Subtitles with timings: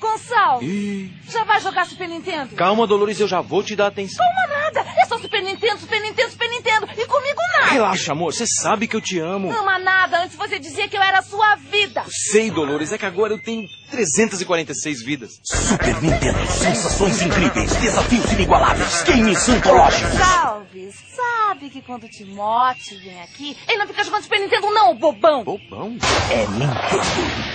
[0.00, 2.56] Gonçalo, Ih, já vai jogar Super Nintendo?
[2.56, 4.24] calma, Dolores, eu já vou te dar atenção.
[4.24, 6.86] Calma nada, é só Super Nintendo, Super Nintendo, Super Nintendo.
[6.96, 7.72] E comigo nada.
[7.72, 9.50] Relaxa, amor, você sabe que eu te amo.
[9.52, 12.02] Ama nada, antes você dizia que eu era a sua vida.
[12.08, 15.30] Sei, Dolores, é que agora eu tenho 346 vidas.
[15.44, 20.14] Super Nintendo, sensações incríveis, desafios inigualáveis, games antológicos.
[20.14, 24.94] Salve, sabe que quando o Timote vem aqui, ele não fica jogando Super Nintendo não,
[24.96, 25.44] bobão.
[25.44, 25.96] Bobão?
[26.30, 26.70] É Nintendo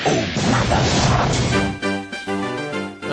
[0.05, 1.54] ou nada.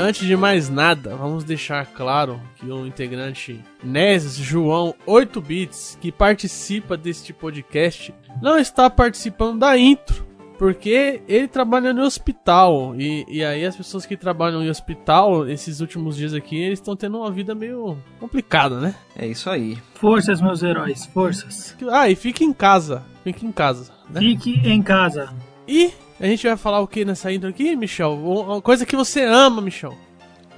[0.02, 6.10] Antes de mais nada, vamos deixar claro que o integrante Nes João 8 bits que
[6.10, 10.26] participa deste podcast não está participando da intro,
[10.58, 15.78] porque ele trabalha no hospital e, e aí as pessoas que trabalham em hospital esses
[15.78, 18.96] últimos dias aqui eles estão tendo uma vida meio complicada, né?
[19.16, 19.78] É isso aí.
[19.94, 21.76] Forças, meus heróis, forças.
[21.92, 24.18] Ah, e fique em casa, fique em casa, né?
[24.18, 25.32] Fique em casa.
[25.68, 25.92] E
[26.22, 28.14] a gente vai falar o que nessa intro aqui, Michel?
[28.14, 29.96] Uma coisa que você ama, Michel.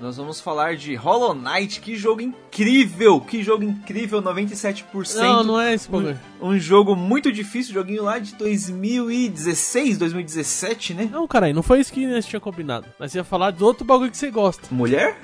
[0.00, 3.20] Nós vamos falar de Hollow Knight, que jogo incrível!
[3.20, 5.14] Que jogo incrível, 97%.
[5.16, 6.18] Não, não é esse bagulho.
[6.42, 11.08] Um, um jogo muito difícil, joguinho lá de 2016, 2017, né?
[11.10, 12.86] Não, caralho, não foi isso que nós tinha combinado.
[12.98, 14.66] Nós ia falar do outro bagulho que você gosta.
[14.70, 15.16] Mulher?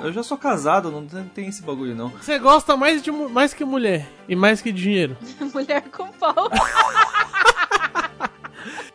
[0.00, 2.08] Eu já sou casado, não tem- tem esse bagulho não.
[2.10, 5.16] Você gosta mais, de, mais que mulher e mais que dinheiro.
[5.54, 6.50] Mulher com pau.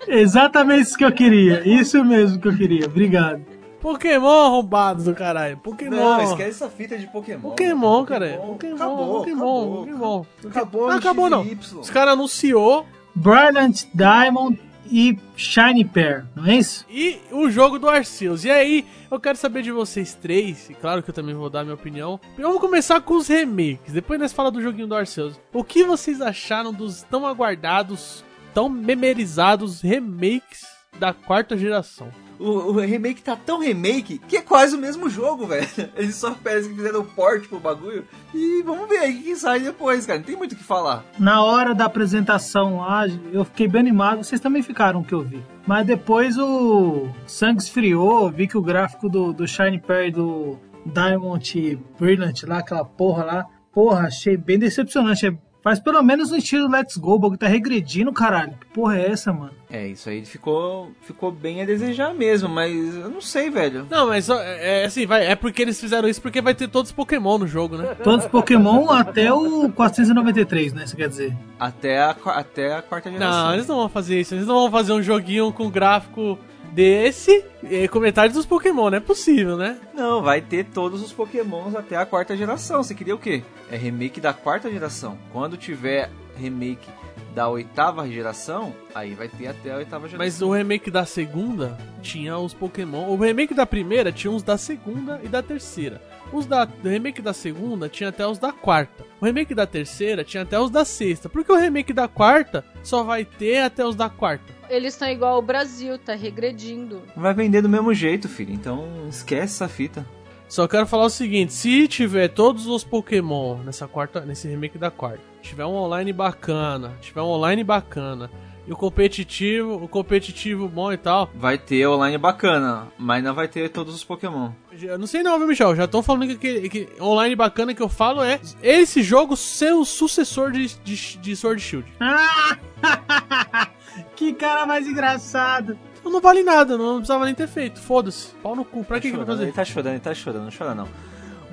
[0.07, 1.61] Exatamente isso que eu queria.
[1.67, 2.85] Isso mesmo que eu queria.
[2.85, 3.41] Obrigado.
[3.81, 5.57] Pokémon arrombado do caralho.
[5.57, 5.95] Pokémon.
[5.95, 7.49] Não, esquece essa fita de Pokémon.
[7.49, 8.37] Pokémon, cara.
[8.37, 9.77] Pokémon, Acabou, Pokémon, acabou.
[9.85, 10.25] Pokémon.
[10.49, 11.41] Acabou, Não acabou não.
[11.81, 14.57] Os caras anunciou Brilliant Diamond
[14.89, 16.85] e Shiny Pear, não é isso?
[16.89, 18.43] e o jogo do Arceus.
[18.45, 21.63] E aí, eu quero saber de vocês três, e claro que eu também vou dar
[21.63, 22.19] minha opinião.
[22.37, 25.39] Vamos começar com os remakes, depois nós fala do joguinho do Arceus.
[25.53, 30.61] O que vocês acharam dos tão aguardados, tão memorizados remakes
[30.99, 32.07] da quarta geração?
[32.39, 35.67] O, o remake tá tão remake que é quase o mesmo jogo, velho.
[35.95, 38.05] Eles só parecem que fizeram o port pro bagulho.
[38.33, 40.19] E vamos ver aí o que sai depois, cara.
[40.19, 41.03] Não tem muito o que falar.
[41.17, 44.23] Na hora da apresentação lá, eu fiquei bem animado.
[44.23, 45.43] Vocês também ficaram que eu vi.
[45.65, 50.59] Mas depois o sangue esfriou, vi que o gráfico do, do Shiny Pear e do
[50.85, 55.27] Diamond Brilliant lá, aquela porra lá, porra, achei bem decepcionante.
[55.27, 58.51] É- Faz pelo menos no estilo Let's Go, o bagulho tá regredindo, caralho.
[58.59, 59.53] Que porra é essa, mano?
[59.71, 63.87] É, isso aí ficou, ficou bem a desejar mesmo, mas eu não sei, velho.
[63.89, 66.91] Não, mas é, é assim, vai, é porque eles fizeram isso porque vai ter todos
[66.91, 67.95] os Pokémon no jogo, né?
[68.03, 70.85] Todos os Pokémon até o 493, né?
[70.85, 71.33] Você quer dizer?
[71.57, 73.45] Até a, até a quarta geração.
[73.45, 74.35] Não, eles não vão fazer isso.
[74.35, 76.37] Eles não vão fazer um joguinho com gráfico
[76.73, 78.89] desse e com metade dos Pokémon.
[78.89, 79.79] Não é possível, né?
[79.93, 82.83] Não, vai ter todos os Pokémons até a quarta geração.
[82.83, 83.43] Você queria o quê?
[83.71, 85.17] É remake da quarta geração.
[85.31, 86.89] Quando tiver remake
[87.33, 90.25] da oitava geração, aí vai ter até a oitava geração.
[90.25, 93.09] Mas o remake da segunda tinha os Pokémon.
[93.09, 96.01] O remake da primeira tinha os da segunda e da terceira.
[96.33, 99.05] Os da o remake da segunda tinha até os da quarta.
[99.21, 101.29] O remake da terceira tinha até os da sexta.
[101.29, 104.51] Porque o remake da quarta só vai ter até os da quarta.
[104.67, 107.03] Eles estão igual ao Brasil, tá regredindo.
[107.15, 108.51] Vai vender do mesmo jeito, filho.
[108.51, 110.03] Então esquece essa fita.
[110.49, 114.91] Só quero falar o seguinte, se tiver todos os Pokémon nessa quarta, nesse remake da
[114.91, 118.29] quarta, tiver um online bacana, tiver um online bacana,
[118.65, 121.29] e o competitivo, o competitivo bom e tal.
[121.35, 124.51] Vai ter online bacana, mas não vai ter todos os Pokémon.
[124.81, 125.75] Eu não sei não, viu, Michel?
[125.75, 129.73] Já estão falando que, que, que online bacana que eu falo é esse jogo ser
[129.73, 131.91] o sucessor de, de, de Sword Shield.
[134.15, 135.77] Que cara mais engraçado.
[135.99, 137.79] Então Não vale nada, não precisava nem ter feito.
[137.79, 138.29] Foda-se.
[138.41, 138.83] Pau no cu.
[138.83, 139.43] Pra que, que vai chorando, fazer?
[139.43, 140.87] Ele tá chorando, ele tá chorando, não chora não.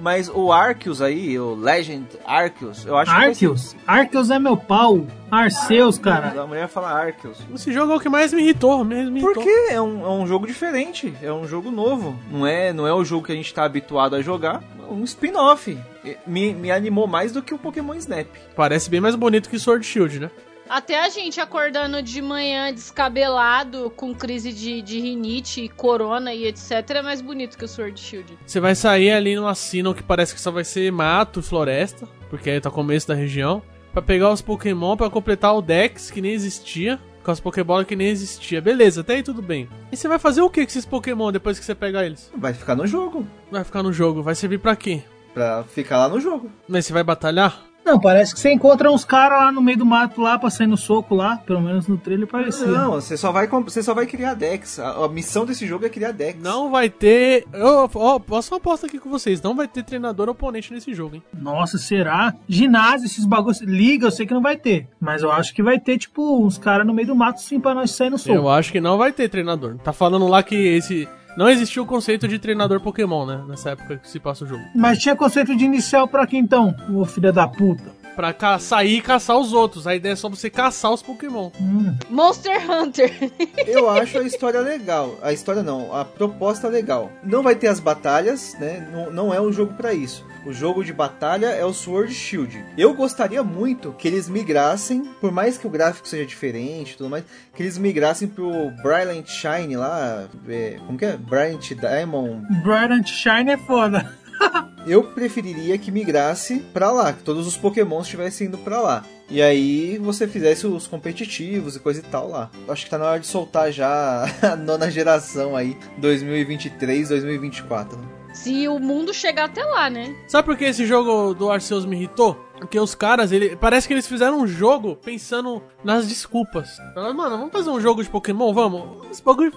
[0.00, 3.76] Mas o Arceus aí, o Legend Arceus, eu acho Arceus?
[3.86, 5.06] Arceus é meu pau.
[5.30, 6.04] Arceus, que.
[6.04, 6.40] cara.
[6.40, 7.38] A mulher fala Arceus.
[7.54, 8.84] Esse jogo é o que mais me irritou.
[8.84, 9.34] Me, me irritou.
[9.34, 12.18] Porque é um, é um jogo diferente, é um jogo novo.
[12.30, 15.04] Não é, não é o jogo que a gente tá habituado a jogar, é um
[15.04, 15.78] spin-off.
[16.26, 18.26] Me, me animou mais do que o Pokémon Snap.
[18.56, 20.30] Parece bem mais bonito que Sword Shield, né?
[20.70, 26.89] Até a gente acordando de manhã descabelado, com crise de, de rinite, corona e etc,
[26.91, 28.39] é mais bonito que o Sword Shield.
[28.47, 32.09] Você vai sair ali numa Sinnoh que parece que só vai ser mato e floresta,
[32.28, 33.60] porque aí tá começo da região,
[33.92, 37.97] Pra pegar os Pokémon pra completar o Dex que nem existia, com as Pokébolas que
[37.97, 38.60] nem existia.
[38.60, 39.68] Beleza, até aí tudo bem.
[39.91, 42.30] E você vai fazer o que com esses Pokémon depois que você pegar eles?
[42.36, 43.27] Vai ficar no jogo.
[43.50, 45.03] Vai ficar no jogo, vai servir pra quê?
[45.34, 46.50] Pra ficar lá no jogo.
[46.68, 47.69] Mas você vai batalhar?
[47.84, 50.66] Não, parece que você encontra uns caras lá no meio do mato lá pra sair
[50.66, 51.38] no soco lá.
[51.38, 52.66] Pelo menos no trailer parecia.
[52.66, 54.78] Não, você só vai, você só vai criar decks.
[54.78, 56.42] A, a missão desse jogo é criar decks.
[56.42, 57.47] Não vai ter.
[57.53, 61.16] Eu, ó, posso uma aposta aqui com vocês: não vai ter treinador oponente nesse jogo,
[61.16, 61.22] hein?
[61.36, 62.34] Nossa, será?
[62.48, 63.60] Ginásio, esses bagulhos.
[63.60, 64.88] Liga, eu sei que não vai ter.
[65.00, 67.74] Mas eu acho que vai ter, tipo, uns caras no meio do mato sim pra
[67.74, 68.34] nós sair no soco.
[68.34, 69.77] Eu acho que não vai ter treinador.
[69.78, 71.09] Tá falando lá que esse.
[71.36, 73.42] Não existia o conceito de treinador Pokémon, né?
[73.48, 74.62] Nessa época que se passa o jogo.
[74.74, 78.00] Mas tinha conceito de inicial pra quem então, ô filha da puta?
[78.16, 79.86] Pra ca sair e caçar os outros.
[79.86, 81.50] A ideia é só você caçar os Pokémon.
[81.60, 81.97] Hum.
[82.10, 83.32] Monster Hunter.
[83.66, 85.16] Eu acho a história legal.
[85.22, 87.10] A história não, a proposta legal.
[87.22, 88.86] Não vai ter as batalhas, né?
[88.92, 90.27] Não, não é um jogo pra isso.
[90.45, 92.65] O jogo de batalha é o Sword Shield.
[92.77, 97.10] Eu gostaria muito que eles migrassem, por mais que o gráfico seja diferente e tudo
[97.10, 98.51] mais, que eles migrassem pro
[98.83, 100.28] Brilliant Shine lá.
[100.48, 101.16] é, como que é?
[101.16, 102.47] Brilliant Diamond.
[102.63, 104.19] Bright Shine é foda.
[104.87, 109.04] Eu preferiria que migrasse pra lá, que todos os Pokémons estivessem indo pra lá.
[109.28, 112.51] E aí você fizesse os competitivos e coisa e tal lá.
[112.66, 118.19] Acho que tá na hora de soltar já a nona geração aí, 2023, 2024.
[118.32, 120.15] Se o mundo chegar até lá, né?
[120.28, 122.34] Sabe por que esse jogo do Arceus me irritou?
[122.59, 126.77] Porque os caras, ele, parece que eles fizeram um jogo pensando nas desculpas.
[126.94, 128.53] Falaram, mano, vamos fazer um jogo de Pokémon?
[128.53, 129.09] Vamos.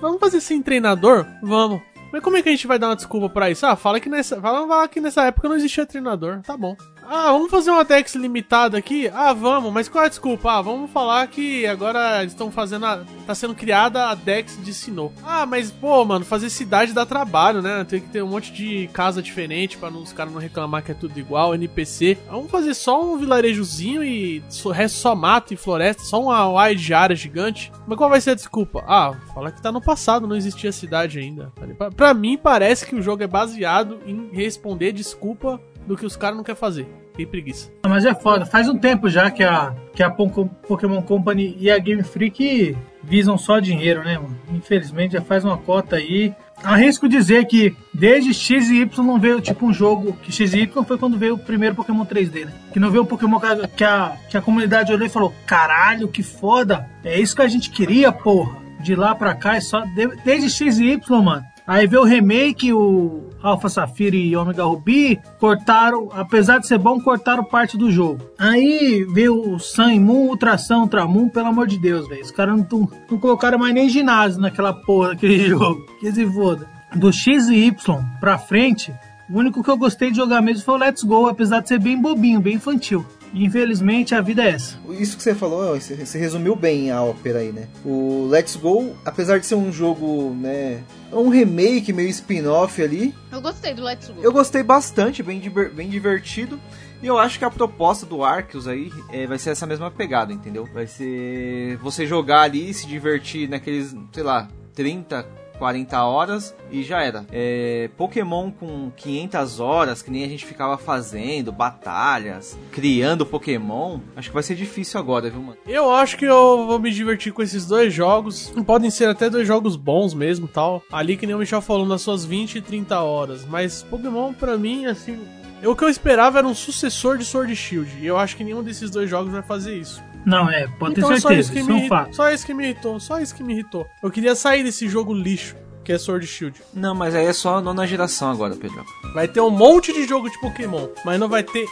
[0.01, 1.25] Vamos fazer sem treinador?
[1.41, 1.81] Vamos.
[2.11, 3.65] Mas como é que a gente vai dar uma desculpa pra isso?
[3.65, 6.41] Ah, fala que nessa, fala fala que nessa época não existia treinador.
[6.41, 6.77] Tá bom.
[7.07, 9.09] Ah, vamos fazer uma Dex limitada aqui?
[9.13, 10.51] Ah, vamos, mas qual é a desculpa?
[10.53, 13.03] Ah, vamos falar que agora estão fazendo a.
[13.27, 15.11] tá sendo criada a Dex de Sinnoh.
[15.23, 17.83] Ah, mas pô, mano, fazer cidade dá trabalho, né?
[17.87, 20.95] Tem que ter um monte de casa diferente não- os caras não reclamar que é
[20.95, 22.17] tudo igual, NPC.
[22.29, 26.83] Vamos fazer só um vilarejozinho e o resto só mato e floresta, só uma wide
[26.83, 27.71] de área gigante.
[27.85, 28.83] Mas qual vai ser a desculpa?
[28.87, 31.51] Ah, fala que tá no passado, não existia cidade ainda.
[31.95, 36.37] Pra mim, parece que o jogo é baseado em responder desculpa do que os caras
[36.37, 36.87] não querem fazer.
[37.15, 37.71] Tem preguiça.
[37.87, 38.45] Mas é foda.
[38.45, 43.37] Faz um tempo já que a, que a Pokémon Company e a Game Freak visam
[43.37, 44.35] só dinheiro, né, mano?
[44.51, 46.33] Infelizmente já faz uma cota aí.
[46.63, 50.13] Arrisco dizer que desde X e Y não veio tipo um jogo.
[50.23, 52.53] Que X e Y foi quando veio o primeiro Pokémon 3D, né?
[52.71, 53.39] Que não veio um Pokémon
[53.75, 56.89] que a, que a, comunidade olhou e falou: caralho, que foda!
[57.03, 58.63] É isso que a gente queria, porra!
[58.79, 59.81] De lá pra cá é só.
[59.81, 61.45] de- desde X e Y, mano.
[61.65, 66.99] Aí veio o remake, o Alpha Safira e Omega Ruby, cortaram, apesar de ser bom,
[66.99, 68.19] cortaram parte do jogo.
[68.37, 72.21] Aí veio o Sun Moon, Ultra Sun, pelo amor de Deus, velho.
[72.21, 75.85] Os caras não, não colocaram mais nem ginásio naquela porra daquele jogo.
[75.99, 76.67] Que se foda.
[76.95, 78.93] Do X e Y pra frente,
[79.29, 81.79] o único que eu gostei de jogar mesmo foi o Let's Go, apesar de ser
[81.79, 83.05] bem bobinho, bem infantil.
[83.33, 84.77] E, infelizmente a vida é essa.
[84.91, 87.67] Isso que você falou, você resumiu bem a ópera aí, né?
[87.83, 90.83] O Let's Go, apesar de ser um jogo, né?
[91.11, 93.13] É um remake, meio spin-off ali.
[93.31, 94.21] Eu gostei do Let's Go.
[94.21, 96.59] Eu gostei bastante, bem, diver- bem divertido.
[97.01, 100.31] E eu acho que a proposta do Arceus aí é, vai ser essa mesma pegada,
[100.31, 100.65] entendeu?
[100.73, 105.25] Vai ser você jogar ali, se divertir naqueles, sei lá, 30,
[105.57, 107.25] 40 horas e já era.
[107.31, 114.29] É, Pokémon com 500 horas, que nem a gente ficava fazendo, batalhas, criando Pokémon, acho
[114.29, 115.57] que vai ser difícil agora, viu, mano?
[115.67, 118.53] Eu acho que eu vou me divertir com esses dois jogos.
[118.65, 120.83] Podem ser até dois jogos bons mesmo, tal.
[120.91, 123.45] Ali que nem o Michel falou, nas suas 20 e 30 horas.
[123.45, 125.19] Mas Pokémon, pra mim, assim...
[125.65, 127.89] O que eu esperava era um sucessor de Sword Shield.
[128.01, 130.03] E eu acho que nenhum desses dois jogos vai fazer isso.
[130.25, 132.15] Não, é, pode então ter é só certeza, isso que isso me é um fato.
[132.15, 132.99] Só isso que me irritou.
[132.99, 133.87] Só isso que me irritou.
[134.01, 136.61] Eu queria sair desse jogo lixo, que é Sword e Shield.
[136.73, 138.83] Não, mas aí é só a nona geração agora, Pedro.
[139.13, 141.65] Vai ter um monte de jogo de Pokémon, mas não vai ter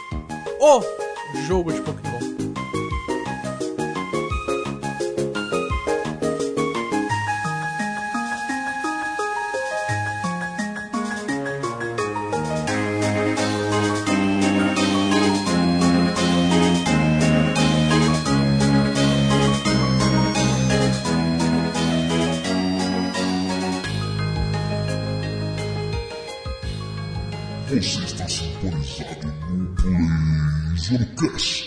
[0.60, 0.82] o
[1.46, 2.21] jogo de Pokémon.
[30.82, 31.61] Zulukash.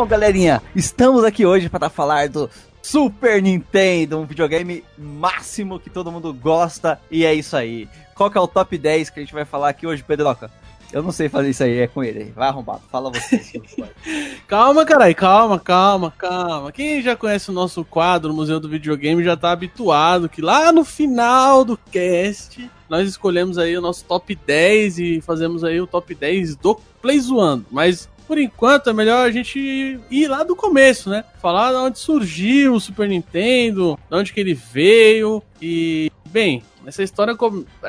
[0.00, 2.48] Bom, galerinha, estamos aqui hoje para falar do
[2.80, 7.86] Super Nintendo, um videogame máximo que todo mundo gosta, e é isso aí.
[8.14, 10.50] Qual que é o top 10 que a gente vai falar aqui hoje, Pedroca?
[10.90, 12.32] Eu não sei fazer isso aí, é com ele.
[12.34, 13.60] Vai arrombado, fala você.
[14.48, 16.72] Calma, carai, calma, calma, calma.
[16.72, 20.72] Quem já conhece o nosso quadro, o Museu do Videogame, já tá habituado que lá
[20.72, 25.86] no final do cast nós escolhemos aí o nosso top 10 e fazemos aí o
[25.86, 27.66] top 10 do Play Zoando.
[27.70, 31.24] Mas por enquanto é melhor a gente ir lá do começo, né?
[31.42, 37.02] Falar de onde surgiu o Super Nintendo, de onde que ele veio e bem, essa
[37.02, 37.36] história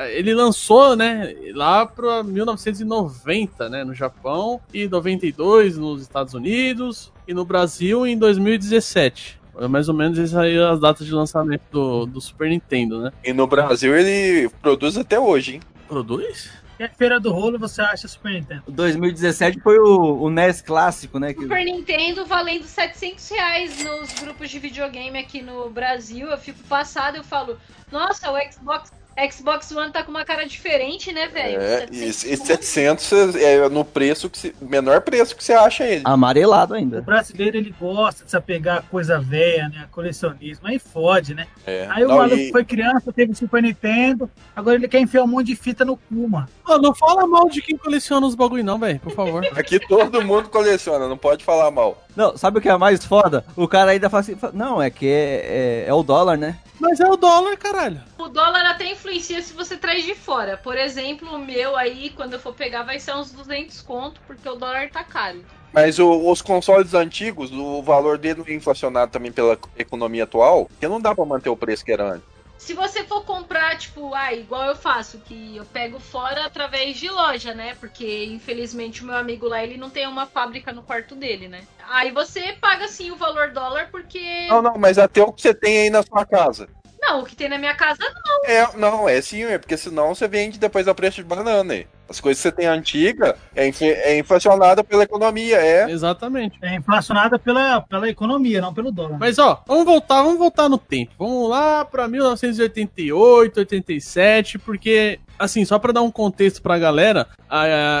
[0.08, 7.32] ele lançou, né, lá para 1990, né, no Japão e 92 nos Estados Unidos e
[7.32, 9.40] no Brasil em 2017.
[9.60, 13.12] É mais ou menos essas aí as datas de lançamento do, do Super Nintendo, né?
[13.22, 15.60] E no Brasil ele produz até hoje, hein?
[15.86, 16.50] Produz?
[16.84, 18.62] A Feira do Rolo você acha Super Nintendo?
[18.68, 21.32] 2017 foi o, o NES clássico, né?
[21.32, 26.28] que- Super Nintendo valendo 700 reais nos grupos de videogame aqui no Brasil.
[26.28, 27.56] Eu fico passada, eu falo,
[27.90, 28.90] nossa, o Xbox,
[29.30, 31.60] Xbox One tá com uma cara diferente, né, velho?
[31.60, 32.46] É, 700 e, e conto.
[32.46, 36.00] 700 é no preço que se, menor preço que você acha ele.
[36.06, 37.02] Amarelado O ainda.
[37.02, 39.86] brasileiro ele gosta de se apegar a coisa velha, né?
[39.90, 40.66] Colecionismo.
[40.66, 41.46] Aí fode, né?
[41.66, 41.86] É.
[41.90, 45.26] Aí o Não, maluco e- foi criança, teve Super Nintendo, agora ele quer enfiar um
[45.28, 46.48] monte de fita no cu, mano.
[46.64, 49.44] Ó, não fala mal de quem coleciona os bagulho não, velho, por favor.
[49.56, 52.02] Aqui todo mundo coleciona, não pode falar mal.
[52.14, 53.44] Não, sabe o que é mais foda?
[53.56, 56.58] O cara ainda fala assim, não, é que é, é, é o dólar, né?
[56.80, 58.00] Mas é o dólar, caralho.
[58.18, 60.56] O dólar até influencia se você traz de fora.
[60.56, 64.48] Por exemplo, o meu aí, quando eu for pegar, vai ser uns 200 conto, porque
[64.48, 65.44] o dólar tá caro.
[65.72, 70.86] Mas o- os consoles antigos, o valor dele é inflacionado também pela economia atual, que
[70.86, 72.26] não dá pra manter o preço que era antes.
[72.64, 77.10] Se você for comprar, tipo, ah, igual eu faço, que eu pego fora através de
[77.10, 77.74] loja, né?
[77.80, 81.64] Porque, infelizmente, o meu amigo lá, ele não tem uma fábrica no quarto dele, né?
[81.90, 84.46] Aí você paga, sim, o valor dólar, porque...
[84.48, 86.68] Não, não, mas até o que você tem aí na sua casa.
[87.00, 87.98] Não, o que tem na minha casa,
[88.44, 91.74] É, não, é sim, é porque senão você vende depois a preço de banana.
[91.74, 91.88] aí.
[92.12, 95.90] As coisas que você tem antiga é, é inflacionada pela economia, é.
[95.90, 96.58] Exatamente.
[96.60, 99.18] É inflacionada pela, pela economia, não pelo dólar.
[99.18, 101.12] Mas ó, vamos voltar, vamos voltar no tempo.
[101.18, 107.26] Vamos lá pra 1988, 87, porque assim, só pra dar um contexto pra galera,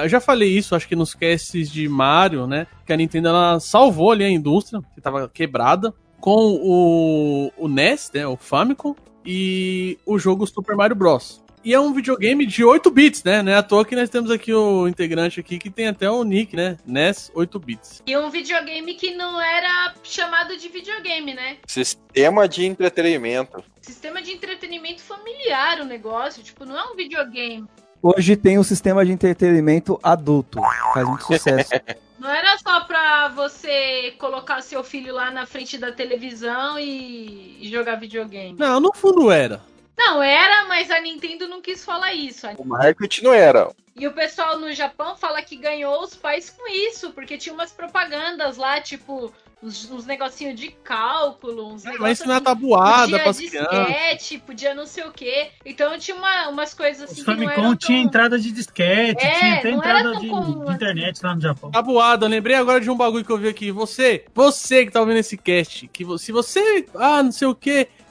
[0.02, 3.58] eu já falei isso, acho que nos casts de Mario, né, que a Nintendo ela
[3.58, 9.98] salvou ali a indústria, que tava quebrada, com o, o NES, né, o Famicom, e
[10.04, 11.41] o jogo Super Mario Bros.
[11.64, 13.40] E é um videogame de 8 bits, né?
[13.40, 16.24] Não é à toa que nós temos aqui o integrante aqui que tem até o
[16.24, 16.76] nick, né?
[16.84, 18.02] NES 8 bits.
[18.04, 21.58] e um videogame que não era chamado de videogame, né?
[21.66, 23.62] Sistema de entretenimento.
[23.80, 27.64] Sistema de entretenimento familiar o negócio, tipo, não é um videogame.
[28.02, 30.60] Hoje tem o sistema de entretenimento adulto.
[30.92, 31.70] Faz muito sucesso.
[32.18, 37.68] Não era só pra você colocar seu filho lá na frente da televisão e e
[37.68, 38.56] jogar videogame.
[38.56, 39.60] Não, no fundo era.
[40.04, 42.46] Não, era, mas a Nintendo não quis falar isso.
[42.58, 43.68] O marketing não era.
[43.94, 47.70] E o pessoal no Japão fala que ganhou os pais com isso, porque tinha umas
[47.72, 49.32] propagandas lá, tipo,
[49.62, 53.70] uns, uns negocinhos de cálculo, uns É, negócios mas ensinar assim, tabuada podia pras crianças.
[53.70, 55.50] disquete, podia não sei o quê.
[55.64, 58.06] Então tinha uma- umas coisas assim Os que não Famicom eram tinha tão...
[58.08, 61.40] entrada de disquete, É, tinha até não entrada tão de, comum de internet lá no
[61.40, 61.70] Japão.
[61.70, 63.70] Tabuada, eu lembrei agora de um bagulho que eu vi aqui.
[63.70, 67.54] Você, você que tá ouvindo esse cast, que vo- se você, ah, não sei o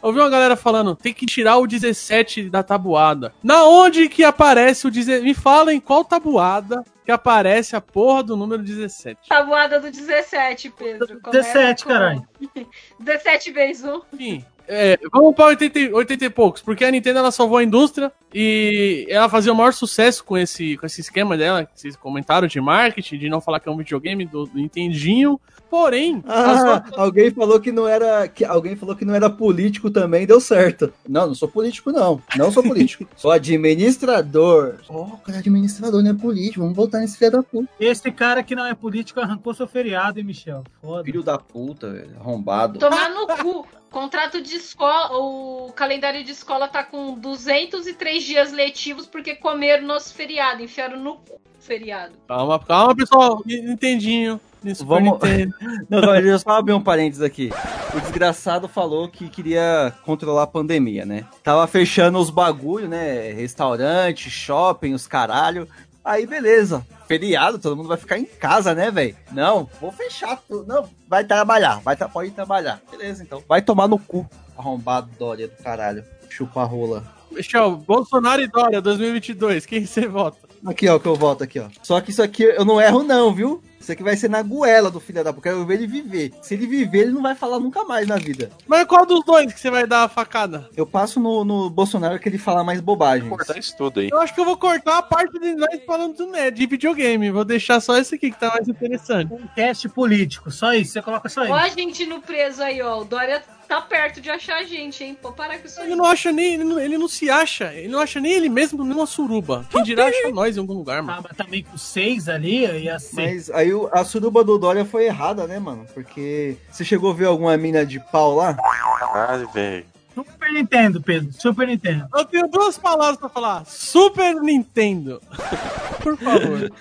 [0.02, 3.34] que, ouviu uma galera falando, tem que tirar o 17 da tabuada.
[3.44, 5.24] Na onde que aparece o 17?
[5.24, 9.30] Me fala em qual tabuada que aparece a porra do número 17.
[9.30, 11.20] Tabuada do 17, Pedro.
[11.22, 12.28] Começa 17, com- caralho.
[13.00, 14.02] 17 vezes 1.
[14.14, 17.64] Enfim, é, vamos pra 80, e- 80 e poucos, porque a Nintendo ela salvou a
[17.64, 21.96] indústria e ela fazia o maior sucesso com esse, com esse esquema dela, que vocês
[21.96, 25.40] comentaram de marketing, de não falar que é um videogame do, do Nintendinho.
[25.70, 28.28] Porém, as Ah, alguém falou que não era.
[28.28, 30.94] Que, alguém falou que não era político também, deu certo.
[31.08, 32.22] Não, não sou político, não.
[32.36, 33.08] Não sou político.
[33.16, 34.76] sou administrador.
[34.90, 36.60] Ó, o cara é administrador, não é político.
[36.60, 37.70] Vamos voltar nesse filho da puta.
[37.80, 40.64] Esse cara que não é político arrancou seu feriado, hein, Michel?
[40.82, 41.06] Foda.
[41.06, 42.18] Filho da puta, velho.
[42.20, 42.78] Arrombado.
[42.78, 43.66] Tomar no cu.
[43.92, 50.14] Contrato de escola, o calendário de escola tá com 203 dias letivos porque comeram nosso
[50.14, 51.20] feriado, enfiaram no
[51.60, 52.14] feriado.
[52.26, 53.44] Calma, calma, pessoal.
[53.46, 54.40] Nintendinho.
[54.74, 55.20] Super Vamos-
[55.90, 57.50] não, deixa eu só abrir um parênteses aqui.
[57.94, 61.26] O desgraçado falou que queria controlar a pandemia, né?
[61.44, 63.34] Tava fechando os bagulho, né?
[63.34, 65.68] Restaurante, shopping, os caralho.
[66.04, 66.86] Aí, beleza.
[67.08, 69.16] Feriado, todo mundo vai ficar em casa, né, velho?
[69.32, 70.66] Não, vou fechar tudo.
[70.66, 71.80] Não, vai trabalhar.
[71.82, 72.82] Vai tra pode trabalhar.
[72.90, 73.44] Beleza, então.
[73.48, 74.28] Vai tomar no cu.
[74.58, 76.04] Arrombado Dória do caralho.
[76.30, 77.04] Chupa rola.
[77.32, 79.66] Michel, Bolsonaro e Dória 2022.
[79.66, 80.38] Quem você vota?
[80.66, 81.68] Aqui, ó, que eu volto aqui, ó.
[81.82, 83.64] Só que isso aqui eu não erro, não, viu?
[83.82, 85.50] Isso aqui vai ser na goela do filho da puta.
[85.50, 86.32] Eu quero ver ele viver.
[86.42, 88.52] Se ele viver, ele não vai falar nunca mais na vida.
[88.68, 90.70] Mas qual dos dois que você vai dar a facada?
[90.76, 93.28] Eu passo no, no Bolsonaro que ele fala mais bobagem.
[93.28, 94.10] Cortar isso tudo aí.
[94.12, 97.32] Eu acho que eu vou cortar a parte de nós falando do NED, de videogame.
[97.32, 99.34] Vou deixar só esse aqui que tá mais interessante.
[99.34, 101.78] Um teste político, só isso, você coloca só Ó a isso.
[101.78, 103.02] gente no preso aí, ó.
[103.02, 105.18] O Dória tá perto de achar a gente, hein?
[105.20, 105.88] Pô, parar com isso aí.
[105.88, 106.56] Ele não acha nem.
[106.56, 107.74] Ele não, ele não se acha.
[107.74, 109.66] Ele não acha nem ele mesmo numa suruba.
[109.70, 111.20] Quem dirá achar nós em algum lugar, mano.
[111.20, 113.16] Ah, mas também com seis ali, ia ser.
[113.16, 115.86] Mas aí o- a suruba do Dória foi errada, né, mano?
[115.94, 118.56] Porque você chegou a ver alguma mina de pau lá?
[119.00, 119.86] Caralho, velho.
[120.14, 122.06] Super Nintendo, Pedro, Super Nintendo.
[122.14, 125.22] Eu tenho duas palavras pra falar: Super Nintendo.
[126.04, 126.72] Por favor.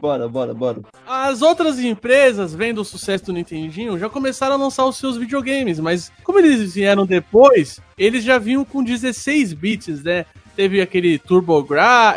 [0.00, 0.80] Bora, bora, bora.
[1.06, 5.80] As outras empresas, vendo o sucesso do Nintendinho, já começaram a lançar os seus videogames,
[5.80, 10.26] mas como eles vieram depois, eles já vinham com 16 bits, né?
[10.56, 12.16] Teve aquele Turbo Gra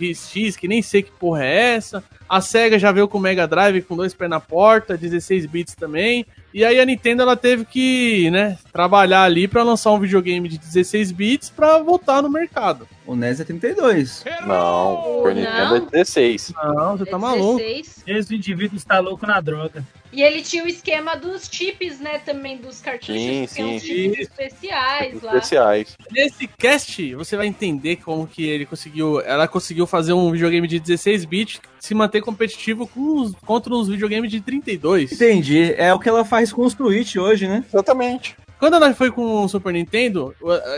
[0.00, 2.02] X, que nem sei que porra é essa.
[2.28, 5.76] A SEGA já veio com o Mega Drive com dois pés na porta, 16 bits
[5.76, 6.26] também.
[6.52, 10.58] E aí a Nintendo ela teve que, né, trabalhar ali pra lançar um videogame de
[10.58, 12.88] 16 bits pra voltar no mercado.
[13.06, 14.24] O NES é 32.
[14.46, 16.52] Não, Super Nintendo é 16.
[16.56, 17.58] Não, você É tá maluco.
[17.58, 18.02] 16.
[18.06, 19.84] Esse indivíduo está louco na droga.
[20.12, 22.18] E ele tinha o esquema dos chips, né?
[22.18, 23.14] Também dos cartuchos.
[23.14, 23.88] Sim, que tem uns sim.
[23.88, 25.34] chips especiais lá.
[25.36, 25.96] Especiais.
[26.10, 29.20] Nesse cast, você vai entender como que ele conseguiu.
[29.20, 33.88] Ela conseguiu fazer um videogame de 16 bits se manter competitivo com os- contra os
[33.88, 35.12] videogames de 32.
[35.12, 35.74] Entendi.
[35.76, 37.62] É o que ela faz com o Switch hoje, né?
[37.68, 38.36] Exatamente.
[38.58, 40.34] Quando ela foi com o Super Nintendo,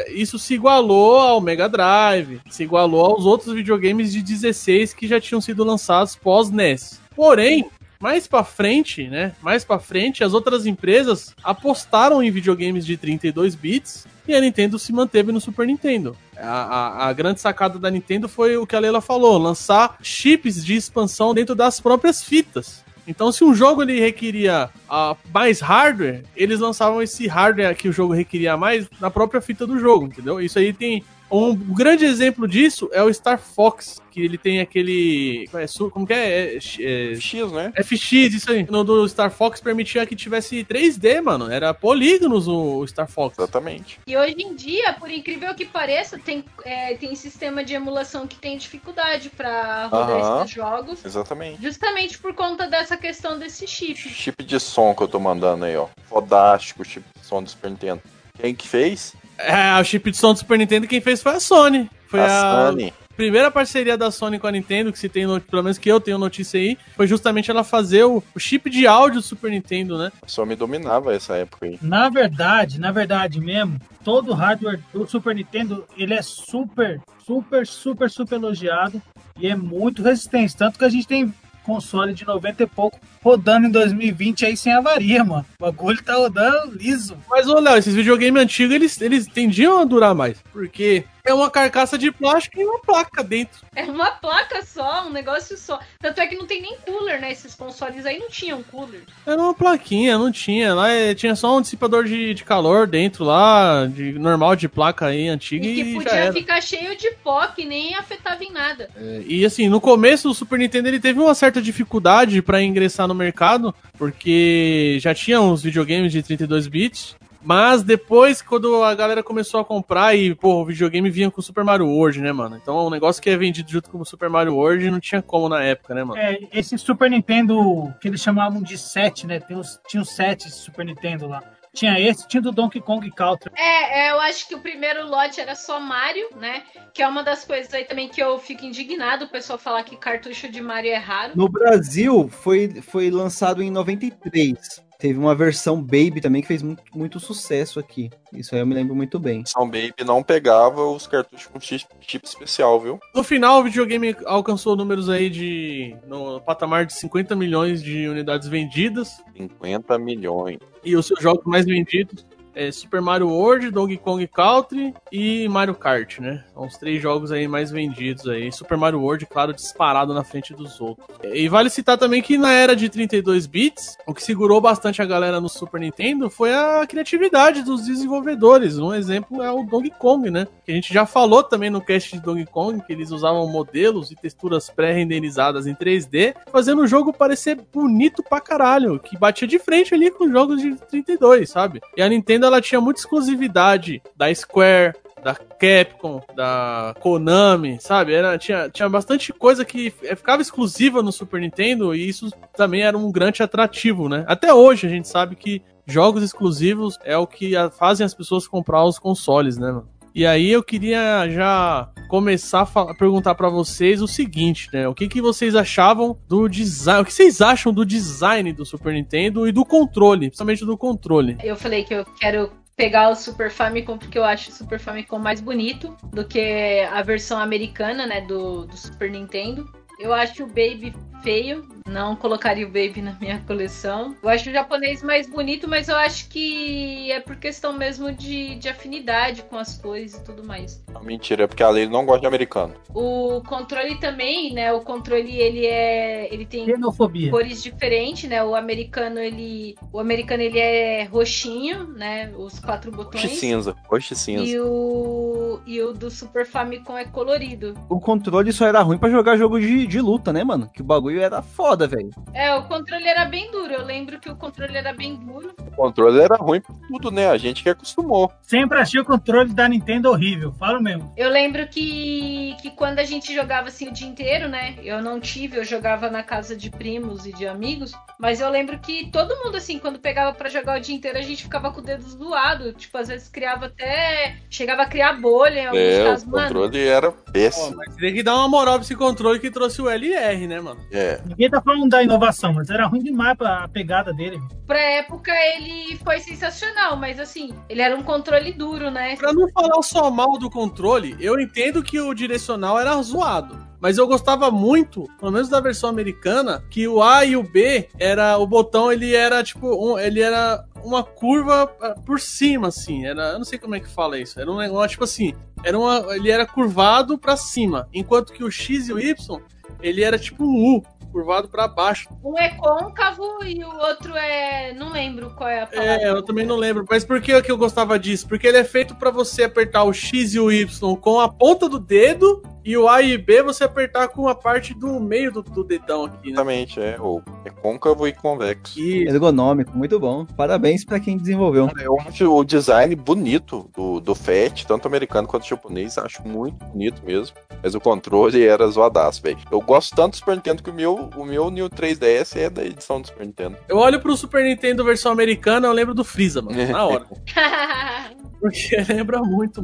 [0.08, 5.20] isso se igualou ao Mega Drive, se igualou aos outros videogames de 16 que já
[5.20, 7.00] tinham sido lançados pós-NES.
[7.14, 7.66] Porém,
[8.00, 9.32] mais pra frente, né?
[9.42, 14.78] Mais pra frente, as outras empresas apostaram em videogames de 32 bits e a Nintendo
[14.78, 16.16] se manteve no Super Nintendo.
[16.36, 20.64] A, a- a grande sacada da Nintendo foi o que a Leila falou: lançar chips
[20.64, 22.84] de expansão dentro das próprias fitas.
[23.08, 27.92] Então, se um jogo ele requeria ah, mais hardware, eles lançavam esse hardware que o
[27.92, 30.38] jogo requeria mais na própria fita do jogo, entendeu?
[30.38, 31.02] Isso aí tem.
[31.30, 35.48] Um grande exemplo disso é o Star Fox, que ele tem aquele.
[35.52, 36.54] é, Como que é?
[36.54, 37.72] É, é, X, né?
[37.76, 38.66] FX, isso aí.
[38.70, 41.50] No do Star Fox permitia que tivesse 3D, mano.
[41.50, 43.38] Era polígonos o, Star Fox.
[43.38, 44.00] Exatamente.
[44.06, 48.36] E hoje em dia, por incrível que pareça, tem, é, tem sistema de emulação que
[48.36, 50.44] tem dificuldade pra rodar Aham.
[50.44, 51.04] esses jogos.
[51.04, 51.62] Exatamente.
[51.62, 53.98] Justamente por conta dessa questão desse chip.
[54.08, 55.88] Chip de som que eu tô mandando aí, ó.
[56.08, 58.02] Fodástico, chip de som do Super Nintendo.
[58.40, 59.14] Quem que fez?
[59.38, 61.88] É, o chip de som do Super Nintendo quem fez foi a Sony.
[62.08, 62.92] Foi a, a Sony.
[63.16, 66.18] primeira parceria da Sony com a Nintendo, que se tem, pelo menos que eu tenho
[66.18, 70.10] notícia aí, foi justamente ela fazer o, o chip de áudio do Super Nintendo, né?
[70.22, 71.78] A Sony dominava essa época aí.
[71.80, 77.66] Na verdade, na verdade mesmo, todo o hardware do Super Nintendo, ele é super, super,
[77.66, 79.00] super, super elogiado
[79.38, 80.56] e é muito resistente.
[80.56, 81.32] Tanto que a gente tem
[81.68, 85.44] console de 90 e pouco rodando em 2020 aí sem avaria, mano.
[85.60, 87.14] O bagulho tá rodando liso.
[87.28, 90.38] Mas, ô Léo, esses videogames antigos, eles, eles tendiam a durar mais.
[90.50, 93.60] Porque É uma carcaça de plástico e uma placa dentro.
[93.76, 95.78] É uma placa só, um negócio só.
[96.00, 97.30] Tanto é que não tem nem cooler, né?
[97.30, 99.02] Esses consoles aí não tinham cooler.
[99.26, 100.74] Era uma plaquinha, não tinha.
[100.74, 105.08] Lá eh, tinha só um dissipador de, de calor dentro lá, de normal de placa
[105.08, 108.88] aí antiga E que podia ficar cheio de pó, que nem afetava em nada.
[108.96, 113.06] É, E assim, no começo o Super Nintendo ele teve uma certa dificuldade pra ingressar
[113.06, 117.17] no mercado, porque já tinha uns videogames de 32 bits.
[117.48, 121.42] Mas depois, quando a galera começou a comprar e, pô, o videogame vinha com o
[121.42, 122.58] Super Mario World, né, mano?
[122.60, 125.48] Então o negócio que é vendido junto com o Super Mario World não tinha como
[125.48, 126.20] na época, né, mano?
[126.20, 127.56] É, esse Super Nintendo
[128.02, 129.40] que eles chamavam de set, né?
[129.40, 131.42] Tem uns, tinha uns sete Super Nintendo lá.
[131.74, 133.50] Tinha esse, tinha do Donkey Kong Country.
[133.56, 136.64] É, é, eu acho que o primeiro lote era só Mario, né?
[136.92, 139.96] Que é uma das coisas aí também que eu fico indignado o pessoal falar que
[139.96, 141.32] cartucho de Mario é raro.
[141.34, 144.86] No Brasil, foi, foi lançado em 93.
[144.98, 148.10] Teve uma versão Baby também que fez muito, muito sucesso aqui.
[148.32, 149.44] Isso aí eu me lembro muito bem.
[149.46, 152.98] São Baby não pegava os cartuchos com chip, chip especial, viu?
[153.14, 155.96] No final, o videogame alcançou números aí de.
[156.04, 159.22] no patamar de 50 milhões de unidades vendidas.
[159.36, 160.58] 50 milhões.
[160.84, 162.26] E os seus jogos mais vendidos
[162.58, 166.44] é Super Mario World, Donkey Kong Country e Mario Kart, né?
[166.52, 168.50] São os três jogos aí mais vendidos aí.
[168.50, 171.06] Super Mario World, claro, disparado na frente dos outros.
[171.22, 175.06] E vale citar também que na era de 32 bits, o que segurou bastante a
[175.06, 178.76] galera no Super Nintendo foi a criatividade dos desenvolvedores.
[178.76, 180.48] Um exemplo é o Donkey Kong, né?
[180.64, 184.10] Que a gente já falou também no cast de Donkey Kong, que eles usavam modelos
[184.10, 189.60] e texturas pré-renderizadas em 3D, fazendo o jogo parecer bonito pra caralho, que batia de
[189.60, 191.80] frente ali com os jogos de 32, sabe?
[191.96, 198.14] E a Nintendo ela tinha muita exclusividade da Square, da Capcom, da Konami, sabe?
[198.14, 202.82] Era, tinha, tinha bastante coisa que f- ficava exclusiva no Super Nintendo e isso também
[202.82, 204.24] era um grande atrativo, né?
[204.28, 208.84] Até hoje a gente sabe que jogos exclusivos é o que fazem as pessoas comprar
[208.84, 209.88] os consoles, né, mano?
[210.18, 214.88] E aí eu queria já começar a perguntar pra vocês o seguinte, né?
[214.88, 217.02] O que, que vocês achavam do design?
[217.02, 221.38] O que vocês acham do design do Super Nintendo e do controle, principalmente do controle?
[221.40, 225.20] Eu falei que eu quero pegar o Super Famicom porque eu acho o Super Famicom
[225.20, 229.72] mais bonito do que a versão americana, né, do, do Super Nintendo.
[229.98, 234.14] Eu acho o Baby feio, não colocaria o Baby na minha coleção.
[234.22, 238.54] Eu acho o japonês mais bonito, mas eu acho que é por questão mesmo de,
[238.56, 240.84] de afinidade com as cores e tudo mais.
[240.92, 242.74] Não, mentira, é porque a lei não gosta de americano.
[242.94, 244.72] O controle também, né?
[244.72, 247.30] O controle ele é, ele tem Xenofobia.
[247.30, 248.44] cores diferentes, né?
[248.44, 252.32] O americano ele, o americano ele é roxinho, né?
[252.36, 253.22] Os quatro botões.
[253.24, 253.76] Roxo e cinza.
[253.88, 254.44] Roxo e cinza.
[254.44, 257.74] E o e o do Super Famicom é colorido.
[257.88, 260.70] O controle só era ruim pra jogar jogo de, de luta, né, mano?
[260.72, 262.10] Que o bagulho era foda, velho.
[262.34, 263.72] É, o controle era bem duro.
[263.72, 265.54] Eu lembro que o controle era bem duro.
[265.58, 267.28] O controle era ruim por tudo, né?
[267.28, 268.30] A gente que acostumou.
[268.42, 271.12] Sempre achei o controle da Nintendo horrível, falo mesmo.
[271.16, 274.76] Eu lembro que, que quando a gente jogava assim o dia inteiro, né?
[274.82, 277.92] Eu não tive, eu jogava na casa de primos e de amigos.
[278.18, 281.22] Mas eu lembro que todo mundo, assim, quando pegava pra jogar o dia inteiro, a
[281.22, 282.72] gente ficava com o dedo zoado.
[282.72, 284.36] Tipo, às vezes criava até.
[284.50, 286.26] Chegava a criar bolha em alguns É, casos.
[286.26, 287.76] o Mano, controle era Pô, péssimo.
[287.76, 290.80] mas tem que dar uma moral pra esse controle que trouxe o LR, né, mano?
[290.92, 291.20] É.
[291.26, 294.40] Ninguém tá falando da inovação, mas era ruim demais pra a pegada dele.
[294.66, 299.16] pra época ele foi sensacional, mas assim, ele era um controle duro, né?
[299.16, 303.66] Pra não falar só mal do controle, eu entendo que o direcional era zoado.
[303.80, 307.88] Mas eu gostava muito, pelo menos da versão americana, que o A e o B
[307.96, 313.06] era o botão, ele era tipo, um, ele era uma curva ah, por cima assim,
[313.06, 314.40] era, eu não sei como é que fala isso.
[314.40, 318.50] Era um negócio tipo assim, era uma, ele era curvado pra cima, enquanto que o
[318.50, 319.40] X e o Y,
[319.80, 322.08] ele era tipo um U, curvado pra baixo.
[322.22, 324.72] Um é côncavo e o outro é.
[324.74, 326.02] Não lembro qual é a palavra.
[326.02, 326.84] É, eu também não lembro.
[326.88, 328.28] Mas por que, que eu gostava disso?
[328.28, 331.68] Porque ele é feito pra você apertar o X e o Y com a ponta
[331.68, 335.42] do dedo e o A e B você apertar com a parte do meio do,
[335.42, 336.32] do dedão aqui, né?
[336.32, 337.00] Exatamente, é.
[337.00, 338.78] Ou é côncavo e convexo.
[338.78, 340.26] E Ergonômico, muito bom.
[340.26, 341.70] Parabéns pra quem desenvolveu.
[341.80, 347.02] Eu acho o design bonito do, do FAT, tanto americano quanto japonês, acho muito bonito
[347.06, 347.34] mesmo.
[347.62, 349.38] Mas o controle era zoadaço, velho.
[349.50, 352.62] Eu gosto tanto do Super Nintendo que o meu, o meu New 3DS é da
[352.62, 353.56] edição do Super Nintendo.
[353.66, 357.06] eu olho pro Super Nintendo versão americana, eu lembro do Freeza, mano, na hora.
[358.40, 359.62] Porque lembra muito.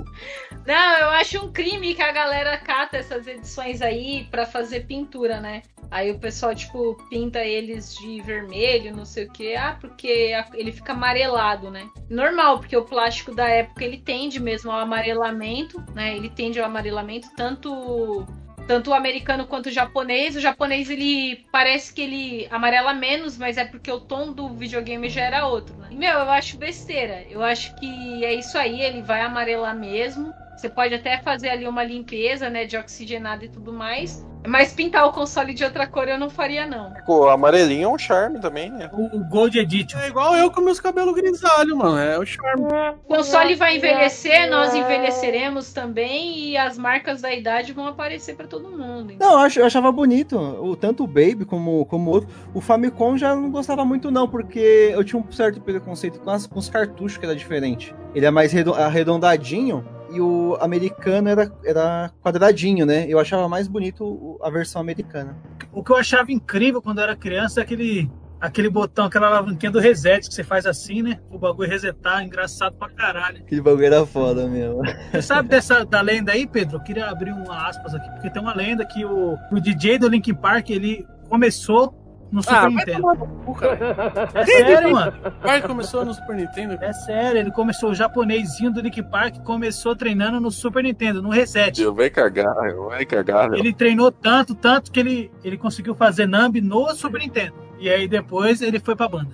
[0.67, 5.41] Não, eu acho um crime que a galera cata essas edições aí pra fazer pintura,
[5.41, 5.63] né?
[5.91, 9.55] Aí o pessoal, tipo, pinta eles de vermelho, não sei o que.
[9.55, 11.89] Ah, porque ele fica amarelado, né?
[12.09, 16.17] Normal, porque o plástico da época ele tende mesmo ao amarelamento, né?
[16.17, 18.27] Ele tende ao amarelamento, tanto
[18.67, 20.37] tanto o americano quanto o japonês.
[20.37, 25.09] O japonês ele parece que ele amarela menos, mas é porque o tom do videogame
[25.09, 25.89] já era outro, né?
[25.91, 27.23] E, meu, eu acho besteira.
[27.29, 30.35] Eu acho que é isso aí, ele vai amarelar mesmo.
[30.65, 34.27] Você pode até fazer ali uma limpeza, né, de oxigenado e tudo mais.
[34.47, 36.93] Mas pintar o console de outra cor eu não faria, não.
[37.09, 38.91] O amarelinho é um charme também, né?
[38.93, 39.99] O, o Gold Edition.
[39.99, 41.99] É igual eu com meus cabelos grisalhos, mano.
[41.99, 42.63] É o charme.
[43.07, 48.47] O console vai envelhecer, nós envelheceremos também e as marcas da idade vão aparecer pra
[48.47, 49.15] todo mundo.
[49.19, 50.39] Não, eu, ach- eu achava bonito.
[50.39, 52.29] O, tanto o Baby como, como o outro.
[52.53, 56.47] O Famicom já não gostava muito, não, porque eu tinha um certo preconceito com, as-
[56.47, 57.95] com os cartuchos que era diferente.
[58.15, 59.83] Ele é mais redo- arredondadinho
[60.15, 63.07] e o americano era, era quadradinho, né?
[63.09, 65.37] Eu achava mais bonito a versão americana.
[65.73, 69.73] O que eu achava incrível quando eu era criança é aquele, aquele botão, aquela alavanquinha
[69.73, 71.21] do reset que você faz assim, né?
[71.31, 73.39] O bagulho resetar, engraçado pra caralho.
[73.39, 74.83] Aquele bagulho era foda mesmo.
[75.11, 76.77] Você sabe dessa da lenda aí, Pedro?
[76.77, 80.09] Eu queria abrir uma aspas aqui, porque tem uma lenda que o, o DJ do
[80.09, 82.04] Linkin Park, ele começou
[82.35, 83.03] no Super Ah, vai Nintendo.
[83.45, 84.31] cu, cara.
[84.35, 85.13] É sério, mano.
[85.41, 86.77] Vai começou no Super Nintendo.
[86.81, 91.31] É sério, ele começou, o japonesinho do Linkin Park começou treinando no Super Nintendo, no
[91.31, 91.81] reset.
[91.81, 92.53] Eu vai cagar,
[92.89, 93.49] vai cagar.
[93.51, 93.61] Léo.
[93.61, 97.55] Ele treinou tanto, tanto que ele, ele conseguiu fazer Nambi no Super Nintendo.
[97.79, 99.31] E aí depois ele foi pra banda.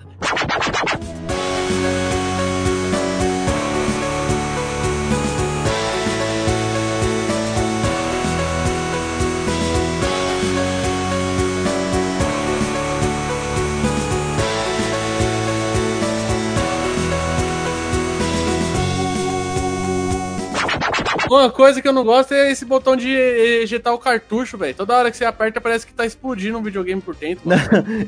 [21.31, 24.75] Uma coisa que eu não gosto é esse botão de ejetar o cartucho, velho.
[24.75, 27.47] Toda hora que você aperta parece que tá explodindo um videogame por dentro.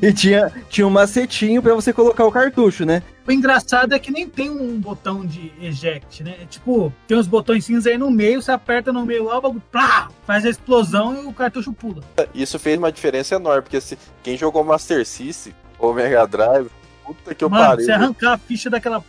[0.01, 3.01] E tinha, tinha um macetinho pra você colocar o cartucho, né?
[3.25, 6.35] O engraçado é que nem tem um botão de eject, né?
[6.41, 9.41] É tipo, tem uns botões cinza aí no meio, você aperta no meio lá, o
[9.41, 12.03] bagulho plá, faz a explosão e o cartucho pula.
[12.35, 16.67] Isso fez uma diferença enorme, porque se, quem jogou Master System ou Mega Drive,
[17.05, 17.85] puta que eu Mano, parei.
[17.85, 19.01] você arrancar a ficha daquela.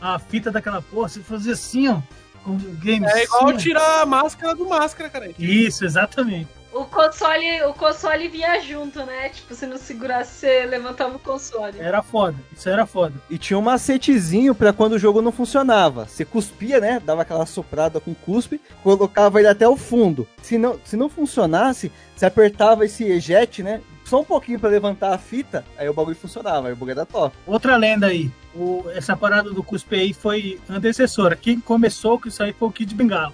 [0.00, 1.98] a fita daquela porra, você fazer assim, ó.
[2.44, 5.30] Com o game É igual tirar a máscara do máscara, cara.
[5.38, 6.48] Isso, exatamente.
[6.72, 9.28] O console, o console vinha junto, né?
[9.30, 11.80] Tipo, se não segurasse, você levantava o console.
[11.80, 13.14] Era foda, isso era foda.
[13.28, 16.06] E tinha um macetezinho pra quando o jogo não funcionava.
[16.06, 17.02] Você cuspia, né?
[17.04, 20.28] Dava aquela soprada com cuspe, colocava ele até o fundo.
[20.42, 23.80] Se não, se não funcionasse, você apertava esse eject, né?
[24.10, 27.06] Só um pouquinho pra levantar a fita, aí o bagulho funcionava, aí o bagulho era
[27.06, 27.36] top.
[27.46, 28.28] Outra lenda aí.
[28.52, 31.36] O, essa parada do cuspe aí foi antecessora.
[31.36, 33.32] Quem começou com isso aí foi o Kid Bengala.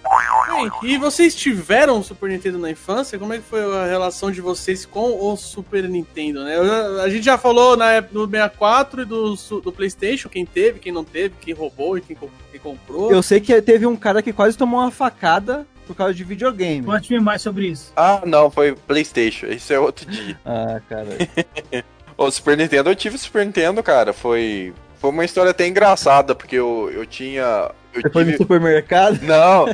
[0.48, 3.18] Bem, e vocês tiveram o Super Nintendo na infância?
[3.18, 6.58] Como é que foi a relação de vocês com o Super Nintendo, né?
[6.58, 10.78] Eu- A gente já falou na época do 64 e do, do PlayStation, quem teve,
[10.78, 12.14] quem não teve, quem roubou e quem,
[12.52, 13.10] quem comprou.
[13.10, 16.85] Eu sei que teve um cara que quase tomou uma facada por causa de videogame.
[16.85, 17.92] Conte-me mais sobre isso.
[17.96, 19.46] Ah, não, foi PlayStation.
[19.46, 20.38] Isso é outro dia.
[20.44, 21.07] Ah, cara.
[22.18, 24.14] O Super Nintendo, eu tive Super Nintendo, cara.
[24.14, 27.70] Foi, foi uma história até engraçada, porque eu, eu tinha.
[27.92, 28.42] Eu Você foi no tive...
[28.42, 29.20] supermercado?
[29.20, 29.66] Não,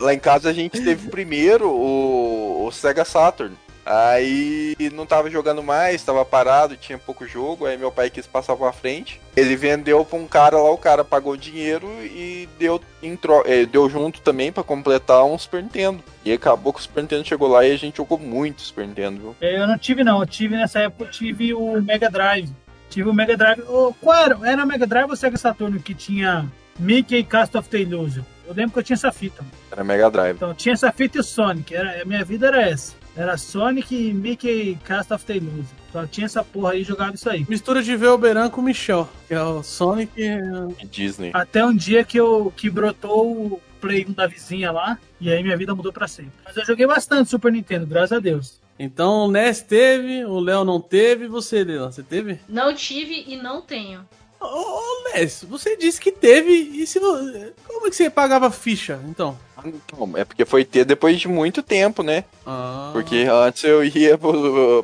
[0.00, 3.54] lá em casa a gente teve primeiro o, o Sega Saturn.
[3.90, 8.54] Aí não tava jogando mais, tava parado, tinha pouco jogo, aí meu pai quis passar
[8.56, 9.20] pra frente.
[9.36, 13.66] Ele vendeu pra um cara lá, o cara pagou dinheiro e deu, em tro- eh,
[13.66, 16.02] deu junto também pra completar um Super Nintendo.
[16.24, 19.20] E acabou que o Super Nintendo chegou lá e a gente jogou muito Super Nintendo,
[19.20, 19.36] viu?
[19.40, 20.20] É, Eu não tive, não.
[20.20, 22.48] Eu tive nessa época, eu tive o Mega Drive.
[22.88, 23.60] Tive o Mega Drive.
[23.68, 24.38] Ô, qual era?
[24.48, 26.46] Era o Mega Drive ou o Sega Saturno que tinha
[26.78, 28.22] Mickey e Cast of the Illusion?
[28.46, 29.44] Eu lembro que eu tinha essa fita.
[29.70, 30.36] Era Mega Drive.
[30.36, 31.72] Então, tinha essa fita e o Sonic.
[31.74, 32.94] Era, a minha vida era essa.
[33.16, 35.64] Era Sonic e Mickey Cast of the Illusion.
[35.92, 37.44] Só tinha essa porra aí e jogava isso aí.
[37.48, 40.12] Mistura de Velberan com o Michel, que é o Sonic.
[40.16, 41.30] E Disney.
[41.34, 44.96] Até um dia que, eu, que brotou o Play 1 da vizinha lá.
[45.20, 46.32] E aí minha vida mudou pra sempre.
[46.44, 48.60] Mas eu joguei bastante Super Nintendo, graças a Deus.
[48.78, 52.38] Então o Ness teve, o Léo não teve, e você, Leila, você teve?
[52.48, 54.08] Não tive e não tenho.
[54.40, 57.18] Ô, ô Ness, você disse que teve, e se vo-
[57.66, 59.36] como é que você pagava ficha, então?
[60.16, 62.24] É porque foi ter depois de muito tempo, né?
[62.46, 62.90] Ah.
[62.92, 64.18] Porque antes eu ia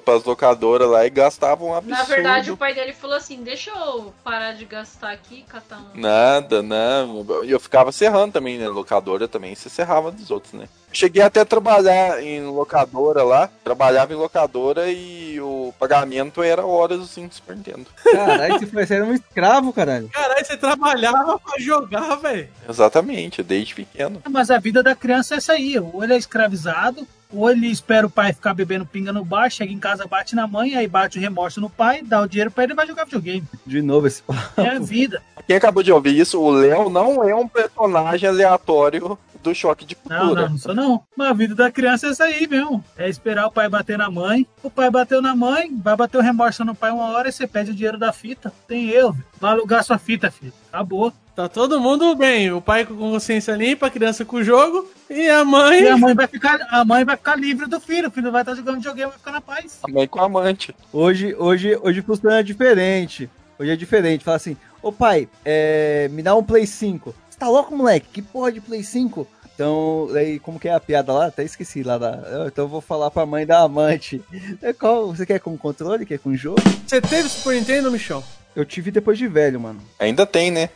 [0.04, 1.98] pras locadoras lá e gastava um absurdo.
[1.98, 6.00] Na verdade, o pai dele falou assim: deixa eu parar de gastar aqui, catar um.
[6.00, 7.24] Nada, não.
[7.44, 8.68] E eu ficava serrando também, né?
[8.68, 10.68] Locadora também, você serrava dos outros, né?
[10.92, 17.02] Cheguei até a trabalhar em locadora lá, trabalhava em locadora e o pagamento era horas
[17.02, 17.86] assim do Super Nintendo.
[18.10, 20.08] Caralho, você era um escravo, caralho.
[20.08, 22.48] Caralho, você trabalhava pra jogar, velho.
[22.66, 24.22] Exatamente, desde pequeno.
[24.30, 25.78] Mas a vida da criança é essa aí.
[25.78, 29.72] Ou ele é escravizado, ou ele espera o pai ficar bebendo pinga no bar, chega
[29.72, 32.64] em casa, bate na mãe, aí bate o remorso no pai, dá o dinheiro pra
[32.64, 33.44] ele e vai jogar videogame.
[33.64, 34.60] De novo esse papo.
[34.60, 35.22] É a vida.
[35.46, 39.96] Quem acabou de ouvir isso, o Léo não é um personagem aleatório do choque de
[40.08, 40.42] Não, cultura.
[40.42, 41.02] não, não sou não.
[41.16, 42.84] Mas a vida da criança é essa aí mesmo.
[42.96, 44.46] É esperar o pai bater na mãe.
[44.62, 47.46] O pai bateu na mãe, vai bater o remorso no pai uma hora e você
[47.46, 48.52] pede o dinheiro da fita.
[48.66, 50.52] Tem eu, vai alugar sua fita, filho.
[50.72, 51.12] Acabou.
[51.34, 52.50] Tá todo mundo bem.
[52.50, 55.82] O pai com consciência limpa, a criança com o jogo e a mãe.
[55.82, 58.08] E a mãe vai ficar, a mãe vai ficar livre do filho.
[58.08, 59.78] O filho vai estar jogando videogame, vai ficar na paz.
[59.82, 60.74] A mãe com a amante.
[60.92, 63.28] Hoje, hoje, hoje funciona diferente.
[63.58, 64.24] Hoje é diferente.
[64.24, 67.14] Fala assim, ô pai, é, me dá um Play 5.
[67.36, 68.06] Você tá louco, moleque?
[68.14, 69.28] Que porra de Play 5?
[69.54, 71.26] Então, aí, como que é a piada lá?
[71.26, 72.46] Até esqueci lá da.
[72.46, 74.22] Então eu vou falar pra mãe da amante.
[74.62, 75.08] É qual?
[75.08, 76.06] Você quer com controle?
[76.06, 76.62] Quer com jogo?
[76.86, 78.24] Você teve Super Nintendo, Michel?
[78.54, 79.82] Eu tive depois de velho, mano.
[79.98, 80.70] Ainda tem, né?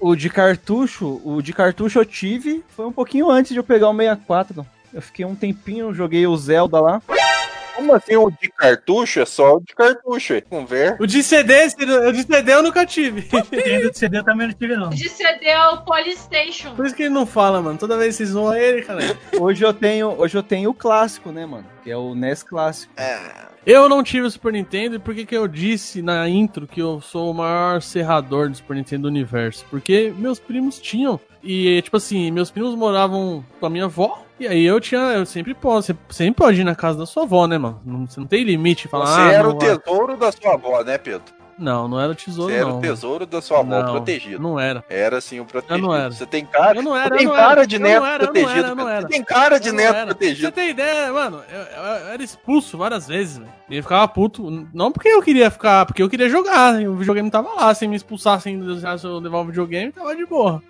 [0.00, 3.90] O de cartucho, o de cartucho eu tive, foi um pouquinho antes de eu pegar
[3.90, 4.64] o 64.
[4.92, 7.02] Eu fiquei um tempinho, joguei o Zelda lá.
[7.74, 9.20] Como assim o de cartucho?
[9.20, 10.40] É só o de cartucho, é.
[10.40, 10.96] Com ver.
[11.00, 11.54] O de CD,
[12.08, 13.28] o de CD eu nunca tive.
[13.50, 14.90] Nintendo de CD eu também não tive, não.
[14.90, 16.74] De CD é o Polystation.
[16.74, 17.78] Por isso que ele não fala, mano.
[17.78, 19.00] Toda vez vocês zoam ele, cara.
[19.38, 21.66] Hoje eu tenho, hoje eu tenho o clássico, né, mano?
[21.82, 22.92] Que é o NES clássico.
[23.66, 26.80] Eu não tive o Super Nintendo e por que que eu disse na intro que
[26.80, 29.64] eu sou o maior serrador do Super Nintendo do universo?
[29.70, 31.18] Porque meus primos tinham.
[31.42, 34.23] E, tipo assim, meus primos moravam com a minha avó.
[34.38, 37.22] E aí eu tinha, eu sempre posso, você sempre pode ir na casa da sua
[37.22, 37.80] avó, né, mano?
[37.84, 38.88] Não, você não tem limite.
[38.88, 39.78] Falar, Você ah, era não o vai.
[39.78, 41.32] tesouro da sua avó, né, Pedro?
[41.58, 42.78] Não, não era o tesouro, Você era não.
[42.78, 44.42] o tesouro da sua avó Não, protegido.
[44.42, 44.84] Não era.
[44.88, 45.78] Era sim o protegido.
[45.78, 46.10] Eu não era.
[46.10, 47.66] Você tem cara, Eu não era, você tem eu não cara era.
[47.66, 48.58] de Eu neto não era, eu não protegido.
[48.58, 49.00] era, eu não era.
[49.02, 50.06] Você tem cara de neto era.
[50.06, 50.40] protegido.
[50.48, 51.42] Você tem ideia, mano?
[51.50, 53.50] Eu, eu- eu era expulso várias vezes, velho.
[53.70, 54.68] E ficava puto.
[54.74, 56.80] Não porque eu queria ficar, porque eu queria jogar.
[56.82, 57.74] E o videogame tava lá.
[57.74, 60.62] Se me expulsar sem deixar eu levar o videogame, tava de boa.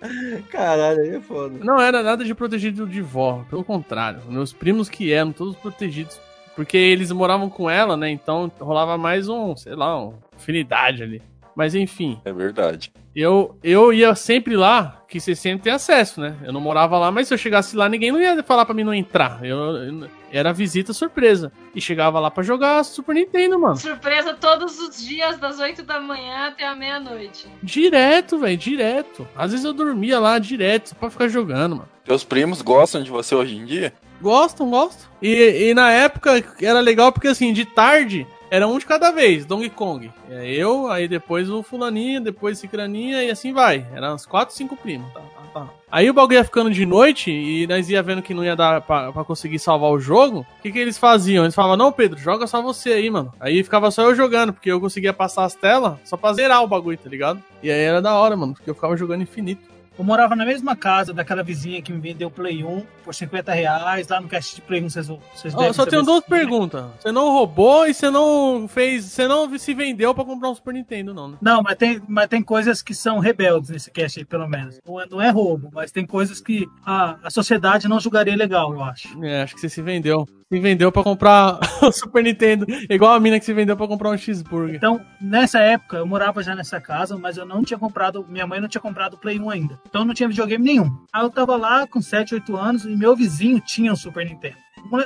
[0.49, 1.55] Caralho, aí é foda.
[1.63, 3.43] Não era nada de protegido de vó.
[3.49, 4.21] Pelo contrário.
[4.27, 6.19] Meus primos que eram, todos protegidos.
[6.55, 8.09] Porque eles moravam com ela, né?
[8.09, 11.21] Então rolava mais um, sei lá, uma afinidade ali.
[11.55, 12.19] Mas enfim.
[12.25, 12.91] É verdade.
[13.15, 16.35] Eu, eu ia sempre lá, que você sempre tem acesso, né?
[16.43, 18.83] Eu não morava lá, mas se eu chegasse lá, ninguém não ia falar pra mim
[18.83, 19.39] não entrar.
[19.41, 21.49] Eu, eu- era visita surpresa.
[21.73, 23.77] E chegava lá pra jogar Super Nintendo, mano.
[23.77, 27.47] Surpresa todos os dias, das 8 da manhã até a meia-noite.
[27.63, 29.25] Direto, velho, direto.
[29.33, 31.89] Às vezes eu dormia lá direto, só pra ficar jogando, mano.
[32.03, 33.93] Teus primos gostam de você hoje em dia?
[34.21, 35.09] Gostam, gostam.
[35.21, 39.45] E, e na época era legal porque assim, de tarde era um de cada vez,
[39.45, 40.11] Donkey Kong.
[40.29, 43.85] É eu, aí depois o fulaninho, depois cicraninha e assim vai.
[43.93, 45.11] Eram uns 4, 5 primos.
[45.13, 45.69] Tá, tá, tá.
[45.91, 48.81] Aí o bagulho ia ficando de noite e nós ia vendo que não ia dar
[48.81, 50.45] pra, pra conseguir salvar o jogo.
[50.59, 51.43] O que que eles faziam?
[51.43, 53.33] Eles falavam, não, Pedro, joga só você aí, mano.
[53.39, 56.67] Aí ficava só eu jogando, porque eu conseguia passar as telas só pra zerar o
[56.67, 57.41] bagulho, tá ligado?
[57.63, 59.74] E aí era da hora, mano, porque eu ficava jogando infinito.
[59.97, 64.07] Eu morava na mesma casa daquela vizinha que me vendeu Play 1 por 50 reais.
[64.09, 66.85] Lá no cast de Play 1 vocês, vocês devem só tenho se- duas perguntas.
[66.99, 69.05] Você não roubou e você não fez.
[69.05, 71.37] Você não se vendeu pra comprar um Super Nintendo, não, né?
[71.41, 74.79] Não, mas tem, mas tem coisas que são rebeldes nesse cast aí, pelo menos.
[74.85, 78.73] Não é, não é roubo, mas tem coisas que a, a sociedade não julgaria legal,
[78.73, 79.23] eu acho.
[79.23, 80.27] É, acho que você se vendeu.
[80.55, 82.65] Se vendeu pra comprar o Super Nintendo.
[82.89, 84.75] Igual a mina que se vendeu pra comprar um cheeseburger.
[84.75, 88.59] Então, nessa época, eu morava já nessa casa, mas eu não tinha comprado, minha mãe
[88.61, 89.79] não tinha comprado o Play 1 ainda.
[89.87, 90.89] Então eu não tinha videogame nenhum.
[91.11, 94.55] Aí eu tava lá com 7, 8 anos e meu vizinho tinha um Super Nintendo.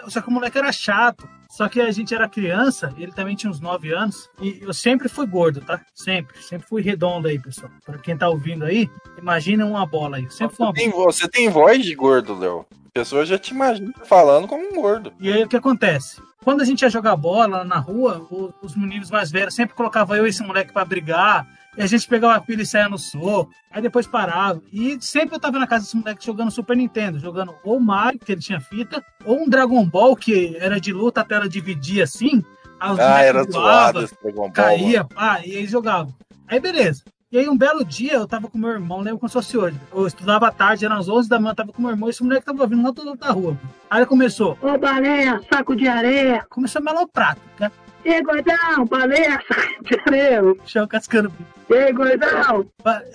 [0.09, 1.27] Só que o moleque era chato.
[1.49, 5.09] Só que a gente era criança, ele também tinha uns 9 anos, e eu sempre
[5.09, 5.81] fui gordo, tá?
[5.95, 6.37] Sempre.
[6.43, 7.71] Sempre fui redondo aí, pessoal.
[7.83, 10.29] Pra quem tá ouvindo aí, imagina uma bola aí.
[10.29, 12.67] Sempre fui uma Tem vo- você tem voz de gordo, Léo.
[12.93, 15.13] Pessoa já te imagina falando como um gordo.
[15.19, 16.21] E aí o que acontece?
[16.43, 18.25] Quando a gente ia jogar bola na rua,
[18.61, 21.45] os meninos mais velhos sempre colocavam eu e esse moleque pra brigar.
[21.77, 23.51] E a gente pegava a pilha e saia no soco.
[23.71, 24.61] Aí depois parava.
[24.73, 27.19] E sempre eu tava na casa desse moleque jogando Super Nintendo.
[27.19, 31.21] Jogando ou Mario, que ele tinha fita, ou um Dragon Ball, que era de luta,
[31.21, 32.43] a tela dividia assim.
[32.79, 34.51] Aí Ah, era zoado esse Dragon Ball.
[34.51, 36.13] caía, pá, e eles jogavam.
[36.47, 37.03] Aí beleza.
[37.31, 39.79] E aí um belo dia eu tava com meu irmão, lembro como se fosse hoje.
[39.93, 42.23] Eu estudava à tarde, eram as 11 da manhã, tava com meu irmão, e esse
[42.23, 43.55] moleque tava vindo lá do outro da rua.
[43.87, 46.43] Aí ele começou, ô baleia, saco de areia.
[46.49, 47.71] Começou a melar o prato, né?
[48.03, 50.41] Ei, gordão, baleia, saco de areia.
[50.65, 51.31] Chão cascando.
[51.69, 52.65] Ei, gordão.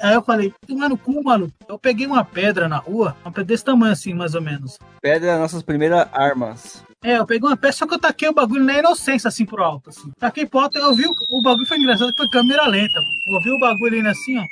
[0.00, 1.53] Aí eu falei, tomar no cu, maluco.
[1.68, 4.79] Eu peguei uma pedra na rua, uma pedra desse tamanho assim, mais ou menos.
[5.03, 6.85] Pedra é nossas primeiras armas.
[7.04, 9.62] É, eu peguei uma peça, só que eu taquei o bagulho na inocência, assim, pro
[9.62, 10.10] alto, assim.
[10.18, 12.98] Taquei pro alto, eu vi, o, o bagulho foi engraçado, foi câmera lenta.
[13.26, 14.44] Eu vi o bagulho indo assim, ó.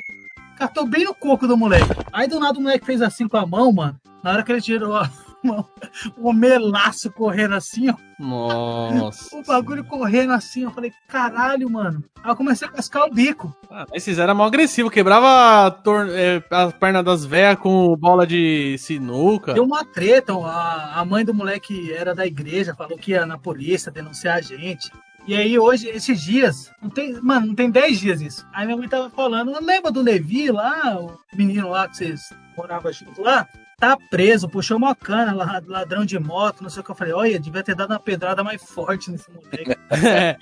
[0.58, 1.88] Catou bem no coco do moleque.
[2.12, 3.98] Aí do nada o moleque fez assim com a mão, mano.
[4.22, 5.10] Na hora que ele tirou a
[5.42, 5.66] mão,
[6.18, 7.94] o melaço correndo assim, ó.
[8.18, 9.36] Nossa.
[9.36, 12.04] O bagulho correndo assim, eu falei, caralho, mano.
[12.22, 13.54] Aí eu comecei a cascar o bico.
[13.70, 14.92] Ah, esses eram mal agressivos.
[14.92, 19.54] Quebrava a, tor- é, a perna das velhas com bola de sinuca.
[19.54, 23.38] Deu uma treta, a, a mãe do moleque era da igreja, falou que ia na
[23.38, 24.90] polícia denunciar a gente.
[25.26, 28.46] E aí hoje, esses dias, não tem, mano, não tem 10 dias isso.
[28.52, 32.20] Aí minha mãe tava falando, lembra do Levi lá, o menino lá que vocês
[32.56, 33.46] moravam junto lá?
[33.82, 36.92] Tá preso, puxou uma cana, la- ladrão de moto, não sei o que.
[36.92, 39.76] Eu falei, olha, devia ter dado uma pedrada mais forte nesse moleque.
[39.90, 40.36] É,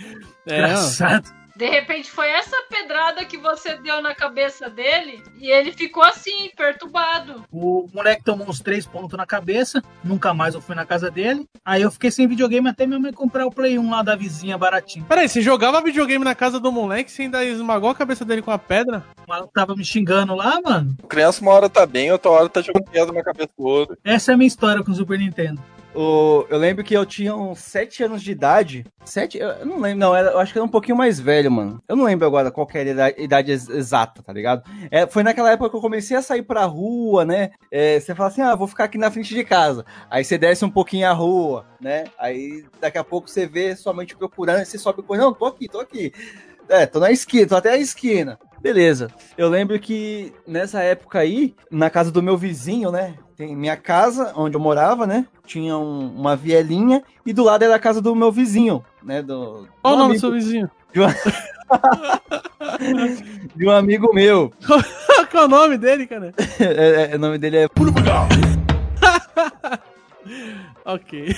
[0.46, 1.28] é, Engraçado.
[1.60, 6.50] De repente foi essa pedrada que você deu na cabeça dele e ele ficou assim,
[6.56, 7.44] perturbado.
[7.52, 11.44] O moleque tomou uns três pontos na cabeça, nunca mais eu fui na casa dele.
[11.62, 14.56] Aí eu fiquei sem videogame até minha mãe comprar o Play 1 lá da vizinha
[14.56, 15.04] baratinho.
[15.04, 18.50] Peraí, você jogava videogame na casa do moleque, você ainda esmagou a cabeça dele com
[18.50, 19.04] a pedra?
[19.26, 20.96] O maluco tava me xingando lá, mano.
[21.10, 23.98] Criança uma hora tá bem, outra hora tá jogando pedra na cabeça do outro.
[24.02, 25.60] Essa é a minha história com o Super Nintendo.
[25.92, 28.86] O- eu lembro que eu tinha uns 7 anos de idade.
[29.04, 29.38] 7?
[29.38, 30.14] Eu não lembro, não.
[30.14, 31.82] Era, eu acho que era um pouquinho mais velho, mano.
[31.88, 34.62] Eu não lembro agora qual era a idade, idade ex- exata, tá ligado?
[34.88, 37.50] É, foi naquela época que eu comecei a sair pra rua, né?
[37.72, 39.84] É, você fala assim, ah, vou ficar aqui na frente de casa.
[40.08, 42.04] Aí você desce um pouquinho a rua, né?
[42.18, 45.46] Aí daqui a pouco você vê sua mãe te procurando, você sobe e não, tô
[45.46, 46.12] aqui, tô aqui.
[46.68, 48.38] É, tô na esquina, tô até a esquina.
[48.60, 49.08] Beleza.
[49.38, 53.14] Eu lembro que nessa época aí, na casa do meu vizinho, né?
[53.36, 55.26] Tem minha casa, onde eu morava, né?
[55.46, 59.22] Tinha um- uma vielinha e do lado era a casa do meu vizinho, né?
[59.22, 60.70] Do, Qual o nome do seu vizinho?
[60.92, 61.06] De um,
[63.56, 64.52] de um amigo meu.
[65.30, 66.34] Qual é o nome dele, cara?
[66.60, 67.68] É, é, o nome dele é.
[70.84, 71.34] Ok.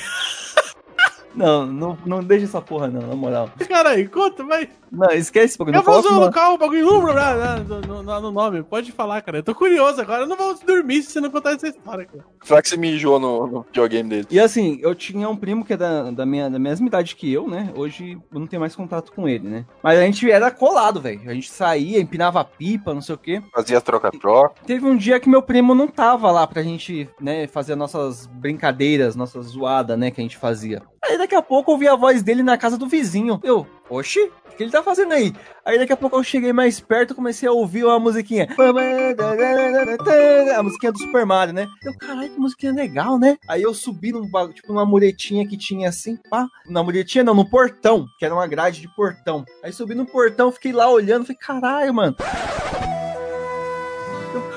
[1.35, 3.51] Não, não, não deixa essa porra, não, na moral.
[3.69, 4.69] Cara aí, conta, vai.
[4.91, 6.19] Não, esquece, porque Eu não vou usar não.
[6.19, 8.63] o local, o bagulho no, no, no, no nome.
[8.63, 9.39] Pode falar, cara.
[9.39, 10.23] Eu tô curioso agora.
[10.25, 12.25] Eu não vou dormir se você não contar essa história, cara.
[12.43, 14.27] Será que você mijou no, no videogame dele?
[14.31, 17.33] E assim, eu tinha um primo que é da, da, minha, da mesma idade que
[17.33, 17.73] eu, né?
[17.75, 19.65] Hoje eu não tenho mais contato com ele, né?
[19.83, 21.23] Mas a gente era colado, velho.
[21.27, 23.43] A gente saía, empinava pipa, não sei o quê.
[23.55, 24.63] Fazia troca-troca.
[24.67, 29.17] Teve um dia que meu primo não tava lá pra gente, né, fazer nossas brincadeiras,
[29.17, 30.83] nossas zoadas, né, que a gente fazia.
[31.05, 33.41] Aí daqui a pouco eu ouvi a voz dele na casa do vizinho.
[33.43, 35.35] Eu, oxi, o que ele tá fazendo aí?
[35.65, 38.47] Aí daqui a pouco eu cheguei mais perto e comecei a ouvir uma musiquinha.
[40.57, 41.67] A musiquinha do Super Mario, né?
[41.83, 43.37] Eu, caralho, que musiquinha legal, né?
[43.49, 46.47] Aí eu subi num tipo, numa muretinha que tinha assim, pá.
[46.67, 49.45] Na muretinha não, no portão, que era uma grade de portão.
[49.63, 52.17] Aí subi no portão, fiquei lá olhando, falei, caralho, mano.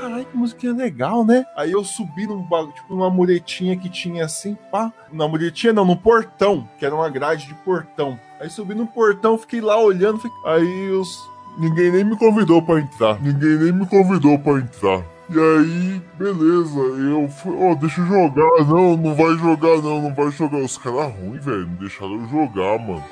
[0.06, 1.44] Caralho, que musiquinha legal, né?
[1.58, 4.94] Aí eu subi num tipo, numa muretinha que tinha assim, pá.
[5.12, 8.20] Na muretinha não, no portão, que era uma grade de portão.
[8.40, 10.38] Aí subi no portão, fiquei lá olhando, fiquei...
[10.46, 11.28] aí os...
[11.58, 13.20] Ninguém nem me convidou pra entrar.
[13.20, 15.04] Ninguém nem me convidou pra entrar.
[15.28, 18.66] E aí, beleza, eu fui, ó, deixa eu jogar.
[18.68, 20.58] Não, não vai jogar, não, não vai jogar.
[20.58, 23.04] Os caras ruins, velho, não deixaram jogar, mano.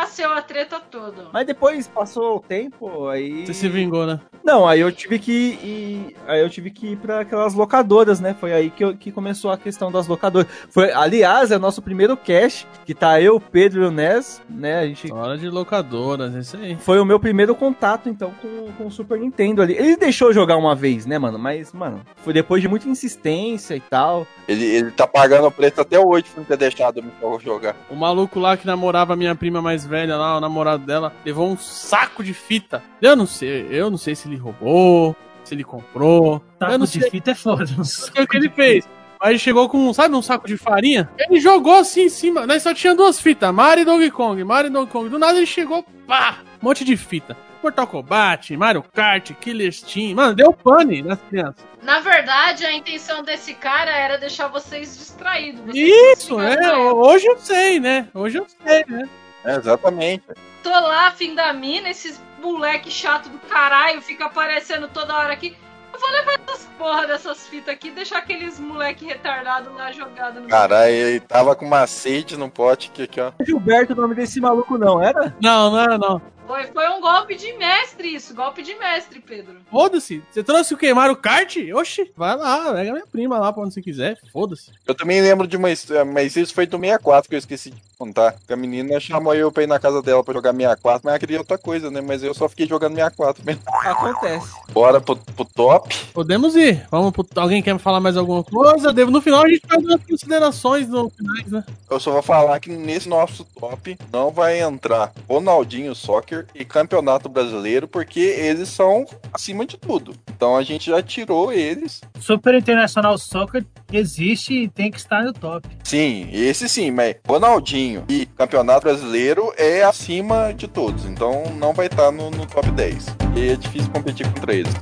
[0.00, 1.26] Nasceu a treta toda.
[1.32, 3.46] Mas depois passou o tempo, aí.
[3.46, 4.20] Você se vingou, né?
[4.42, 6.16] Não, aí eu tive que ir.
[6.26, 8.34] Aí eu tive que ir pra aquelas locadoras, né?
[8.38, 10.48] Foi aí que, eu- que começou a questão das locadoras.
[10.70, 14.40] Foi, aliás, é o nosso primeiro cast, que tá eu, o Pedro e o Nes,
[14.48, 14.80] né?
[14.80, 15.12] A gente.
[15.12, 16.76] Hora de locadoras, é isso aí.
[16.76, 19.74] Foi o meu primeiro contato, então, com, com o Super Nintendo ali.
[19.74, 21.38] Ele deixou jogar uma vez, né, mano?
[21.38, 24.26] Mas, mano, foi depois de muita insistência e tal.
[24.48, 27.76] Ele, ele tá pagando o preço até hoje por não ter deixado eu jogar.
[27.90, 31.50] O maluco lá que namorava a minha prima mais velha lá, o namorado dela, levou
[31.50, 32.82] um saco de fita.
[33.02, 36.40] Eu não sei, eu não sei se ele roubou, se ele comprou.
[36.58, 37.64] Taco eu não de sei fita é foda.
[37.64, 38.88] o que, o que ele fez.
[39.20, 41.10] Aí chegou com, sabe, um saco de farinha?
[41.18, 42.46] Ele jogou assim em cima.
[42.46, 45.08] Nós só tinha duas fitas, Mario e Donkey Kong, Mario e Donkey Kong.
[45.10, 47.36] Do nada ele chegou, pá, um monte de fita.
[47.62, 50.14] Mortal Kombat, Mario Kart, Killer Steam.
[50.14, 51.62] Mano, deu pane nas crianças.
[51.82, 55.60] Na verdade, a intenção desse cara era deixar vocês distraídos.
[55.66, 56.76] Vocês Isso, é.
[56.78, 58.08] Hoje eu sei, né?
[58.14, 59.08] Hoje eu sei, né?
[59.44, 60.24] É, exatamente.
[60.62, 65.56] Tô lá, fim da mina, esses moleque chato do caralho, fica aparecendo toda hora aqui.
[65.92, 70.40] Eu vou levar essas porra dessas fitas aqui e deixar aqueles moleque retardado lá jogado
[70.40, 73.32] no Caralho, ele tava com macete no pote que aqui, ó.
[73.44, 75.34] Gilberto, o nome desse maluco não era?
[75.42, 76.22] Não, não era não.
[76.46, 79.58] Foi, foi um golpe de mestre isso, golpe de mestre, Pedro.
[79.70, 80.22] Foda-se.
[80.30, 80.92] Você trouxe o quê?
[80.92, 81.56] Mario Kart?
[81.74, 84.18] Oxi, vai lá, pega minha prima lá pra onde você quiser.
[84.32, 84.72] Foda-se.
[84.86, 87.89] Eu também lembro de uma história, mas isso foi do 64 que eu esqueci de
[88.00, 88.34] contar.
[88.46, 91.18] Que a menina chamou eu pra ir na casa dela pra jogar 64, mas ela
[91.18, 92.00] queria outra coisa, né?
[92.00, 93.62] Mas eu só fiquei jogando 64 mesmo.
[93.66, 94.50] Acontece.
[94.72, 95.94] Bora pro, pro top.
[96.14, 96.86] Podemos ir.
[96.90, 97.26] Vamos pro...
[97.36, 98.92] Alguém quer falar mais alguma coisa?
[98.92, 101.64] Devo- No final a gente faz umas considerações no finais, né?
[101.90, 107.28] Eu só vou falar que nesse nosso top não vai entrar Ronaldinho Soccer e Campeonato
[107.28, 110.14] Brasileiro, porque eles são acima de tudo.
[110.34, 112.00] Então a gente já tirou eles.
[112.20, 115.68] Super International Soccer existe e tem que estar no top.
[115.82, 121.04] Sim, esse sim, mas Ronaldinho e Campeonato Brasileiro é acima de todos.
[121.04, 123.06] Então não vai estar no, no top 10.
[123.36, 124.72] E é difícil competir contra eles.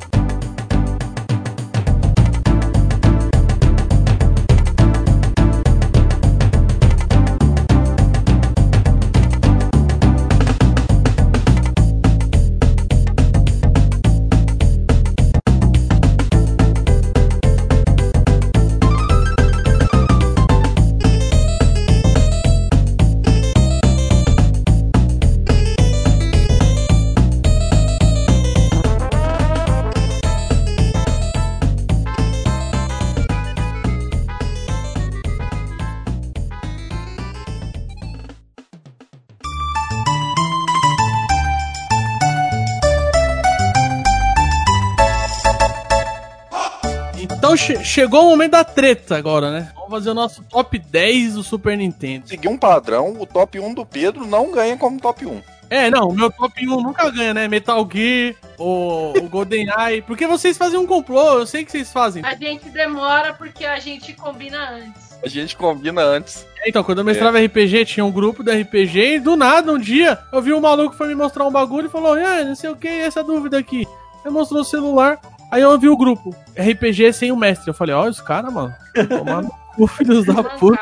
[47.98, 49.72] Chegou o momento da treta agora, né?
[49.74, 52.28] Vamos fazer o nosso top 10 do Super Nintendo.
[52.28, 55.42] Seguir um padrão, o top 1 do Pedro não ganha como top 1.
[55.68, 57.48] É, não, o meu top 1 nunca ganha, né?
[57.48, 60.00] Metal Gear, o, o GoldenEye.
[60.02, 62.24] Porque vocês fazem um complô, eu sei que vocês fazem.
[62.24, 65.18] A gente demora porque a gente combina antes.
[65.20, 66.46] A gente combina antes.
[66.64, 70.16] Então, quando eu mestrava RPG, tinha um grupo do RPG e do nada, um dia,
[70.32, 72.70] eu vi um maluco que foi me mostrar um bagulho e falou, ah, não sei
[72.70, 73.84] o que, essa dúvida aqui.
[74.24, 75.20] Aí mostrou o celular,
[75.50, 77.68] aí eu vi o grupo, RPG sem o mestre.
[77.70, 78.74] Eu falei, olha os caras, mano,
[79.08, 80.78] tomando cu, filhos da puta.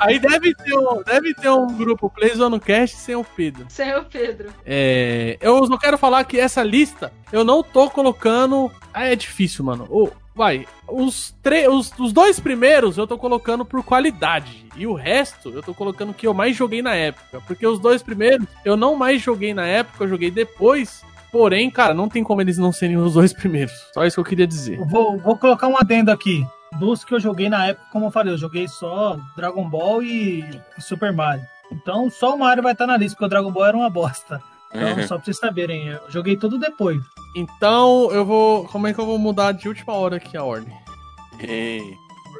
[0.00, 3.66] Aí deve ter um, deve ter um grupo Play Zone Cast sem o Pedro.
[3.68, 4.48] Sem o Pedro.
[4.64, 8.70] É, eu só quero falar que essa lista eu não tô colocando.
[8.94, 9.86] Ah, é difícil, mano.
[9.90, 11.66] O- vai, os, tre...
[11.66, 14.64] os, os dois primeiros eu tô colocando por qualidade.
[14.76, 17.42] E o resto eu tô colocando que eu mais joguei na época.
[17.44, 21.02] Porque os dois primeiros eu não mais joguei na época, eu joguei depois.
[21.30, 23.72] Porém, cara, não tem como eles não serem os dois primeiros.
[23.92, 24.78] Só isso que eu queria dizer.
[24.86, 26.46] Vou, vou colocar um adendo aqui.
[26.78, 30.44] Dos que eu joguei na época, como eu falei, eu joguei só Dragon Ball e,
[30.78, 31.44] Super Mario.
[31.72, 34.40] Então só o Mario vai estar na lista, porque o Dragon Ball era uma bosta.
[34.74, 35.06] Então, Uhum.
[35.08, 37.00] só pra vocês saberem, eu joguei tudo depois.
[37.34, 38.64] Então eu vou.
[38.66, 40.74] Como é que eu vou mudar de última hora aqui a ordem?
[41.40, 41.94] Ei,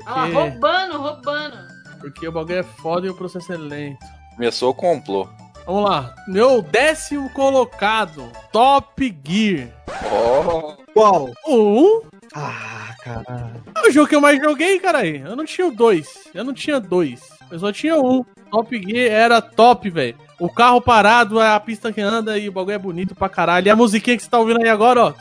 [0.06, 1.56] Ó, roubando, roubando.
[2.00, 3.98] Porque o bagulho é foda e o processo é lento.
[4.36, 5.26] começou o complô.
[5.68, 6.14] Vamos lá.
[6.26, 9.68] Meu décimo colocado, Top Gear.
[10.10, 11.30] Ó, Qual?
[11.46, 12.00] Um.
[12.34, 13.62] Ah, caralho.
[13.76, 15.00] É o jogo que eu mais joguei, cara.
[15.00, 15.20] aí.
[15.20, 16.26] Eu não tinha o dois.
[16.32, 17.20] Eu não tinha dois.
[17.50, 18.24] Eu só tinha um.
[18.50, 20.16] Top Gear era top, velho.
[20.40, 23.66] O carro parado, é a pista que anda e o bagulho é bonito pra caralho.
[23.66, 25.14] E a musiquinha que você tá ouvindo aí agora, ó.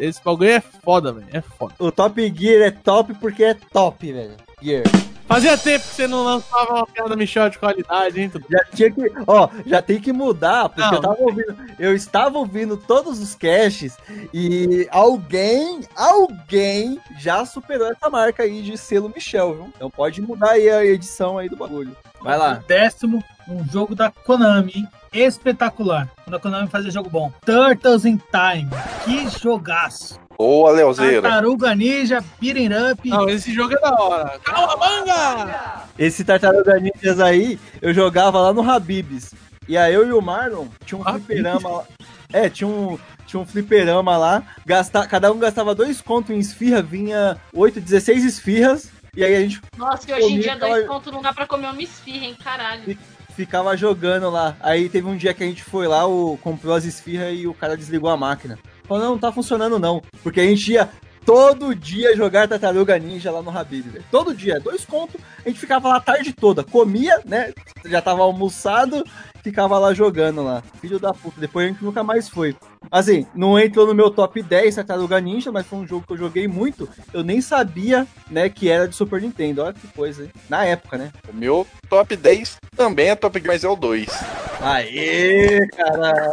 [0.00, 1.26] Esse bagulho é foda, velho.
[1.30, 1.74] É foda.
[1.78, 4.47] O Top Gear é top porque é top, velho.
[5.28, 8.30] Fazia tempo que você não lançava uma piada Michel de qualidade, hein?
[8.30, 8.46] Tudo.
[8.50, 9.02] Já tinha que.
[9.26, 10.94] Ó, já tem que mudar, porque Não.
[10.94, 11.56] eu tava ouvindo.
[11.78, 13.94] Eu estava ouvindo todos os caches
[14.32, 19.72] e alguém, alguém já superou essa marca aí de selo Michel, viu?
[19.76, 21.94] Então pode mudar aí a edição aí do bagulho.
[22.22, 22.60] Vai lá.
[22.64, 24.88] O décimo, um jogo da Konami, hein?
[25.12, 26.08] espetacular.
[26.24, 27.30] Quando a Konami fazia jogo bom.
[27.44, 28.70] Turtles in Time.
[29.04, 30.18] Que jogaço.
[30.38, 31.22] Boa, Leozeira.
[31.22, 33.08] Tartaruga Ninja, Beating Up.
[33.08, 34.38] Não, esse jogo é da hora.
[34.38, 35.82] Calma, manga!
[35.98, 39.34] Esse Tartaruga Ninjas aí, eu jogava lá no Habibs.
[39.68, 41.26] E aí eu e o Marlon tinha um Habib's?
[41.26, 41.84] fliperama lá.
[42.32, 44.42] É, tinha um, tinha um fliperama lá.
[44.64, 48.90] Gasta, cada um gastava dois contos em esfirra, vinha 8, 16 esfirras.
[49.16, 51.66] E aí a gente Nossa, que hoje em dia dois pontos não dá pra comer
[51.66, 52.36] uma esfirra, hein?
[52.42, 52.96] Caralho.
[53.34, 54.56] ficava jogando lá.
[54.60, 57.52] Aí teve um dia que a gente foi lá, o, comprou as esfirras e o
[57.52, 58.58] cara desligou a máquina.
[58.88, 60.02] Falou, não, tá funcionando não.
[60.22, 60.88] Porque a gente ia
[61.24, 64.04] todo dia jogar Tartaruga Ninja lá no Habib, velho.
[64.10, 65.20] Todo dia, dois contos.
[65.44, 66.64] A gente ficava lá a tarde toda.
[66.64, 67.52] Comia, né?
[67.84, 69.04] Já tava almoçado,
[69.42, 70.62] ficava lá jogando lá.
[70.80, 71.40] Filho da puta.
[71.40, 72.56] Depois a gente nunca mais foi.
[72.90, 76.18] Assim, não entrou no meu top 10 Tartaruga Ninja, mas foi um jogo que eu
[76.18, 76.88] joguei muito.
[77.12, 79.62] Eu nem sabia, né, que era de Super Nintendo.
[79.62, 80.30] Olha que coisa, hein?
[80.48, 81.12] Na época, né?
[81.28, 84.08] O meu top 10 também é top Gear, mas é o 2.
[84.60, 86.30] Aê, cara!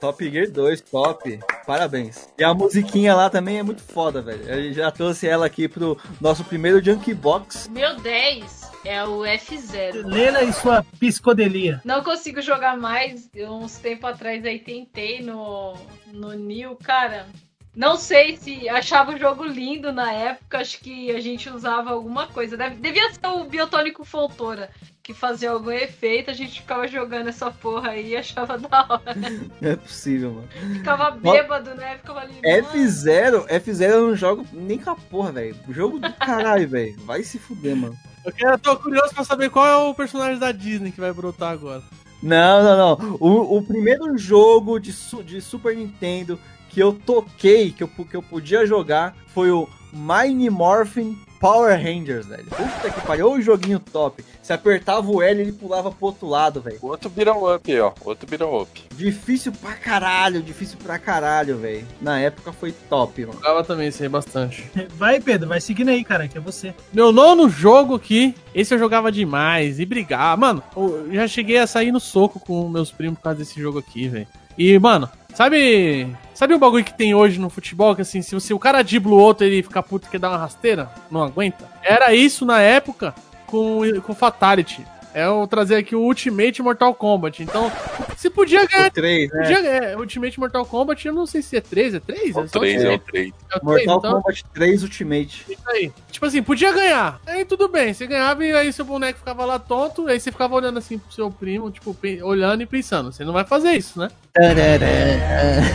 [0.00, 1.40] Top Gear 2, top.
[1.66, 2.28] Parabéns.
[2.38, 4.42] E a musiquinha lá também é muito foda, velho.
[4.44, 7.68] Eu já trouxe ela aqui pro nosso primeiro Junk Box.
[7.70, 10.04] Meu 10 é o F0.
[10.06, 11.80] Lela e sua psicodelia.
[11.84, 13.28] Não consigo jogar mais.
[13.34, 15.74] Eu, uns tempo atrás aí tentei no,
[16.12, 17.26] no New, cara.
[17.74, 20.58] Não sei se achava o jogo lindo na época.
[20.58, 22.56] Acho que a gente usava alguma coisa.
[22.56, 24.70] Deve- devia ser o Biotônico Fontoura
[25.08, 26.30] que fazia algum efeito.
[26.30, 29.14] A gente ficava jogando essa porra aí e achava da hora.
[29.58, 30.48] Não é possível, mano.
[30.74, 31.96] Ficava bêbado, né?
[31.96, 32.34] Ficava ali.
[32.44, 35.56] F0, F0 eu não jogo nem com a porra, velho.
[35.70, 36.94] Jogo do caralho, velho.
[37.06, 37.96] Vai se fuder, mano.
[38.22, 41.10] Eu quero, eu tô curioso pra saber qual é o personagem da Disney que vai
[41.14, 41.82] brotar agora.
[42.22, 43.16] Não, não, não.
[43.18, 46.38] O, o primeiro jogo de, su- de Super Nintendo
[46.68, 52.26] que eu toquei, que eu, que eu podia jogar, foi o Mine Morphin Power Rangers,
[52.26, 52.44] velho.
[52.44, 54.24] Puta que pariu, o joguinho top.
[54.42, 56.78] Se apertava o L, ele pulava pro outro lado, velho.
[56.82, 57.92] Outro beat'em up aí, ó.
[58.04, 58.84] Outro beat'em up.
[58.94, 61.86] Difícil pra caralho, difícil pra caralho, velho.
[62.00, 63.38] Na época foi top, mano.
[63.38, 64.68] Jogava também, sei bastante.
[64.96, 66.74] Vai, Pedro, vai seguindo aí, cara, que é você.
[66.92, 70.40] Meu nono jogo aqui, esse eu jogava demais e brigava.
[70.40, 73.78] Mano, eu já cheguei a sair no soco com meus primos por causa desse jogo
[73.78, 74.26] aqui, velho.
[74.56, 76.08] E, mano, sabe.
[76.38, 77.96] Sabe o bagulho que tem hoje no futebol?
[77.96, 80.28] Que assim, se, você- o cara dribla o outro ele fica puto e quer dar
[80.28, 81.68] uma rasteira, não aguenta?
[81.82, 83.12] Era isso na época
[83.44, 84.86] com, com Fatality.
[85.12, 87.42] É eu trazer aqui o Ultimate Mortal Kombat.
[87.42, 87.72] Então,
[88.16, 88.86] se podia ganhar.
[88.86, 89.38] O 3, né?
[89.40, 92.36] Podia, é, Ultimate Mortal Kombat, eu não sei se é 3, é 3?
[92.36, 93.32] O 3 é o 3.
[93.52, 95.44] É o 3, Mortal então- Kombat 3 Ultimate.
[95.50, 95.90] isso aí.
[96.12, 97.20] Tipo assim, podia ganhar.
[97.26, 100.54] Aí tudo bem, você ganhava e aí seu boneco ficava lá tonto, aí você ficava
[100.54, 104.08] olhando assim pro seu primo, tipo, olhando e pensando, você não vai fazer isso, né?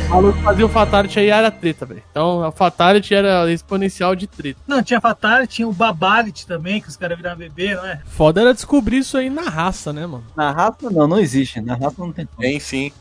[0.09, 2.03] Maluco que fazia o Fatality aí era treta, velho.
[2.09, 4.59] Então, a Fatality era exponencial de treta.
[4.67, 8.01] Não, tinha Fatality, tinha o Babalit também, que os caras viravam bebê, não é?
[8.05, 10.23] Foda era descobrir isso aí na raça, né, mano?
[10.35, 11.59] Na raça não, não existe.
[11.61, 12.41] Na raça não tem como.
[12.41, 12.91] Tem sim.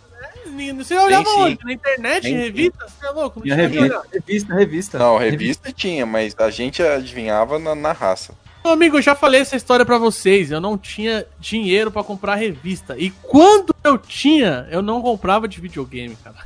[0.76, 1.40] Você olhava sim.
[1.40, 1.64] onde?
[1.64, 2.42] Na internet, Tem sim.
[2.42, 2.86] revista?
[2.86, 3.38] Você é louco?
[3.40, 4.98] Não Tinha revista, revista, revista.
[4.98, 8.34] Não, revista tinha, mas a gente adivinhava na, na raça.
[8.64, 10.50] Meu amigo, eu já falei essa história pra vocês.
[10.50, 12.96] Eu não tinha dinheiro pra comprar revista.
[12.96, 16.36] E quando eu tinha, eu não comprava de videogame, cara.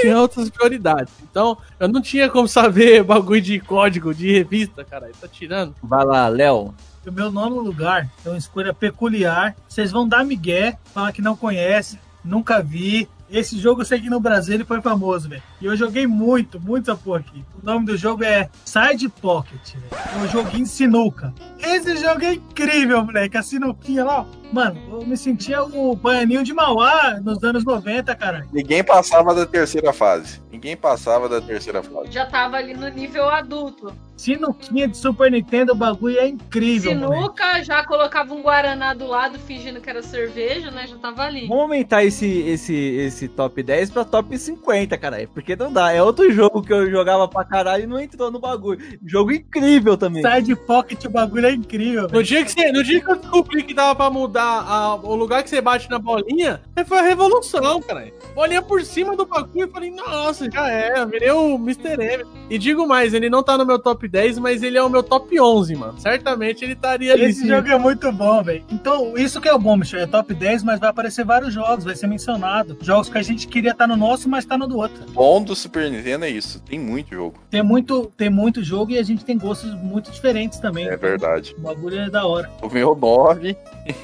[0.00, 1.12] tinha outras prioridades.
[1.22, 5.10] Então, eu não tinha como saber bagulho de código de revista, cara.
[5.20, 5.74] Tá tirando.
[5.82, 6.74] Vai lá, Léo.
[7.04, 9.56] O meu nono lugar é uma escolha peculiar.
[9.68, 13.08] Vocês vão dar migué, falar que não conhece, nunca vi.
[13.30, 15.42] Esse jogo eu sei que no Brasil ele foi famoso, velho.
[15.60, 17.44] E eu joguei muito, muito essa porra aqui.
[17.62, 20.02] O nome do jogo é Side Pocket, velho.
[20.14, 21.34] É um joguinho de sinuca.
[21.58, 23.36] Esse jogo é incrível, moleque.
[23.36, 24.26] A sinuquinha lá, ó.
[24.52, 28.48] Mano, eu me sentia o Baianinho de Mauá nos anos 90, caralho.
[28.50, 30.40] Ninguém passava da terceira fase.
[30.50, 32.10] Ninguém passava da terceira fase.
[32.10, 33.92] Já tava ali no nível adulto.
[34.18, 37.14] Sinuquinha de Super Nintendo, o bagulho é incrível, moleque.
[37.22, 40.86] Sinuca, já colocava um Guaraná do lado fingindo que era cerveja, né?
[40.86, 41.46] Já tava ali.
[41.46, 45.28] Vamos aumentar esse, esse, esse top 10 pra top 50, caralho.
[45.32, 45.92] Porque não dá.
[45.92, 48.98] É outro jogo que eu jogava pra caralho e não entrou no bagulho.
[49.06, 50.22] Jogo incrível também.
[50.22, 52.24] Side Pocket, o bagulho é incrível, No velho.
[52.24, 55.44] dia que, você, no dia que eu descobri que dava pra mudar a- o lugar
[55.44, 58.10] que você bate na bolinha, foi a revolução, cara.
[58.34, 62.02] Bolinha por cima do bagulho, eu falei, nossa, já é, virei o Mr.
[62.02, 62.24] M.
[62.50, 65.02] E digo mais, ele não tá no meu top 10, mas ele é o meu
[65.02, 66.00] top 11, mano.
[66.00, 67.24] Certamente ele estaria ali.
[67.26, 67.48] Esse sim.
[67.48, 68.64] jogo é muito bom, velho.
[68.70, 70.00] Então, isso que é o bom, Michel.
[70.00, 72.76] É top 10, mas vai aparecer vários jogos, vai ser mencionado.
[72.80, 75.04] Jogos que a gente queria estar no nosso, mas tá no do outro.
[75.08, 76.60] O bom do Super Nintendo é isso.
[76.60, 77.38] Tem muito jogo.
[77.50, 80.88] Tem muito, tem muito jogo e a gente tem gostos muito diferentes também.
[80.88, 81.54] É verdade.
[81.58, 82.50] O bagulho é da hora.
[82.62, 83.56] O meu 9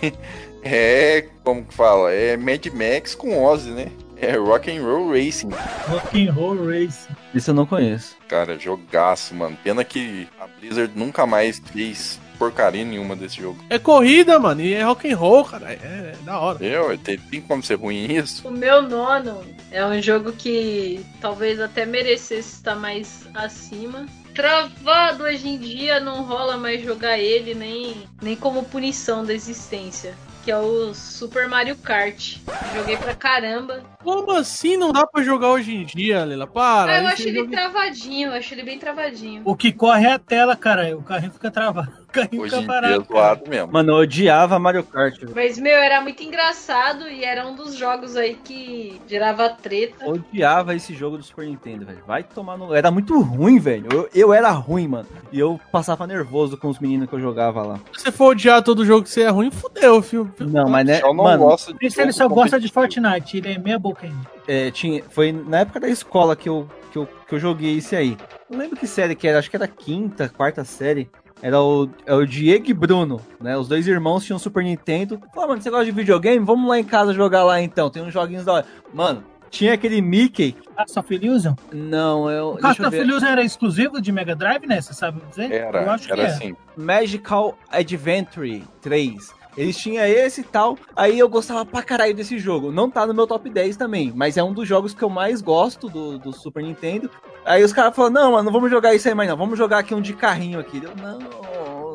[0.62, 2.12] é, como que fala?
[2.12, 3.88] É Mad Max com Ozzy, né?
[4.16, 5.50] É Rock and Roll Racing.
[5.88, 7.08] Rock and Roll Race.
[7.34, 8.16] Isso eu não conheço.
[8.28, 9.56] Cara, jogaço, mano.
[9.62, 13.64] Pena que a Blizzard nunca mais fez porcaria nenhuma desse jogo.
[13.70, 15.72] É corrida, mano, e é rock and roll, cara.
[15.72, 16.64] É, é da hora.
[16.64, 18.46] Eu, tem, tem como ser ruim isso?
[18.46, 24.06] O meu nono é um jogo que talvez até merecesse estar mais acima.
[24.34, 30.14] Travado hoje em dia, não rola mais jogar ele, nem, nem como punição da existência.
[30.44, 32.36] Que é o Super Mario Kart.
[32.76, 33.82] Joguei pra caramba.
[34.02, 36.46] Como assim não dá pra jogar hoje em dia, Lila?
[36.46, 36.92] Para.
[36.92, 39.40] Ah, eu acho ele jogo- travadinho, eu acho ele bem travadinho.
[39.44, 40.94] O que corre é a tela, cara.
[40.96, 42.03] O carrinho fica travado.
[42.14, 43.72] O carrinho Hoje em dia é zoado mesmo.
[43.72, 45.18] Mano, eu odiava Mario Kart.
[45.18, 45.32] velho.
[45.34, 50.08] Mas, meu, era muito engraçado e era um dos jogos aí que gerava treta.
[50.08, 52.02] Odiava esse jogo do Super Nintendo, velho.
[52.06, 52.72] Vai tomar no.
[52.72, 53.88] Era muito ruim, velho.
[53.92, 55.08] Eu, eu era ruim, mano.
[55.32, 57.80] E eu passava nervoso com os meninos que eu jogava lá.
[57.92, 60.32] Se você for odiar todo jogo que você é ruim, fudeu, filho.
[60.38, 61.00] Não, mas né.
[61.02, 62.68] Eu não mano, gosto de ele só gosta de.
[62.68, 63.38] Fortnite.
[63.38, 64.18] Ele é meia boca ainda.
[64.46, 67.96] é, tinha, foi na época da escola que eu, que, eu, que eu joguei esse
[67.96, 68.16] aí.
[68.48, 71.08] Não lembro que série que era, acho que era quinta, quarta série.
[71.42, 73.56] Era o, é o Diego e Bruno, né?
[73.56, 75.20] Os dois irmãos tinham Super Nintendo.
[75.34, 76.44] Falaram, mano, você gosta de videogame?
[76.44, 77.90] Vamos lá em casa jogar lá então.
[77.90, 78.66] Tem uns joguinhos da hora.
[78.92, 80.56] Mano, tinha aquele Mickey.
[80.76, 81.54] Cast of Illusion?
[81.72, 82.50] Não, eu.
[82.50, 82.96] O deixa Cast eu of.
[82.96, 84.80] Illusion era exclusivo de Mega Drive, né?
[84.80, 85.50] Você sabe dizer?
[85.50, 86.26] Eu Era, acho que era é.
[86.26, 86.56] assim.
[86.76, 89.32] Magical Adventure 3.
[89.56, 90.76] Eles tinham esse e tal.
[90.96, 92.72] Aí eu gostava pra caralho desse jogo.
[92.72, 95.40] Não tá no meu top 10 também, mas é um dos jogos que eu mais
[95.40, 97.08] gosto do, do Super Nintendo.
[97.44, 99.36] Aí os caras falaram: Não, mano, não vamos jogar isso aí mais não.
[99.36, 100.82] Vamos jogar aqui um de carrinho aqui.
[100.82, 101.18] Eu, não,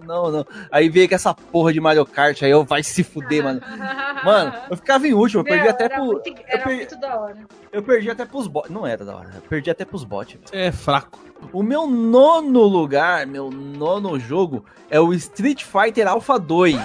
[0.09, 0.45] não, não.
[0.71, 2.41] Aí veio com essa porra de Mario Kart.
[2.43, 3.61] Aí eu, vai se fuder, mano.
[4.25, 5.39] Mano, eu ficava em último.
[5.41, 6.05] Eu perdi Meu, até era pro.
[6.05, 7.37] muito, Eu perdi, muito da hora.
[7.71, 8.69] eu perdi até pros bots.
[8.69, 9.29] Não era da hora.
[9.35, 11.19] Eu perdi até pros bots, é fraco.
[11.53, 16.75] O meu nono lugar, meu nono jogo é o Street Fighter Alpha 2.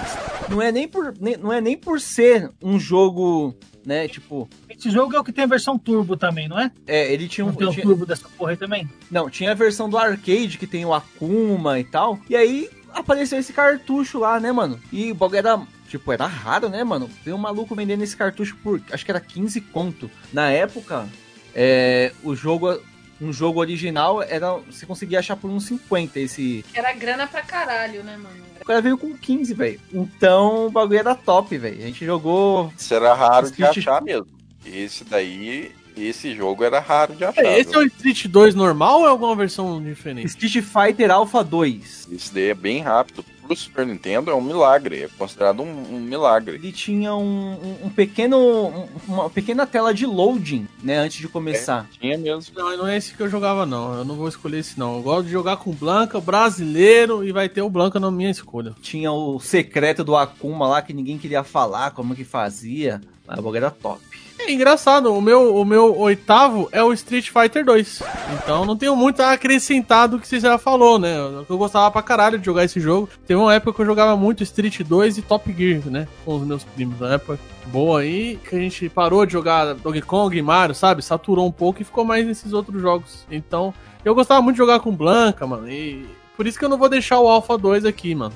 [0.49, 3.53] Não é nem por, nem- não é nem por ser um jogo,
[3.85, 6.71] né, tipo, Esse jogo é o que tem a versão turbo também, não é?
[6.87, 8.87] é, ele tinha um, Não tem o tinha- turbo dessa porra aí também?
[9.11, 12.17] não, tinha a versão do arcade que tem o Akuma e tal.
[12.29, 14.79] E aí apareceu esse cartucho lá, né, mano?
[14.91, 17.09] E o bagulho era Tipo, era raro, né, mano?
[17.23, 20.09] Tem um maluco vendendo esse cartucho por, acho que era 15 conto.
[20.33, 21.07] Na época,
[21.53, 22.81] é, o jogo,
[23.21, 28.03] um jogo original, era, você conseguia achar por uns 50 esse, era grana pra caralho,
[28.03, 28.43] né, mano?
[28.59, 29.79] O cara veio com 15, velho.
[29.93, 31.77] Então o bagulho era top, velho.
[31.77, 32.73] A gente jogou.
[32.75, 34.27] Isso era raro de achar mesmo.
[34.65, 37.43] Esse daí, esse jogo era raro de achar.
[37.45, 40.27] É, esse é o Street 2 normal ou é alguma versão diferente?
[40.27, 42.07] Street Fighter Alpha 2.
[42.11, 43.23] Esse daí é bem rápido.
[43.45, 45.03] Pro Super Nintendo é um milagre.
[45.03, 46.55] É considerado um, um milagre.
[46.55, 48.37] Ele tinha um, um- um pequeno.
[48.39, 50.97] um- uma pequena tela de loading, né?
[50.97, 51.87] Antes de começar.
[52.01, 52.51] Tinha mesmo.
[52.57, 53.93] Não, não é esse que eu jogava, não.
[53.99, 54.95] Eu não vou escolher esse, não.
[54.95, 58.73] Eu gosto de jogar com Blanca, brasileiro, e vai ter o Blanca na minha escolha.
[58.81, 62.99] Tinha o secreto do Akuma lá que ninguém queria falar, como que fazia.
[63.27, 64.01] O bagulho era top.
[64.37, 68.03] É engraçado, o meu, o meu oitavo é o Street Fighter 2.
[68.33, 71.15] Então não tenho muito a acrescentar do que você já falou, né?
[71.49, 73.09] Eu gostava pra caralho de jogar esse jogo.
[73.25, 76.07] Teve uma época que eu jogava muito Street 2 e Top Gear, né?
[76.23, 76.99] Com os meus primos.
[76.99, 81.01] Na época boa aí, que a gente parou de jogar Donkey Kong e Mario, sabe?
[81.01, 83.25] Saturou um pouco e ficou mais nesses outros jogos.
[83.31, 83.73] Então,
[84.03, 85.67] eu gostava muito de jogar com Blanca, mano.
[85.69, 86.05] E
[86.35, 88.33] por isso que eu não vou deixar o Alpha 2 aqui, mano.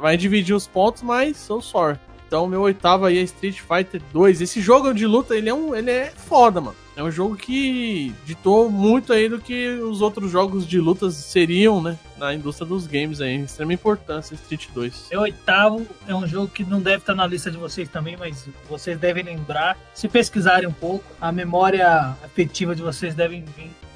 [0.00, 2.00] Vai dividir os pontos, mas sou sorte.
[2.26, 4.40] Então, meu oitavo aí é Street Fighter 2.
[4.40, 6.76] Esse jogo de luta, ele é, um, ele é foda, mano.
[6.96, 11.80] É um jogo que ditou muito aí do que os outros jogos de lutas seriam,
[11.82, 11.98] né?
[12.16, 13.42] Na indústria dos games aí.
[13.42, 15.08] Extrema importância, Street 2.
[15.10, 18.48] Meu oitavo é um jogo que não deve estar na lista de vocês também, mas
[18.68, 19.76] vocês devem lembrar.
[19.92, 23.44] Se pesquisarem um pouco, a memória afetiva de vocês deve,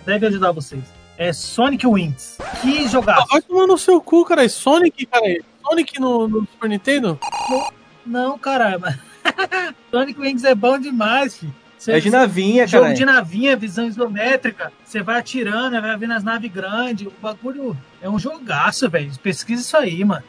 [0.04, 0.84] deve ajudar vocês.
[1.16, 2.36] É Sonic Wings.
[2.60, 3.22] Que jogaço.
[3.22, 4.44] Ah, vai tomar no seu cu, cara.
[4.44, 5.24] É Sonic, cara.
[5.62, 7.18] Sonic no, no Super Nintendo?
[8.04, 8.98] Não, caramba.
[9.90, 11.54] Sonic Wings é bom demais, filho.
[11.80, 12.94] Cê, é de navinha, jogo cara.
[12.94, 14.70] Jogo de navinha, visão isométrica.
[14.84, 17.06] Você vai atirando, vai vendo as naves grandes.
[17.06, 19.10] O bagulho é um jogaço, velho.
[19.22, 20.22] Pesquisa isso aí, mano.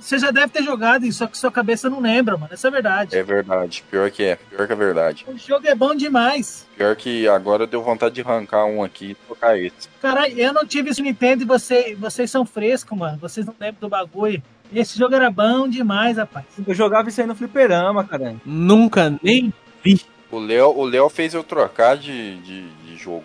[0.00, 2.52] Você é já deve ter jogado isso, só que sua cabeça não lembra, mano.
[2.52, 3.16] Essa é a verdade.
[3.16, 3.84] É verdade.
[3.90, 4.36] Pior que é.
[4.36, 5.26] Pior que é verdade.
[5.28, 6.66] O jogo é bom demais.
[6.76, 9.88] Pior que agora deu vontade de arrancar um aqui e tocar esse.
[10.00, 13.18] Caralho, eu não tive esse Nintendo e você, vocês são frescos, mano.
[13.18, 14.42] Vocês não lembram do bagulho.
[14.74, 16.46] Esse jogo era bom demais, rapaz.
[16.66, 18.40] Eu jogava isso aí no fliperama, caralho.
[18.44, 19.52] Nunca nem
[19.82, 20.00] vi.
[20.30, 23.24] O Léo, o Léo fez eu trocar de, de, de jogo.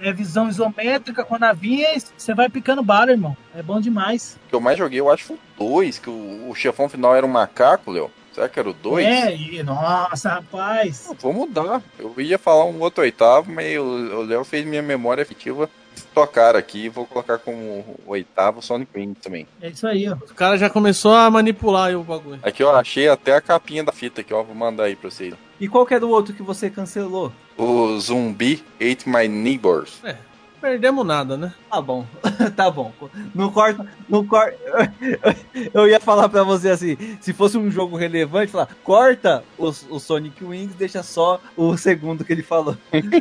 [0.00, 3.36] é visão isométrica com a navinha você vai picando bala, irmão.
[3.54, 4.38] É bom demais.
[4.46, 6.88] O que eu mais joguei, eu acho que foi o 2, que o, o chefão
[6.88, 8.10] final era um macaco, Léo.
[8.32, 9.04] Será que era o 2?
[9.04, 11.06] É, e, nossa, rapaz.
[11.08, 11.82] Não, vou mudar.
[11.98, 15.68] Eu ia falar um outro oitavo, mas o Léo fez minha memória afetiva
[16.14, 16.88] tocar aqui.
[16.88, 19.46] Vou colocar como o oitavo Sonic Wing também.
[19.60, 20.14] É isso aí, ó.
[20.14, 22.40] O cara já começou a manipular o bagulho.
[22.42, 24.42] Aqui, ó, achei até a capinha da fita aqui, ó.
[24.42, 25.34] Vou mandar aí pra vocês.
[25.60, 27.32] E qual que é do outro que você cancelou?
[27.56, 30.00] O Zumbi Ate My Neighbors.
[30.02, 30.16] É.
[30.62, 31.52] Perdemos nada, né?
[31.68, 32.06] Tá bom,
[32.54, 32.92] tá bom.
[33.34, 34.56] Não corta, não corta.
[35.74, 39.98] Eu ia falar pra você assim: se fosse um jogo relevante, falar, corta o, o
[39.98, 42.76] Sonic Wings, deixa só o segundo que ele falou.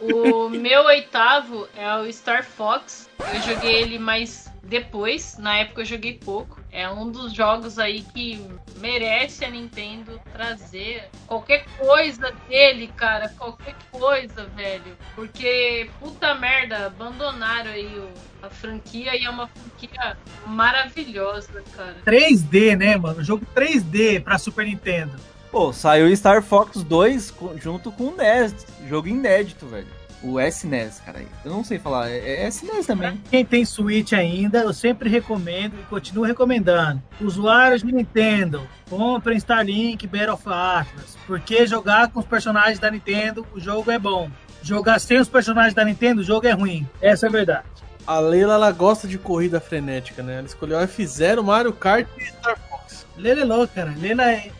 [0.00, 3.10] O meu oitavo é o Star Fox.
[3.34, 6.60] Eu joguei ele mais depois, na época eu joguei pouco.
[6.70, 8.40] É um dos jogos aí que
[8.80, 13.28] merece a Nintendo trazer qualquer coisa dele, cara.
[13.30, 14.96] Qualquer coisa, velho.
[15.14, 18.08] Porque, puta merda, abandonaram aí o,
[18.44, 20.16] a franquia e é uma franquia
[20.46, 21.96] maravilhosa, cara.
[22.06, 23.22] 3D, né, mano?
[23.22, 25.12] Jogo 3D pra Super Nintendo.
[25.50, 28.66] Pô, saiu Star Fox 2 junto com o NES.
[28.86, 29.97] Jogo inédito, velho.
[30.22, 31.22] O SNES, cara.
[31.44, 33.20] Eu não sei falar, é, é SNES também.
[33.30, 37.00] Quem tem Switch ainda, eu sempre recomendo e continuo recomendando.
[37.20, 41.16] Usuários de Nintendo, comprem Starlink Battle of Atlas.
[41.26, 44.28] Porque jogar com os personagens da Nintendo, o jogo é bom.
[44.60, 46.86] Jogar sem os personagens da Nintendo, o jogo é ruim.
[47.00, 47.64] Essa é a verdade.
[48.04, 50.38] A Leila, ela gosta de corrida frenética, né?
[50.38, 53.06] Ela escolheu F0, Mario Kart e Star Fox.
[53.16, 53.94] Leila é louca, cara.
[53.96, 54.50] Leila é,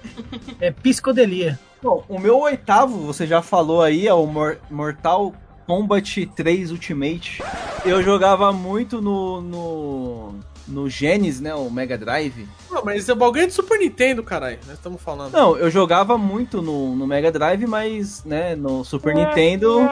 [0.61, 1.59] é psicodelia.
[1.83, 4.29] Bom, o meu oitavo, você já falou aí, é o
[4.69, 5.33] Mortal
[5.69, 7.43] Kombat 3 Ultimate.
[7.85, 10.35] Eu jogava muito no, no,
[10.67, 11.55] no Genesis, né?
[11.55, 12.49] O Mega Drive.
[12.71, 14.59] Não, mas esse é bagulho de Super Nintendo, caralho.
[14.67, 15.31] Nós estamos falando.
[15.31, 19.87] Não, eu jogava muito no, no Mega Drive, mas, né, no Super Nintendo.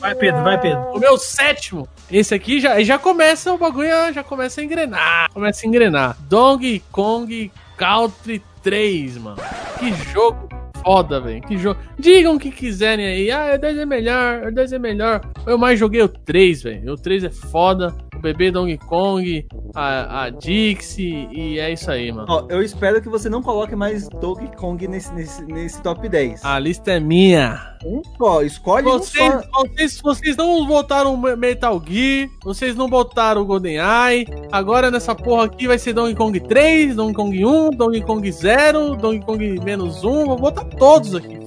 [0.00, 0.80] Vai, Pedro, vai, Pedro.
[0.92, 1.88] O meu sétimo.
[2.10, 5.30] Esse aqui já, já começa o bagulho, já começa a engrenar.
[5.32, 6.16] Começa a engrenar.
[6.22, 9.38] Donkey Kong Country 3, mano.
[9.78, 11.42] Que jogo foda, velho.
[11.42, 11.80] Que jogo.
[11.98, 13.30] Digam o que quiserem aí.
[13.30, 15.20] Ah, o 10 é melhor, o 10 é melhor.
[15.46, 16.92] Eu mais joguei o 3, velho.
[16.92, 17.94] O 3 é foda.
[18.16, 22.26] O bebê Donkey Kong, a, a Dixie, e é isso aí, mano.
[22.28, 26.44] Ó, eu espero que você não coloque mais Donkey Kong nesse, nesse, nesse top 10.
[26.44, 27.70] A lista é minha.
[27.82, 29.62] Um só, escolhe vocês, um só.
[29.62, 34.26] Vocês, vocês não botaram Metal Gear, vocês não botaram GoldenEye.
[34.52, 38.96] Agora nessa porra aqui vai ser Donkey Kong 3, Donkey Kong 1, Donkey Kong 0,
[38.96, 40.26] Donkey Kong menos 1.
[40.26, 41.38] Vou botar todos aqui.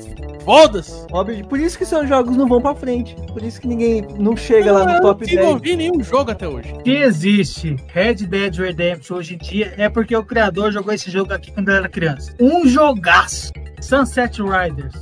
[0.43, 1.07] Foda-se!
[1.47, 3.15] Por isso que seus jogos não vão pra frente.
[3.31, 5.37] Por isso que ninguém não chega não, lá no top 10.
[5.37, 6.73] Eu não desenvolvi nenhum jogo até hoje.
[6.83, 11.33] Se existe Red Dead Redemption hoje em dia, é porque o criador jogou esse jogo
[11.33, 12.33] aqui quando era criança.
[12.39, 13.53] Um jogaço!
[13.79, 14.93] Sunset Riders.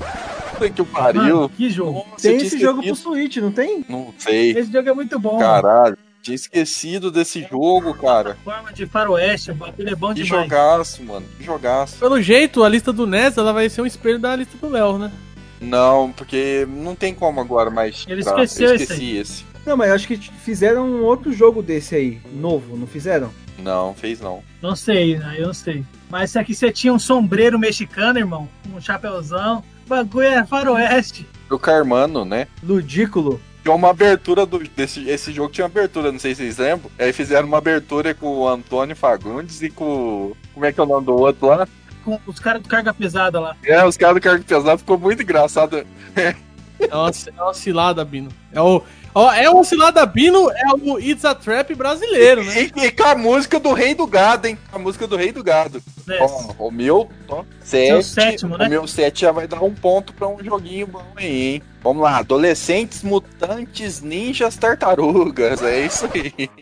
[0.75, 1.21] Que pariu.
[1.21, 2.05] Mano, que jogo.
[2.07, 3.83] Nossa, tem esse jogo pro Switch, não tem?
[3.89, 4.51] Não sei.
[4.51, 5.39] Esse jogo é muito bom.
[5.39, 5.97] Caralho.
[6.21, 8.37] Tinha esquecido desse jogo, cara.
[8.43, 10.43] Forma de faroeste, o bagulho é bom que demais.
[10.43, 11.25] Que jogaço, mano.
[11.37, 11.97] Que jogaço.
[11.97, 14.97] Pelo jeito, a lista do NES ela vai ser um espelho da lista do Léo,
[14.99, 15.11] né?
[15.59, 18.05] Não, porque não tem como agora mais.
[18.07, 19.33] Ele esqueceu Eu esqueci esse.
[19.33, 19.45] esse.
[19.65, 23.31] Não, mas acho que fizeram um outro jogo desse aí, novo, não fizeram?
[23.59, 24.43] Não, fez não.
[24.61, 25.35] Não sei, né?
[25.37, 25.83] Eu não sei.
[26.09, 31.27] Mas se aqui você tinha um sombreiro mexicano, irmão, um chapéuzão, o bagulho é faroeste.
[31.49, 32.47] O Carmano, né?
[32.63, 33.39] Ludículo.
[33.63, 36.89] Tinha uma abertura do, desse esse jogo tinha uma abertura, não sei se vocês lembram.
[36.97, 39.85] Aí fizeram uma abertura com o Antônio Fagundes e com.
[39.85, 41.67] o- Como é que é o nome do outro lá?
[42.03, 43.55] Com os caras do carga pesada lá.
[43.63, 45.85] É, os caras do cargo pesado ficou muito engraçado.
[46.89, 48.29] É uma, é uma cilada, Bino.
[48.51, 48.81] É o.
[49.13, 52.71] Ó, é uma cilada Bino, é o It's a Trap brasileiro, né?
[52.75, 54.57] E, e com a música do Rei do Gado, hein?
[54.71, 55.79] Com a música do Rei do Gado.
[56.09, 56.17] É.
[56.23, 58.65] Ó, o meu, ó, sete, sétimo, né?
[58.65, 61.63] O meu 7 já vai dar um ponto pra um joguinho bom aí, hein?
[61.81, 65.61] Vamos lá, adolescentes, mutantes, ninjas, tartarugas.
[65.63, 66.49] É isso aí.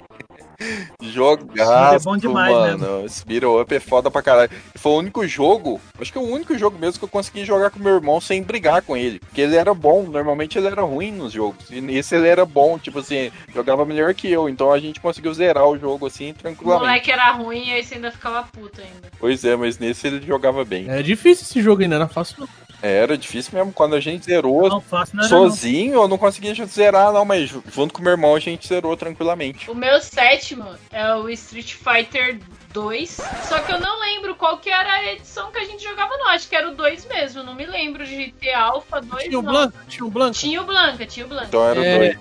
[1.02, 3.06] Jogaço, É bom demais, mano.
[3.06, 4.52] Esse Beat'em Up é foda pra caralho.
[4.76, 7.70] Foi o único jogo, acho que é o único jogo mesmo que eu consegui jogar
[7.70, 9.20] com meu irmão sem brigar com ele.
[9.20, 11.70] Porque ele era bom, normalmente ele era ruim nos jogos.
[11.70, 14.50] E nesse ele era bom, tipo assim, jogava melhor que eu.
[14.50, 16.86] Então a gente conseguiu zerar o jogo assim O tranquilamente.
[16.86, 19.10] moleque era ruim e aí você ainda ficava puto ainda.
[19.18, 20.90] Pois é, mas nesse ele jogava bem.
[20.90, 22.36] É difícil esse jogo ainda, não é fácil.
[22.42, 22.48] não.
[22.82, 23.74] É, era difícil mesmo.
[23.74, 25.50] Quando a gente zerou Não fácil, não era não.
[25.50, 28.96] sozinho, eu não conseguia zerar, não, mas ju- junto com meu irmão a gente zerou
[28.96, 29.70] tranquilamente.
[29.70, 32.40] O meu sétimo é o Street Fighter
[32.74, 33.20] 2.
[33.44, 36.30] Só que eu não lembro qual que era a edição que a gente jogava, não.
[36.30, 37.44] Acho que era o 2 mesmo.
[37.44, 39.24] Não me lembro de ter Alpha 2.
[39.26, 39.42] Tinha o.
[39.42, 40.34] Blanca, tinha o Blanca.
[40.34, 41.48] Tinha o Blanca, tinha o Blanca.
[41.48, 41.98] Então era É.
[41.98, 42.18] dois.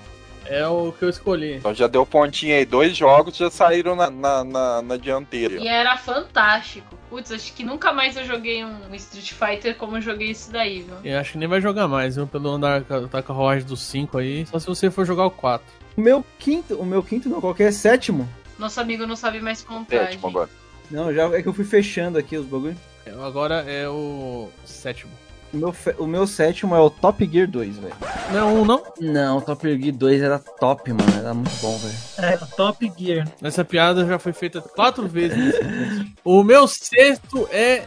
[0.49, 1.57] É o que eu escolhi.
[1.57, 2.65] Então já deu pontinho aí.
[2.65, 5.57] Dois jogos já saíram na, na, na, na dianteira.
[5.57, 6.97] E era fantástico.
[7.11, 10.83] Putz, acho que nunca mais eu joguei um Street Fighter como eu joguei esse daí,
[10.83, 10.97] viu?
[11.05, 12.27] Eu acho que nem vai jogar mais, viu?
[12.27, 14.47] Pelo andar tá com a carruagem dos 5 aí.
[14.47, 15.67] Só se você for jogar o 4.
[15.97, 18.29] O meu quinto, o meu quinto não, qualquer sétimo.
[18.59, 20.07] Nosso amigo não sabe mais contar.
[20.07, 20.51] Sétimo agora.
[20.91, 22.77] Não, já é que eu fui fechando aqui os bagulho.
[23.25, 25.13] Agora é o sétimo.
[25.53, 27.95] O meu, o meu sétimo é o Top Gear 2, velho.
[28.33, 28.83] Não é um, não?
[29.01, 31.19] Não, o Top Gear 2 era top, mano.
[31.19, 31.95] Era muito bom, velho.
[32.19, 33.27] É, Top Gear.
[33.43, 35.55] Essa piada já foi feita quatro vezes.
[36.23, 37.85] o meu sexto é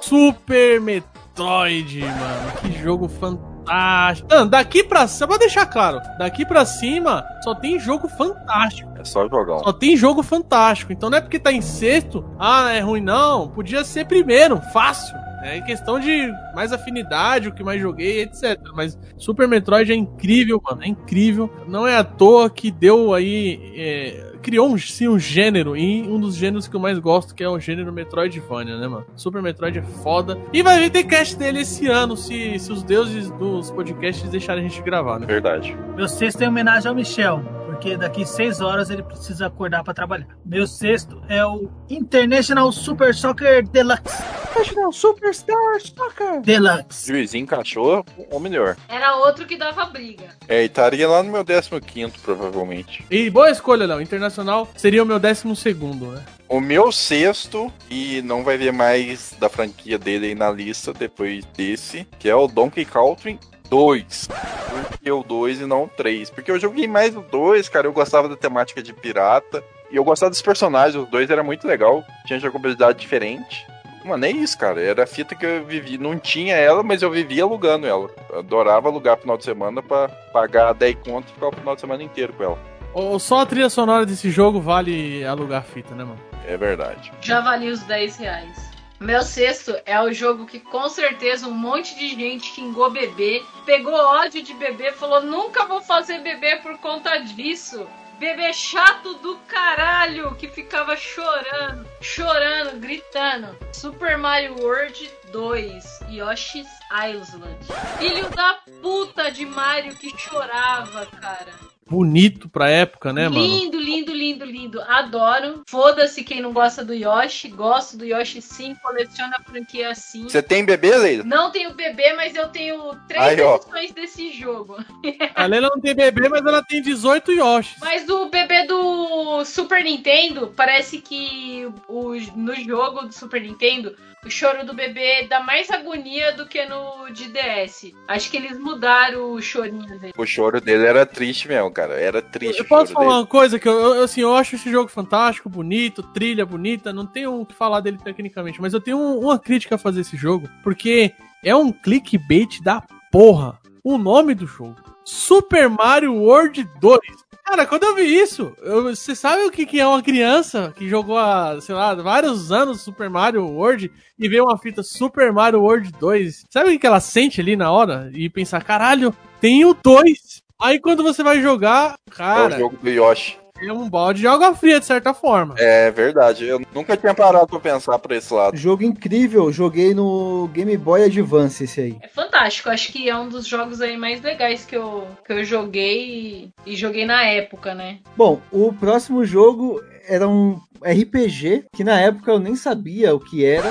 [0.00, 2.52] Super Metroid, mano.
[2.62, 4.28] Que jogo fantástico.
[4.30, 8.90] Mano, daqui pra cima, pra deixar claro, daqui pra cima só tem jogo fantástico.
[8.98, 9.60] É só jogão.
[9.60, 10.92] Só tem jogo fantástico.
[10.92, 13.48] Então não é porque tá em sexto, ah, é ruim, não.
[13.48, 15.16] Podia ser primeiro, fácil.
[15.42, 18.58] É questão de mais afinidade, o que mais joguei, etc.
[18.74, 20.82] Mas Super Metroid é incrível, mano.
[20.82, 21.50] É incrível.
[21.66, 23.72] Não é à toa que deu aí.
[23.76, 25.76] é, criou um, sim, um gênero.
[25.76, 29.06] E um dos gêneros que eu mais gosto, que é o gênero Metroidvania, né, mano?
[29.16, 30.38] Super Metroid é foda.
[30.52, 34.68] E vai ter cast dele esse ano, se, se os deuses dos podcasts deixarem a
[34.68, 35.26] gente gravar, né?
[35.26, 35.76] Verdade.
[35.96, 39.94] Meu sexto é em homenagem ao Michel, porque daqui seis horas ele precisa acordar pra
[39.94, 40.26] trabalhar.
[40.44, 44.42] Meu sexto é o International Super Soccer Deluxe.
[44.52, 46.42] International Superstar Soccer.
[46.42, 47.08] Deluxe.
[47.08, 48.76] Juizinho encaixou, ou melhor.
[48.86, 50.24] Era outro que dava briga.
[50.46, 53.04] É, e estaria lá no meu 15, provavelmente.
[53.10, 54.02] E boa escolha, Léo.
[54.32, 56.24] Internacional seria o meu décimo segundo, né?
[56.48, 61.44] O meu sexto, e não vai ver mais da franquia dele aí na lista depois
[61.56, 64.28] desse, que é o Donkey Country 2.
[64.28, 66.30] Por que o 2 e não o 3?
[66.30, 67.86] Porque eu joguei mais o 2, cara.
[67.86, 69.62] Eu gostava da temática de pirata.
[69.90, 72.02] E eu gostava dos personagens, os dois era muito legal.
[72.26, 73.66] Tinha jogabilidade diferente.
[74.04, 74.82] Mano, é isso, cara.
[74.82, 75.98] Era a fita que eu vivi.
[75.98, 78.10] Não tinha ela, mas eu vivia alugando ela.
[78.34, 82.02] Adorava alugar final de semana pra pagar 10 contos e ficar o final de semana
[82.02, 82.71] inteiro com ela.
[83.18, 86.20] Só a trilha sonora desse jogo vale alugar a fita, né, mano?
[86.46, 87.12] É verdade.
[87.20, 88.72] Já valia os 10 reais.
[89.00, 93.94] Meu sexto é o jogo que com certeza um monte de gente xingou bebê, pegou
[93.94, 97.84] ódio de bebê, falou nunca vou fazer bebê por conta disso.
[98.20, 103.56] Bebê chato do caralho que ficava chorando, chorando, gritando.
[103.72, 107.58] Super Mario World 2, Yoshi's Island.
[107.98, 111.71] Filho da puta de Mario que chorava, cara.
[111.88, 113.44] Bonito pra época, né, mano?
[113.44, 114.80] lindo, lindo, lindo, lindo.
[114.82, 115.62] Adoro.
[115.68, 117.48] Foda-se quem não gosta do Yoshi.
[117.48, 118.74] Gosto do Yoshi sim.
[118.82, 120.24] Coleciono a franquia assim.
[120.24, 121.24] Você tem bebê, Leila?
[121.24, 123.56] Não tenho bebê, mas eu tenho três Aí, ó.
[123.56, 124.76] edições desse jogo.
[125.34, 127.76] A Leila não tem bebê, mas ela tem 18 Yoshi.
[127.80, 133.94] Mas o bebê do Super Nintendo, parece que o, no jogo do Super Nintendo,
[134.24, 137.92] o choro do bebê dá mais agonia do que no de DS.
[138.06, 140.12] Acho que eles mudaram o chorinho dele.
[140.16, 141.94] O choro dele era triste mesmo, cara.
[141.94, 143.20] Era triste Eu o posso choro falar dele.
[143.20, 147.04] uma coisa que eu, eu, assim, eu acho esse jogo fantástico, bonito, trilha bonita, não
[147.04, 150.16] tenho o que falar dele tecnicamente, mas eu tenho um- uma crítica a fazer esse
[150.16, 151.12] jogo, porque
[151.44, 153.58] é um clickbait da porra.
[153.82, 154.76] O nome do jogo.
[155.04, 157.00] Super Mario World 2.
[157.44, 160.88] Cara, quando eu vi isso, eu- você sabe o que, que é uma criança que
[160.88, 165.60] jogou há, sei lá, vários anos Super Mario World e vê uma fita Super Mario
[165.60, 166.44] World 2?
[166.48, 168.10] Sabe o que ela sente ali na hora?
[168.14, 170.40] E pensar, caralho, tem o 2.
[170.60, 173.36] Aí quando você vai jogar, É cara, o jogo do Yoshi.
[173.68, 175.54] É um balde de água fria, de certa forma.
[175.58, 178.56] É verdade, eu nunca tinha parado pra pensar por esse lado.
[178.56, 181.96] Jogo incrível, joguei no Game Boy Advance esse aí.
[182.00, 185.44] É fantástico, acho que é um dos jogos aí mais legais que eu, que eu
[185.44, 187.98] joguei e, e joguei na época, né?
[188.16, 193.44] Bom, o próximo jogo era um RPG que na época eu nem sabia o que
[193.44, 193.70] era.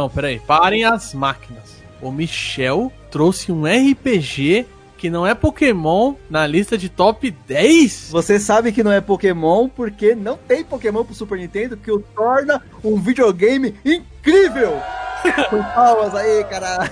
[0.00, 0.40] Não, peraí.
[0.40, 1.82] Parem as máquinas.
[2.00, 8.08] O Michel trouxe um RPG que não é Pokémon na lista de top 10?
[8.10, 12.00] Você sabe que não é Pokémon porque não tem Pokémon pro Super Nintendo que o
[12.00, 14.80] torna um videogame incrível.
[15.50, 16.90] Com palmas aí, caralho.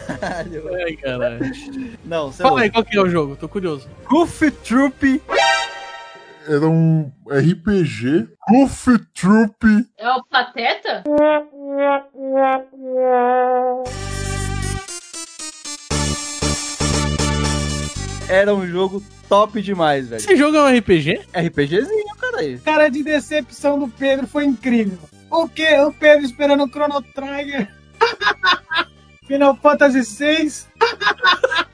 [0.85, 1.51] Ai, caralho.
[2.05, 3.37] Não, Fala aí, qual que é o jogo?
[3.37, 3.89] Tô curioso.
[4.07, 5.23] Goofy Troop.
[6.49, 8.27] Era um RPG.
[8.49, 9.87] Goofy Troop.
[9.99, 11.05] É o Pateta?
[18.31, 20.21] Era um jogo top demais, velho.
[20.21, 21.21] Esse jogo é um RPG?
[21.35, 22.59] RPGzinho, caralho.
[22.61, 24.99] Cara de decepção do Pedro foi incrível.
[25.31, 25.79] O quê?
[25.81, 27.71] O Pedro esperando o Chrono Trigger.
[29.29, 30.51] Final Fantasy VI.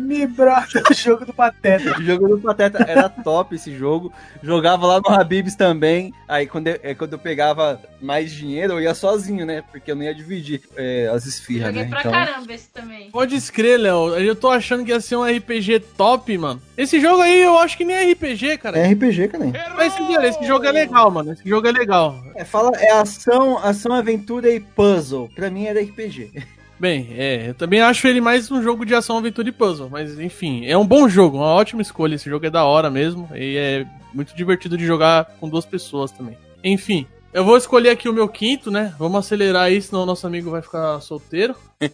[0.00, 1.98] Me brota o jogo do Pateta.
[1.98, 4.12] O jogo do Pateta era top esse jogo.
[4.42, 6.12] Jogava lá no Habibs também.
[6.28, 9.62] Aí quando eu, é, quando eu pegava mais dinheiro, eu ia sozinho, né?
[9.70, 11.88] Porque eu não ia dividir é, as esfirras, Joguei né?
[11.88, 13.10] pra Então, caramba esse também.
[13.10, 14.16] Pode escrever, Léo.
[14.18, 16.60] Eu tô achando que ia ser um RPG top, mano.
[16.76, 18.78] Esse jogo aí eu acho que nem é RPG, cara.
[18.78, 19.44] é RPG, cara.
[19.76, 21.32] Mas esse, esse jogo é legal, mano.
[21.32, 22.22] Esse jogo é legal.
[22.34, 25.30] É, fala, é ação, ação, aventura e puzzle.
[25.34, 26.32] Pra mim era RPG.
[26.84, 30.20] Bem, é, eu também acho ele mais um jogo de ação, aventura e puzzle, mas
[30.20, 32.14] enfim, é um bom jogo, uma ótima escolha.
[32.14, 36.10] Esse jogo é da hora mesmo e é muito divertido de jogar com duas pessoas
[36.10, 36.36] também.
[36.62, 38.94] Enfim, eu vou escolher aqui o meu quinto, né?
[38.98, 41.54] Vamos acelerar aí, senão o nosso amigo vai ficar solteiro.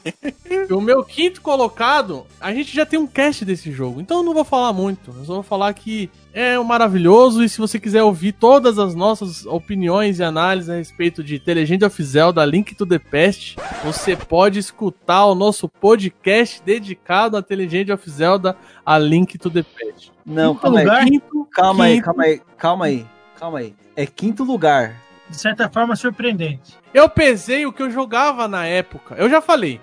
[0.68, 4.22] E o meu quinto colocado, a gente já tem um cast desse jogo, então eu
[4.22, 5.11] não vou falar muito.
[5.18, 8.95] Eu só vou falar que é um maravilhoso e se você quiser ouvir todas as
[8.95, 13.57] nossas opiniões e análises a respeito de The Legend of Zelda Link to the Past,
[13.82, 19.51] você pode escutar o nosso podcast dedicado a The Legend of Zelda a Link to
[19.51, 20.12] the Past.
[20.24, 20.84] Não, Quinto calma aí.
[20.84, 21.05] lugar?
[21.05, 22.05] Quinto, Calma aí, quinto.
[22.05, 23.74] calma aí, calma aí, calma aí.
[23.97, 24.95] É quinto lugar.
[25.31, 26.76] De certa forma, surpreendente.
[26.93, 29.14] Eu pesei o que eu jogava na época.
[29.16, 29.81] Eu já falei.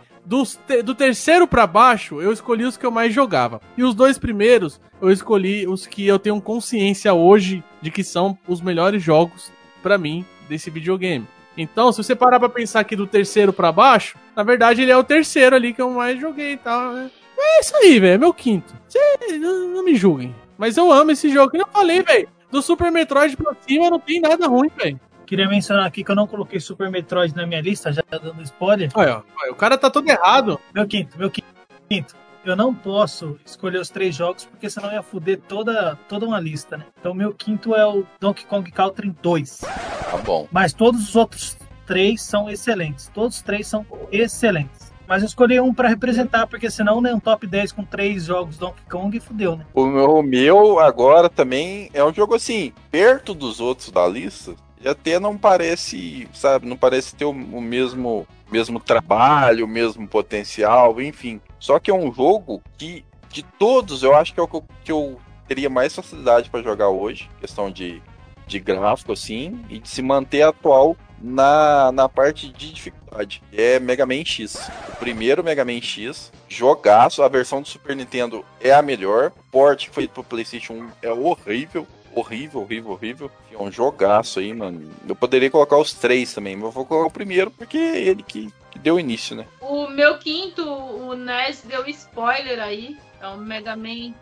[0.67, 3.61] Te- do terceiro pra baixo, eu escolhi os que eu mais jogava.
[3.77, 8.37] E os dois primeiros, eu escolhi os que eu tenho consciência hoje de que são
[8.45, 9.49] os melhores jogos
[9.81, 11.25] pra mim desse videogame.
[11.57, 14.97] Então, se você parar pra pensar aqui do terceiro pra baixo, na verdade ele é
[14.97, 16.91] o terceiro ali que eu mais joguei e tal.
[16.91, 17.09] né?
[17.39, 18.13] É isso aí, velho.
[18.15, 18.73] É meu quinto.
[18.89, 18.99] Cê,
[19.39, 20.35] não, não me julguem.
[20.57, 21.51] Mas eu amo esse jogo.
[21.51, 22.27] Que eu falei, velho.
[22.51, 24.99] Do Super Metroid pra cima não tem nada ruim, velho.
[25.27, 28.89] Queria mencionar aqui que eu não coloquei Super Metroid na minha lista, já dando spoiler.
[28.95, 30.57] Olha, olha, o cara tá todo errado.
[30.73, 32.15] Meu quinto, meu quinto.
[32.45, 36.77] Eu não posso escolher os três jogos porque senão ia fuder toda, toda uma lista,
[36.77, 36.85] né?
[36.97, 39.57] Então meu quinto é o Donkey Kong Country 2.
[39.57, 40.47] Tá bom.
[40.49, 43.11] Mas todos os outros três são excelentes.
[43.13, 44.93] Todos os três são excelentes.
[45.05, 48.57] Mas eu escolhi um pra representar, porque senão né, um top 10 com três jogos
[48.57, 49.65] Donkey Kong fudeu, né?
[49.73, 54.55] O meu, o meu agora também é um jogo assim, perto dos outros da lista,
[54.81, 61.01] e até não parece, sabe, não parece ter o, mesmo, mesmo trabalho, o mesmo potencial,
[61.01, 61.41] enfim.
[61.59, 64.65] Só que é um jogo que, de todos, eu acho que é o que eu,
[64.83, 68.01] que eu teria mais facilidade para jogar hoje, questão de,
[68.45, 73.41] de gráfico, assim, e de se manter atual na, na parte de dificuldade.
[73.51, 74.69] É Mega Man X.
[74.89, 77.23] O primeiro Mega Man X, jogaço.
[77.23, 79.31] A versão do Super Nintendo é a melhor.
[79.37, 81.87] O port foi pro PlayStation 1 é horrível.
[82.19, 83.31] Horrível, horrível, horrível.
[83.51, 84.91] É um jogaço aí, mano.
[85.07, 88.23] Eu poderia colocar os três também, mas eu vou colocar o primeiro porque é ele
[88.23, 89.45] que, deu início, né?
[89.61, 92.97] O meu quinto, o NES deu spoiler aí.
[93.21, 94.13] É o Mega Man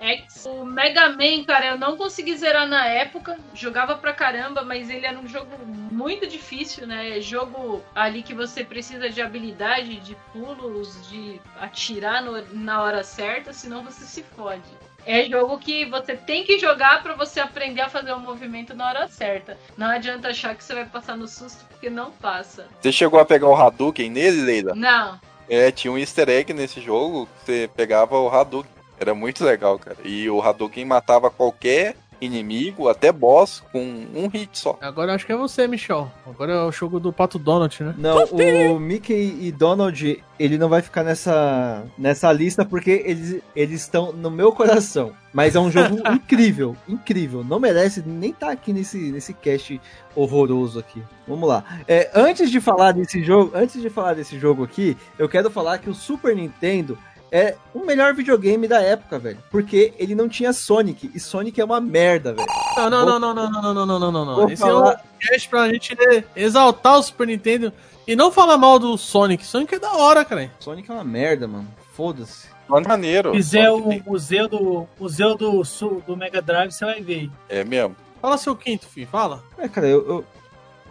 [0.00, 0.46] X.
[0.46, 3.38] O Mega Man, cara, eu não consegui zerar na época.
[3.54, 7.20] Jogava pra caramba, mas ele era um jogo muito difícil, né?
[7.20, 13.52] Jogo ali que você precisa de habilidade, de pulos, de atirar no- na hora certa,
[13.52, 14.62] senão você se fode.
[15.06, 18.88] É jogo que você tem que jogar pra você aprender a fazer o movimento na
[18.88, 19.58] hora certa.
[19.76, 22.66] Não adianta achar que você vai passar no susto, porque não passa.
[22.80, 24.74] Você chegou a pegar o Hadouken nele, Leila?
[24.74, 25.20] Não.
[25.48, 28.72] É, tinha um easter egg nesse jogo, que você pegava o Hadouken.
[28.98, 29.96] Era muito legal, cara.
[30.04, 34.78] E o Hadouken matava qualquer inimigo, até boss, com um hit só.
[34.80, 36.10] Agora eu acho que é você, Michel.
[36.26, 37.94] Agora é o jogo do Pato Donald, né?
[37.98, 43.80] Não, o Mickey e Donald, ele não vai ficar nessa, nessa lista porque eles eles
[43.82, 45.12] estão no meu coração.
[45.32, 47.42] Mas é um jogo incrível, incrível.
[47.42, 49.80] Não merece nem estar aqui nesse, nesse cast
[50.14, 51.02] horroroso aqui.
[51.26, 51.64] Vamos lá.
[51.88, 55.78] É, antes de falar desse jogo, antes de falar desse jogo aqui, eu quero falar
[55.78, 56.96] que o Super Nintendo
[57.36, 59.38] é o melhor videogame da época, velho.
[59.50, 61.10] Porque ele não tinha Sonic.
[61.12, 62.46] E Sonic é uma merda, velho.
[62.76, 64.50] Não, não, Vou- não, não, não, não, não, não, não, não, não.
[64.50, 65.96] Esse é falar- um cast pra gente
[66.36, 67.72] exaltar o Super Nintendo
[68.06, 69.44] e não falar mal do Sonic.
[69.44, 70.48] Sonic é da hora, cara.
[70.60, 71.66] Sonic é uma merda, mano.
[71.96, 72.46] Foda-se.
[72.68, 73.30] Sonic maneiro.
[73.32, 77.00] Se fizer Sonic o tem- museu do museu do, Sul- do Mega Drive, você vai
[77.00, 77.28] ver.
[77.48, 77.96] É mesmo.
[78.22, 79.08] Fala seu quinto, filho.
[79.08, 79.42] Fala.
[79.58, 80.06] É, cara, eu.
[80.08, 80.24] eu,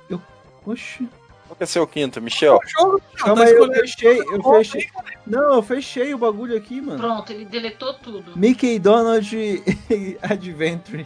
[0.09, 0.21] eu
[0.65, 1.07] oxi.
[1.47, 2.59] Qual que é seu quinto, Michel?
[2.79, 4.89] Jogo, Calma tá eu escolhendo- fechei, eu Conta aí, fechei.
[5.25, 6.99] Não, eu fechei o bagulho aqui, mano.
[6.99, 8.33] Pronto, ele deletou tudo.
[8.35, 9.63] Mickey Donald
[10.21, 11.05] Adventure.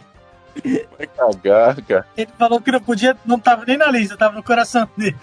[0.98, 2.06] Vai cagar, cara.
[2.16, 5.16] Ele falou que não podia, não tava nem na lista, tava no coração dele.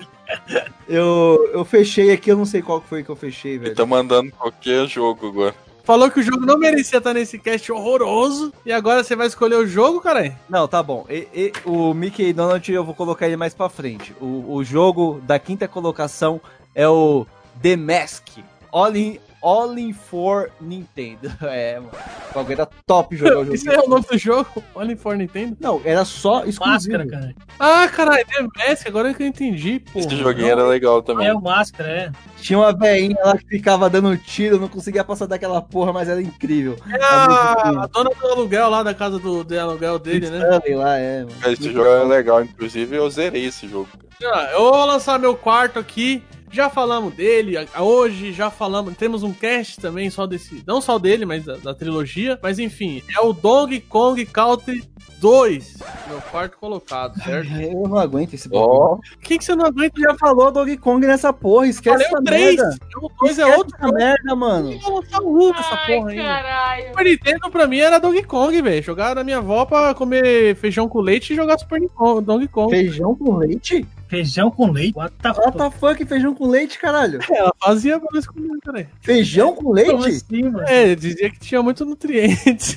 [0.88, 3.76] Eu, eu fechei aqui, eu não sei qual que foi que eu fechei, Ele velho.
[3.76, 5.54] tá mandando qualquer jogo agora.
[5.84, 8.52] Falou que o jogo não merecia estar nesse cast horroroso.
[8.66, 10.36] E agora você vai escolher o jogo, cara?
[10.50, 11.06] Não, tá bom.
[11.08, 14.16] E- e- o Mickey Donald eu vou colocar ele mais pra frente.
[14.20, 16.42] O, o jogo da quinta colocação
[16.74, 17.28] é o
[17.62, 18.30] The Mask.
[18.76, 21.32] All in, All in for Nintendo.
[21.44, 21.92] É, mano.
[22.32, 23.56] O bagulho era top jogar o jogo.
[23.56, 24.50] Isso é o nome do jogo?
[24.76, 25.56] Only for Nintendo?
[25.62, 26.98] Não, era só exclusivo.
[26.98, 27.36] Máscara, cara.
[27.58, 30.00] Ah, caralho, The Mask, agora que eu entendi, pô.
[30.00, 31.28] Esse joguinho era legal também.
[31.28, 32.12] É o Máscara, é.
[32.42, 36.22] Tinha uma veinha lá que ficava dando tiro, não conseguia passar daquela porra, mas era
[36.22, 36.76] incrível.
[36.92, 40.40] É a, a dona do aluguel lá da casa do, do aluguel dele, né?
[40.40, 41.36] Stanley lá, é, mano.
[41.46, 43.88] Esse jogo é legal, inclusive eu zerei esse jogo.
[44.20, 44.36] cara.
[44.36, 46.22] Ah, Eu vou lançar meu quarto aqui.
[46.56, 48.96] Já falamos dele hoje, já falamos.
[48.96, 50.64] Temos um cast também só desse.
[50.66, 52.40] Não só dele, mas da, da trilogia.
[52.42, 54.82] Mas enfim, é o Donkey Kong Country
[55.20, 55.78] 2.
[56.08, 57.50] Meu quarto colocado, certo?
[57.60, 59.00] Eu não aguento esse bagulho.
[59.00, 60.00] O que, que você não aguenta?
[60.00, 62.56] Já falou Donkey Kong nessa porra, esquece Falei essa o 3.
[62.56, 62.78] merda.
[63.02, 64.72] O 2 é outro essa merda, mano.
[64.72, 65.54] Eu vou lançar um
[65.88, 66.24] porra ainda.
[66.24, 66.88] caralho.
[66.90, 68.84] Super Nintendo pra mim era Donkey Kong, velho.
[68.84, 72.70] Jogar na minha avó pra comer feijão com leite e jogar Super Nintendo, Donkey Kong.
[72.72, 73.86] Feijão com leite?
[74.08, 74.96] Feijão com leite?
[74.96, 75.58] What the What fuck?
[75.58, 77.20] the fuck, feijão com leite, caralho?
[77.30, 78.88] Ela fazia pra nós comer, cara.
[79.02, 80.08] Feijão com Como leite?
[80.10, 80.64] assim, mano?
[80.68, 82.76] É, dizia que tinha muito nutrientes.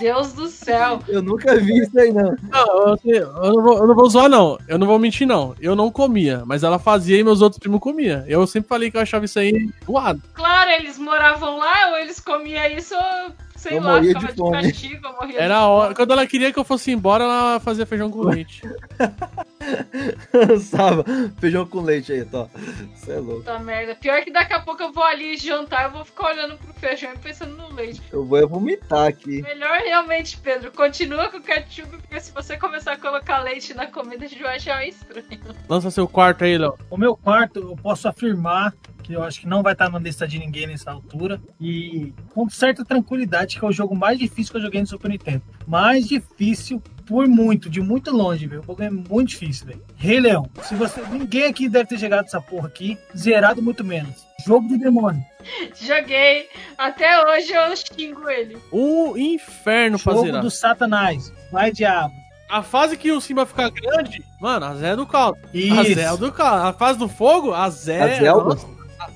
[0.00, 1.00] Deus do céu.
[1.08, 2.34] Eu nunca vi isso aí, não.
[2.48, 4.58] Não, eu, eu não vou, eu não vou zoar, não.
[4.66, 5.54] Eu não vou mentir, não.
[5.60, 8.24] Eu não comia, mas ela fazia e meus outros primos comiam.
[8.26, 10.22] Eu sempre falei que eu achava isso aí doado.
[10.34, 14.42] Claro, eles moravam lá, ou eles comiam isso, ou sei Eu lá, morria ficava de
[14.42, 15.94] de, castigo, eu morria Era de hora.
[15.94, 18.62] Quando ela queria que eu fosse embora, ela fazia feijão com leite.
[20.60, 21.04] Sava.
[21.38, 22.48] Feijão com leite aí, tó.
[22.94, 23.40] Você é louco.
[23.40, 23.94] Puta merda.
[23.94, 27.12] Pior que daqui a pouco eu vou ali jantar, eu vou ficar olhando pro feijão
[27.12, 28.02] e pensando no leite.
[28.12, 29.42] Eu vou vomitar aqui.
[29.42, 33.86] Melhor realmente, Pedro, continua com o ketchup, porque se você começar a colocar leite na
[33.86, 35.26] comida, a gente vai achar estranho.
[35.68, 36.78] Lança seu quarto aí, Léo.
[36.90, 40.28] O meu quarto, eu posso afirmar que eu acho que não vai estar na lista
[40.28, 41.40] de ninguém nessa altura.
[41.58, 45.08] E com certa tranquilidade, que é o jogo mais difícil que eu joguei no Super
[45.08, 45.42] Nintendo.
[45.66, 48.60] Mais difícil por muito, de muito longe, velho.
[48.60, 49.82] O jogo é muito difícil, velho.
[49.96, 50.48] Rei Leão.
[50.62, 51.00] Se você.
[51.10, 52.98] Ninguém aqui deve ter chegado essa porra aqui.
[53.16, 54.26] Zerado muito menos.
[54.46, 55.24] Jogo do demônio.
[55.74, 56.48] Joguei.
[56.76, 58.58] Até hoje eu xingo ele.
[58.72, 60.42] Um inferno pra Jogo zerar.
[60.42, 61.32] do Satanás.
[61.50, 62.14] Vai, diabo.
[62.50, 65.38] A fase que o Simba fica grande, mano, a Zé é do caldo.
[65.52, 65.94] A Isso.
[65.94, 66.66] Zé é do caldo.
[66.66, 68.00] A fase do fogo, a Zé.
[68.00, 68.54] A Zelda?
[68.54, 68.68] Nossa,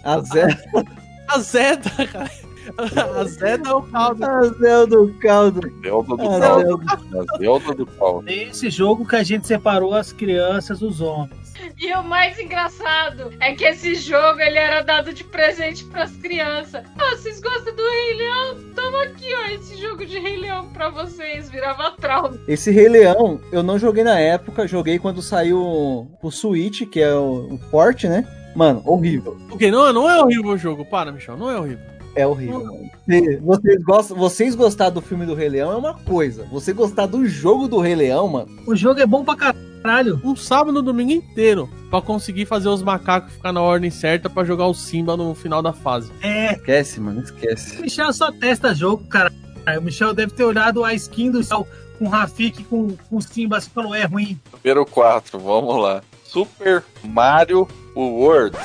[0.05, 0.47] A Zé,
[1.29, 1.77] A Zé
[2.13, 2.31] cara.
[3.21, 4.25] A Zé dá o caldo.
[4.25, 5.61] a Zé do caldo.
[5.83, 6.67] Zelda do A caldo.
[6.67, 6.85] Zelda.
[7.35, 8.29] A Zelda do caldo.
[8.31, 11.43] Esse jogo que a gente separou as crianças dos homens.
[11.79, 16.83] E o mais engraçado é que esse jogo ele era dado de presente pras crianças.
[16.99, 18.57] Ah, vocês gostam do Rei Leão?
[18.75, 21.51] Toma aqui, ó, esse jogo de Rei Leão pra vocês.
[21.51, 22.39] Virava trauma.
[22.49, 27.15] Esse Rei Leão, eu não joguei na época, joguei quando saiu o Switch, que é
[27.15, 28.27] o, o port, né?
[28.55, 29.37] Mano, horrível.
[29.49, 30.85] Porque não, não é horrível o jogo.
[30.85, 31.92] Para, Michel, não é horrível.
[32.15, 32.91] É horrível, mano.
[33.09, 36.45] Se Vocês, gostam, vocês gostar do filme do Rei Leão é uma coisa.
[36.53, 38.49] Você gostar do jogo do Rei Leão, mano.
[38.67, 40.21] O jogo é bom pra caralho.
[40.23, 44.45] Um sábado no domingo inteiro pra conseguir fazer os macacos ficar na ordem certa pra
[44.45, 46.13] jogar o Simba no final da fase.
[46.23, 47.79] É, Esquece, mano, esquece.
[47.79, 49.33] o Michel só testa jogo, cara.
[49.79, 51.67] O Michel deve ter olhado a skin do céu
[51.99, 54.39] com Rafik, com, com Simba, e falou, é ruim.
[54.65, 56.03] Número 4, vamos lá.
[56.25, 58.57] Super Mario World.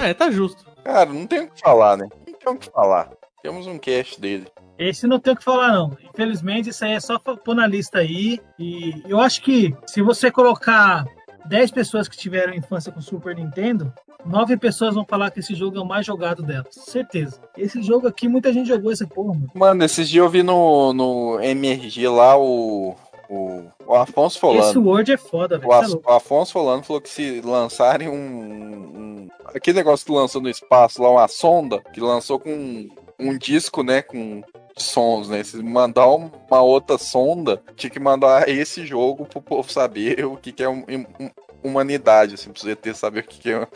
[0.00, 0.64] É, tá justo.
[0.84, 2.06] Cara, não tem o que falar, né?
[2.44, 3.10] Não tem o que falar.
[3.42, 4.46] Temos um cast dele.
[4.78, 5.96] Esse não tem o que falar, não.
[6.02, 8.40] Infelizmente, isso aí é só pôr na lista aí.
[8.58, 11.04] E eu acho que se você colocar
[11.46, 13.92] 10 pessoas que tiveram infância com Super Nintendo,
[14.24, 16.74] 9 pessoas vão falar que esse jogo é o mais jogado delas.
[16.74, 17.40] Certeza.
[17.56, 19.50] Esse jogo aqui, muita gente jogou essa porra, mano.
[19.54, 22.96] Mano, esses dias eu vi no, no MRG lá o,
[23.28, 24.86] O, o Afonso Esse Folano.
[24.88, 25.70] Word é foda, velho.
[25.72, 26.10] O, louco.
[26.10, 31.02] o Afonso Folano falou que se lançarem um, um- Aquele negócio que lançou no espaço
[31.02, 32.88] lá, uma sonda, que lançou com um,
[33.18, 34.02] um disco, né?
[34.02, 34.42] Com
[34.76, 35.44] sons, né?
[35.44, 40.36] Se mandar um- uma outra sonda, tinha que mandar esse jogo pro povo saber o
[40.36, 41.30] que, que é um- um-
[41.62, 43.66] humanidade, assim, precisa ter saber o que, que é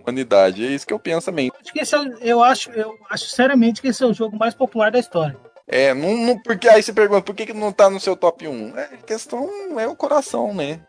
[0.00, 0.64] humanidade.
[0.64, 1.50] É isso que eu penso também.
[1.60, 4.54] Acho que esse é, eu acho, eu acho seriamente que esse é o jogo mais
[4.54, 5.36] popular da história.
[5.66, 8.46] É, não, não- porque aí você pergunta por que, que não tá no seu top
[8.46, 8.78] 1?
[8.78, 10.80] É, a questão é o coração, né?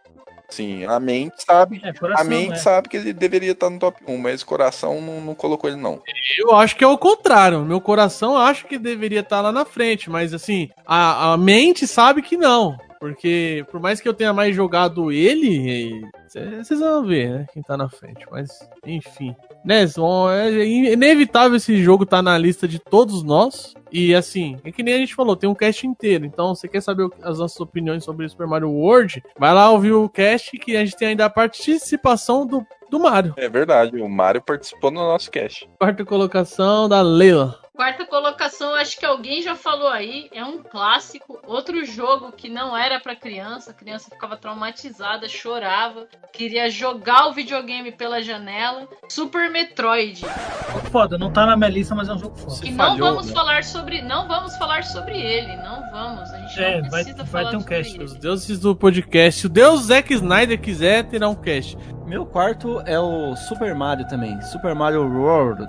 [0.49, 1.81] Sim, a mente sabe.
[1.83, 2.57] É, coração, a mente é.
[2.57, 5.79] sabe que ele deveria estar no top 1, mas o coração não, não colocou ele,
[5.79, 6.01] não.
[6.37, 7.65] Eu acho que é o contrário.
[7.65, 12.21] Meu coração acha que deveria estar lá na frente, mas assim, a, a mente sabe
[12.21, 12.77] que não.
[12.99, 17.45] Porque por mais que eu tenha mais jogado ele, vocês vão ver, né?
[17.53, 18.25] Quem tá na frente.
[18.31, 19.35] Mas, enfim.
[19.63, 23.73] Né, Zon, é inevitável esse jogo tá na lista de todos nós.
[23.91, 26.25] E assim, é que nem a gente falou, tem um cast inteiro.
[26.25, 29.23] Então, você quer saber as nossas opiniões sobre Super Mario World?
[29.37, 33.33] Vai lá ouvir o cast que a gente tem ainda a participação do, do Mario.
[33.37, 35.69] É verdade, o Mário participou no nosso cast.
[35.79, 37.64] Quarta colocação da Leila.
[37.75, 41.39] Quarta colocação, acho que alguém já falou aí, é um clássico.
[41.45, 47.33] Outro jogo que não era pra criança, a criança ficava traumatizada, chorava, queria jogar o
[47.33, 48.87] videogame pela janela.
[49.09, 50.25] Super Metroid.
[50.91, 52.65] Foda, não tá na minha lista, mas é um jogo foda.
[52.65, 53.33] E não falhou, vamos né?
[53.33, 56.29] falar sobre, não vamos falar sobre ele, não vamos.
[56.31, 57.95] A gente É, não vai- precisa vai falar ter um sobre cast.
[57.95, 58.03] ele.
[58.05, 59.41] Os deuses do podcast.
[59.41, 61.77] Se o Deus Zack Snyder quiser, terá um cast.
[62.05, 64.41] Meu quarto é o Super Mario também.
[64.43, 65.65] Super Mario World.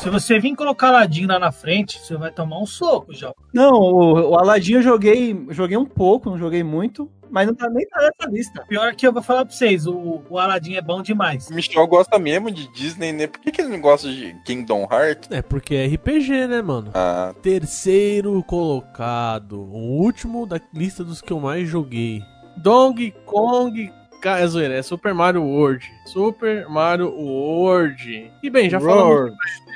[0.00, 3.32] Se você vir colocar Aladdin lá na frente, você vai tomar um soco já.
[3.52, 7.68] Não, o, o Aladdin eu joguei, joguei um pouco, não joguei muito, mas não tá
[7.68, 8.64] nem tá nessa lista.
[8.68, 11.48] Pior que eu vou falar pra vocês, o, o Aladdin é bom demais.
[11.50, 13.26] O Michel gosta mesmo de Disney, né?
[13.26, 15.28] Por que, que ele não gosta de Kingdom Hearts?
[15.32, 16.92] É porque é RPG, né, mano?
[16.94, 19.60] Ah, Terceiro colocado.
[19.60, 22.22] O último da lista dos que eu mais joguei.
[22.56, 23.92] Donkey Kong.
[24.24, 25.84] É zoeira, é Super Mario World.
[26.06, 28.32] Super Mario World.
[28.42, 29.32] E bem, já falamos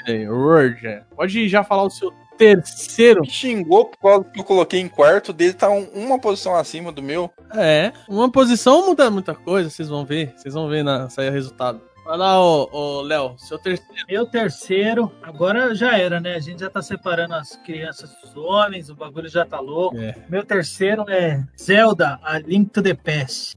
[0.07, 0.27] aí.
[0.85, 1.03] É.
[1.15, 3.21] Pode já falar o seu terceiro.
[3.21, 6.91] me xingou por causa que eu coloquei em quarto, dele tá um- uma posição acima
[6.91, 7.31] do meu.
[7.55, 10.33] É, uma posição muda muita coisa, vocês vão ver.
[10.37, 11.81] Vocês vão ver na sair o resultado.
[12.05, 13.93] Vai lá, ô, ô Léo, seu terceiro.
[14.09, 16.35] Meu terceiro, agora já era, né?
[16.35, 19.97] A gente já tá separando as crianças dos homens, o bagulho já tá louco.
[19.97, 20.13] É.
[20.29, 23.57] Meu terceiro é Zelda, A Link to the Past.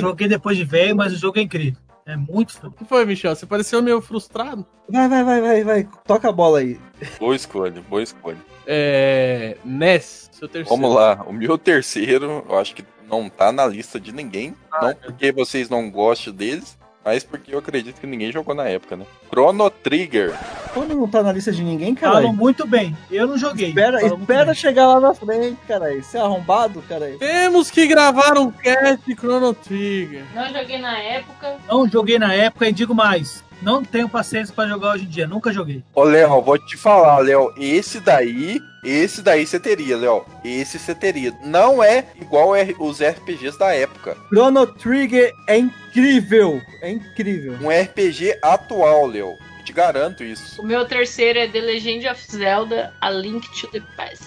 [0.00, 1.78] Joguei depois de velho, mas o jogo é incrível.
[2.08, 2.66] É muito.
[2.66, 3.36] O que foi, Michel?
[3.36, 4.64] Você pareceu meio frustrado?
[4.88, 5.88] Vai, vai, vai, vai, vai.
[6.06, 6.80] Toca a bola aí.
[7.20, 8.38] Boa escolha, boa escolha.
[8.66, 9.58] É.
[9.62, 10.70] Ness, seu terceiro.
[10.70, 14.56] Vamos lá, o meu terceiro, eu acho que não tá na lista de ninguém.
[14.72, 14.94] Ah, não é.
[14.94, 19.04] porque vocês não gostam deles, mas porque eu acredito que ninguém jogou na época, né?
[19.30, 20.34] Chrono Trigger.
[20.74, 22.32] Quando não tá na lista de ninguém, Falam caralho.
[22.34, 22.96] muito bem.
[23.10, 23.68] Eu não joguei.
[23.68, 26.02] Espera, Falam espera chegar lá na frente, caralho.
[26.04, 27.18] Você é arrombado, caralho.
[27.18, 30.24] Temos que gravar um cast de Chrono Trigger.
[30.34, 31.56] Não joguei na época.
[31.66, 33.42] Não joguei na época e digo mais.
[33.60, 35.26] Não tenho paciência pra jogar hoje em dia.
[35.26, 35.82] Nunca joguei.
[35.94, 40.24] Ô, Léo, vou te falar, Léo, esse daí, esse daí você teria, Léo.
[40.44, 41.32] Esse você teria.
[41.44, 44.16] Não é igual os RPGs da época.
[44.28, 46.60] Chrono Trigger é incrível.
[46.80, 47.58] É incrível.
[47.60, 49.34] Um RPG atual, Léo.
[49.64, 50.62] Te garanto isso.
[50.62, 54.24] O meu terceiro é The Legend of Zelda, A Link to the Past.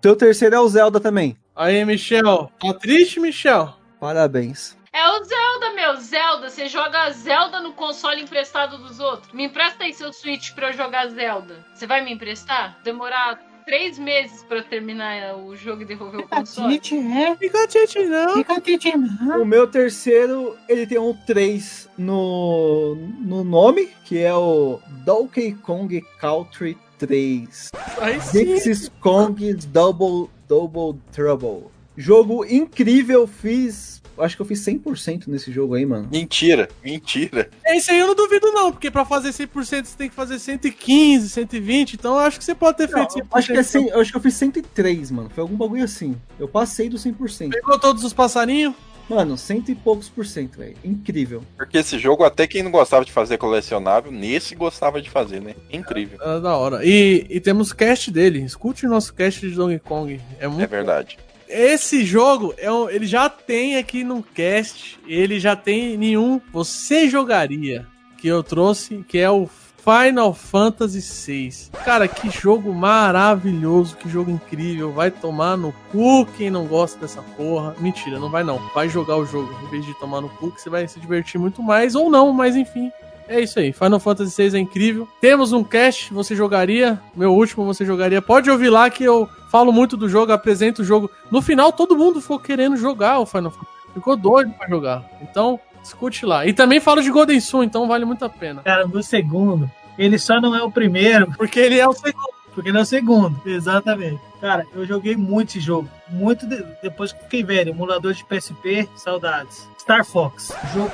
[0.00, 1.36] Seu terceiro é o Zelda também.
[1.56, 2.50] Aí, Michel.
[2.60, 3.74] Tá triste, Michel?
[3.98, 4.76] Parabéns.
[4.94, 5.96] É o Zelda, meu.
[5.96, 6.48] Zelda.
[6.48, 9.32] Você joga Zelda no console emprestado dos outros.
[9.32, 11.66] Me empresta aí seu Switch pra eu jogar Zelda.
[11.74, 12.78] Você vai me emprestar?
[12.84, 16.76] Demorar três meses pra terminar o jogo e devolver o console?
[16.76, 17.34] é.
[17.34, 18.34] Fica tite, não.
[18.34, 19.08] Fica titindo.
[19.42, 26.00] O meu terceiro, ele tem um 3 no, no nome, que é o Donkey Kong
[26.20, 27.72] Country 3.
[27.98, 28.44] Aí sim.
[28.44, 31.64] Dixie Kong Double, Double Trouble.
[31.96, 34.03] Jogo incrível, fiz.
[34.18, 36.08] Acho que eu fiz 100% nesse jogo aí, mano.
[36.10, 37.50] Mentira, mentira.
[37.66, 41.28] Esse aí eu não duvido, não, porque pra fazer 100% você tem que fazer 115,
[41.28, 41.94] 120.
[41.94, 43.26] Então eu acho que você pode ter feito 100%.
[43.32, 45.30] Acho que, é 100, eu acho que eu fiz 103, mano.
[45.30, 46.16] Foi algum bagulho assim.
[46.38, 47.50] Eu passei do 100%.
[47.50, 48.74] Pegou todos os passarinhos?
[49.08, 50.76] Mano, cento e poucos por cento, velho.
[50.82, 51.42] Incrível.
[51.56, 55.54] Porque esse jogo, até quem não gostava de fazer colecionável, nesse gostava de fazer, né?
[55.70, 56.18] Incrível.
[56.22, 56.80] Ah, da hora.
[56.82, 58.40] E, e temos cast dele.
[58.40, 60.20] Escute o nosso cast de Donkey Kong.
[60.38, 61.18] É muito É verdade.
[61.56, 67.86] Esse jogo, é ele já tem aqui no cast, ele já tem nenhum você jogaria
[68.18, 69.48] que eu trouxe, que é o
[69.84, 71.70] Final Fantasy VI.
[71.84, 74.90] Cara, que jogo maravilhoso, que jogo incrível.
[74.90, 77.76] Vai tomar no cu quem não gosta dessa porra.
[77.78, 78.58] Mentira, não vai não.
[78.74, 81.38] Vai jogar o jogo em vez de tomar no cu, que você vai se divertir
[81.38, 82.90] muito mais, ou não, mas enfim.
[83.28, 85.08] É isso aí, Final Fantasy VI é incrível.
[85.20, 88.20] Temos um cast, você jogaria, meu último você jogaria.
[88.20, 91.10] Pode ouvir lá que eu falo muito do jogo, apresento o jogo.
[91.30, 93.72] No final, todo mundo ficou querendo jogar o Final Fantasy.
[93.94, 95.04] Ficou doido pra jogar.
[95.22, 96.44] Então, escute lá.
[96.46, 98.60] E também falo de Golden Sun, então vale muito a pena.
[98.62, 102.28] Cara, no segundo, ele só não é o primeiro, Porque ele é o segundo.
[102.54, 103.40] porque ele é o segundo.
[103.46, 104.20] Exatamente.
[104.40, 105.88] Cara, eu joguei muito esse jogo.
[106.10, 107.70] Muito de- depois que fiquei velho.
[107.70, 109.66] Emulador de PSP, saudades.
[109.80, 110.52] Star Fox.
[110.74, 110.92] Jogo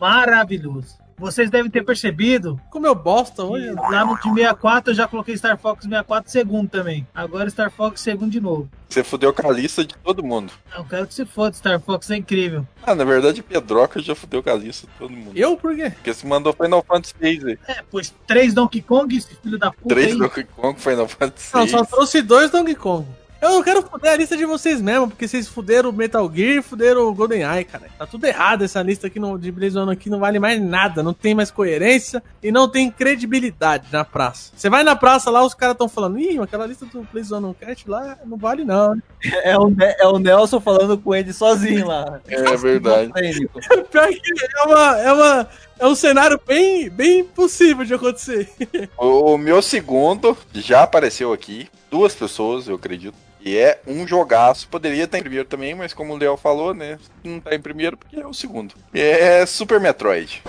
[0.00, 0.96] maravilhoso.
[1.18, 3.70] Vocês devem ter percebido Como eu bosta hoje.
[3.72, 7.06] lá no de 64 eu já coloquei Star Fox 64 segundo também.
[7.14, 8.68] Agora Star Fox segundo de novo.
[8.88, 10.52] Você fudeu com a lista de todo mundo.
[10.76, 12.66] Eu quero que se foda, Star Fox é incrível.
[12.86, 15.32] Ah, na verdade, Pedroca já fudeu com a lista de todo mundo.
[15.34, 15.90] Eu por quê?
[15.90, 17.58] Porque você mandou Final Fantasy VI.
[17.66, 20.18] É, pois três Donkey Kong, esse filho da puta Três aí.
[20.18, 21.70] Donkey Kong, Final Fantasy Não, VI.
[21.70, 23.06] só trouxe dois Donkey Kong.
[23.40, 26.56] Eu não quero fuder a lista de vocês mesmo, porque vocês fuderam o Metal Gear
[26.58, 27.86] e fuderam o GoldenEye, cara.
[27.98, 31.02] Tá tudo errado essa lista aqui no, de Blaze One aqui, não vale mais nada,
[31.02, 34.52] não tem mais coerência e não tem credibilidade na praça.
[34.56, 37.54] Você vai na praça lá, os caras tão falando, ih, aquela lista do Blaze One
[37.54, 38.94] Cast lá não vale não.
[39.42, 42.20] É o, é o Nelson falando com ele sozinho lá.
[42.28, 43.12] É verdade.
[43.14, 43.60] Esquizofrênico.
[43.90, 45.48] Pior que é uma, é uma,
[45.78, 48.50] é um cenário bem, bem possível de acontecer.
[48.96, 51.68] O, o meu segundo já apareceu aqui.
[51.90, 53.25] Duas pessoas, eu acredito.
[53.46, 54.66] E é um jogaço.
[54.68, 56.98] Poderia estar em primeiro também, mas como o Léo falou, né?
[57.22, 58.74] Não tá em primeiro porque é o segundo.
[58.92, 60.42] É Super Metroid.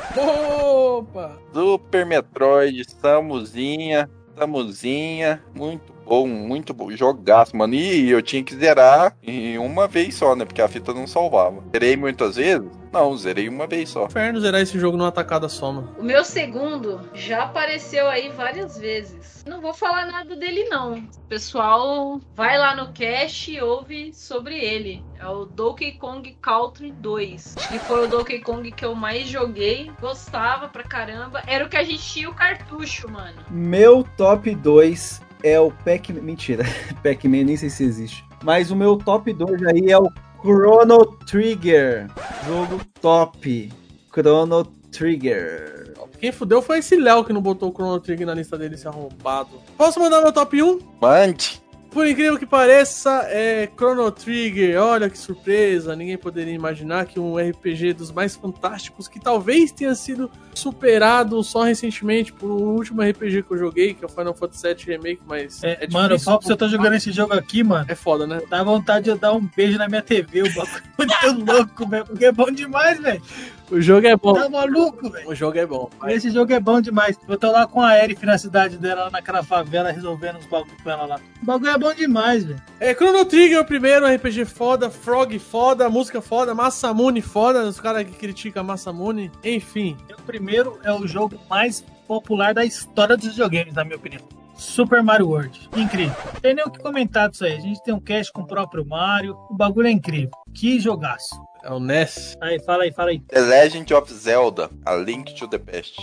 [0.59, 1.37] Opa!
[1.53, 7.73] Super Metroid, Samuzinha, Samuzinha, muito bom, muito bom, jogaço, mano.
[7.73, 10.45] E eu tinha que zerar em uma vez só, né?
[10.45, 11.61] Porque a fita não salvava.
[11.73, 12.69] Zerei muitas vezes?
[12.91, 14.05] Não, zerei uma vez só.
[14.05, 15.93] Inferno zerar esse jogo numa tacada só, mano.
[15.99, 19.43] O meu segundo já apareceu aí várias vezes.
[19.45, 20.95] Não vou falar nada dele, não.
[20.95, 25.03] O pessoal vai lá no cast e ouve sobre ele.
[25.19, 27.55] É o Donkey Kong Country 2.
[27.69, 29.91] Que foi o Donkey Kong que eu mais joguei.
[29.99, 31.43] Gostava pra caramba.
[31.45, 33.37] Era o que a gente tinha o cartucho, mano.
[33.49, 36.21] Meu top 2 é o Pac-Man.
[36.21, 36.63] Mentira,
[37.03, 38.25] Pac-Man nem sei se existe.
[38.43, 40.09] Mas o meu top 2 aí é o
[40.41, 42.07] Chrono Trigger.
[42.45, 43.71] Jogo top.
[44.11, 45.93] Chrono Trigger.
[46.19, 48.87] Quem fudeu foi esse Léo que não botou o Chrono Trigger na lista dele, esse
[48.87, 49.61] arrombado.
[49.77, 50.79] Posso mandar meu top 1?
[50.99, 51.61] Mande!
[51.97, 54.79] Por incrível que pareça, é Chrono Trigger.
[54.79, 55.95] Olha que surpresa!
[55.95, 61.63] Ninguém poderia imaginar que um RPG dos mais fantásticos, que talvez tenha sido superado só
[61.63, 65.21] recentemente por um último RPG que eu joguei, que é o Final Fantasy VII Remake,
[65.25, 67.87] mas É, mano, eu falo pra você, eu tô jogando esse jogo aqui, mano.
[67.89, 68.43] É foda, né?
[68.47, 70.83] Dá vontade de eu dar um beijo na minha TV, o bagulho
[71.23, 72.05] é muito louco, velho.
[72.05, 73.23] Porque é bom demais, velho.
[73.69, 74.33] O jogo é bom.
[74.33, 75.29] Tá maluco, velho.
[75.29, 75.89] O jogo é bom.
[76.07, 77.17] Esse jogo é bom demais.
[77.27, 80.81] Eu tô lá com a Eric na cidade dela, lá naquela favela, resolvendo os bagulhos
[80.81, 81.19] com ela lá.
[81.41, 82.61] O bagulho é bom demais, velho.
[82.79, 87.79] É, Chrono Trigger é o primeiro, RPG foda, Frog foda, música foda, Massamune foda, os
[87.79, 89.97] caras que criticam a Massamune, enfim.
[90.17, 94.21] O primeiro é o jogo mais popular da história dos videogames, na minha opinião.
[94.55, 95.69] Super Mario World.
[95.75, 96.15] Incrível.
[96.41, 97.53] Tem nem o que comentar disso aí.
[97.53, 99.37] A gente tem um cast com o próprio Mario.
[99.49, 100.31] O bagulho é incrível.
[100.53, 101.39] Que jogaço.
[101.67, 102.37] É o NES.
[102.39, 103.19] Aí, fala aí, fala aí.
[103.19, 105.97] The Legend of Zelda, A Link to the Past.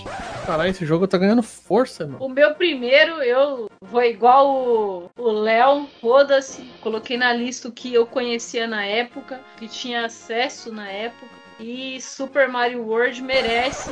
[0.45, 2.19] Caralho, esse jogo tá ganhando força, mano.
[2.23, 6.63] O meu primeiro, eu vou igual o- o Léo, foda-se.
[6.83, 11.33] Coloquei na lista o que eu conhecia na época, que tinha acesso na época.
[11.59, 13.91] E Super Mario World merece.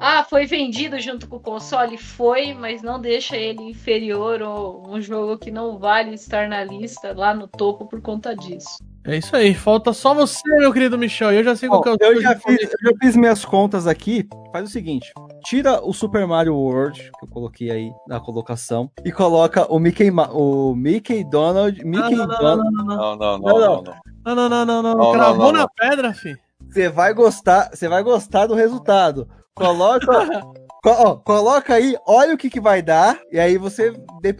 [0.00, 1.98] Ah, foi vendido junto com o console?
[1.98, 7.12] Foi, mas não deixa ele inferior ou um jogo que não vale estar na lista
[7.14, 8.78] lá no topo por conta disso.
[9.06, 11.32] É isso aí, falta só você, meu querido Michel.
[11.32, 13.16] Eu já sei Bom, qual que é o eu, já jogo fiz, eu já fiz
[13.16, 14.28] minhas contas aqui.
[14.52, 15.10] Faz o seguinte:
[15.44, 20.10] tira o Super Mario World, que eu coloquei aí na colocação, e coloca o Mickey,
[20.10, 21.82] Ma- o Mickey Donald.
[21.82, 22.72] Mickey não, não, Donald.
[22.72, 23.82] Não, não, não, Não, não.
[23.82, 23.94] não.
[24.22, 24.94] Não, não, não, não, não.
[24.96, 25.68] Não, Cravou não, não, na não.
[25.74, 26.36] pedra, fi.
[26.68, 29.26] Você vai gostar, você vai gostar do resultado.
[29.54, 30.54] Coloca, co-
[30.84, 33.92] ó, coloca aí, olha o que, que vai dar, e aí você,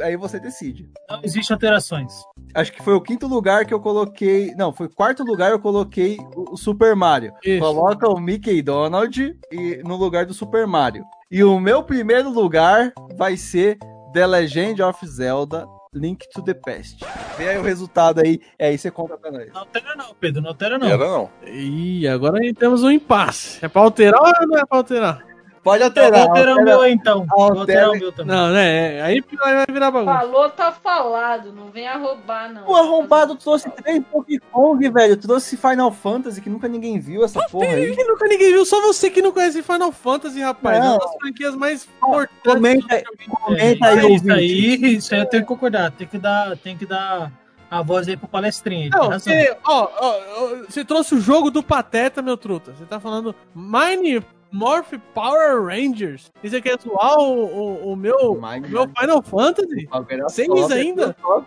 [0.02, 0.90] aí você decide.
[1.08, 2.12] Não existe alterações.
[2.54, 4.54] Acho que foi o quinto lugar que eu coloquei.
[4.56, 7.32] Não, foi o quarto lugar eu coloquei o, o Super Mario.
[7.44, 7.60] Isso.
[7.60, 11.04] Coloca o Mickey Donald e, no lugar do Super Mario.
[11.30, 13.78] E o meu primeiro lugar vai ser
[14.12, 17.04] The Legend of Zelda Link to the Past.
[17.36, 18.40] Vê aí o resultado aí.
[18.58, 19.52] É aí você conta pra nós.
[19.52, 20.42] Não altera não, Pedro.
[20.42, 20.86] Não altera não.
[20.86, 21.30] Era não.
[21.46, 23.64] Ih, agora aí temos um impasse.
[23.64, 25.29] É pra alterar ou não é pra alterar?
[25.62, 26.20] Pode Então, alterar.
[26.26, 27.26] vou alterar o altera- meu aí, então.
[27.26, 28.34] Vou alterar altera- o meu também.
[28.34, 29.02] Não, né?
[29.02, 30.18] Aí vai virar bagunça.
[30.20, 31.52] Falou, tá falado.
[31.52, 32.66] Não vem arrobar, não.
[32.66, 34.02] O arrombado trouxe três
[34.50, 35.16] Kong, velho.
[35.18, 37.94] Trouxe Final Fantasy, que nunca ninguém viu essa porra aí.
[37.94, 40.78] Que nunca ninguém viu, só você que não conhece Final Fantasy, rapaz.
[40.78, 40.92] É Não.
[40.92, 42.40] uma das franquias mais importantes.
[42.54, 43.04] Comenta, É,
[43.44, 44.30] comenta aí, isso ouvinte.
[44.32, 45.90] aí, isso aí eu tenho que concordar.
[45.90, 47.30] Tem que dar, tem que dar
[47.70, 48.88] a voz aí pro palestrinho.
[48.90, 52.72] Não, você, ó, ó, ó, você trouxe o jogo do Pateta, meu truta.
[52.72, 56.30] Você tá falando Mine Morph Power Rangers.
[56.42, 59.88] E você quer zoar o, o, o meu, meu Final Fantasy?
[60.28, 61.14] Seis Top, ainda?
[61.14, 61.46] top.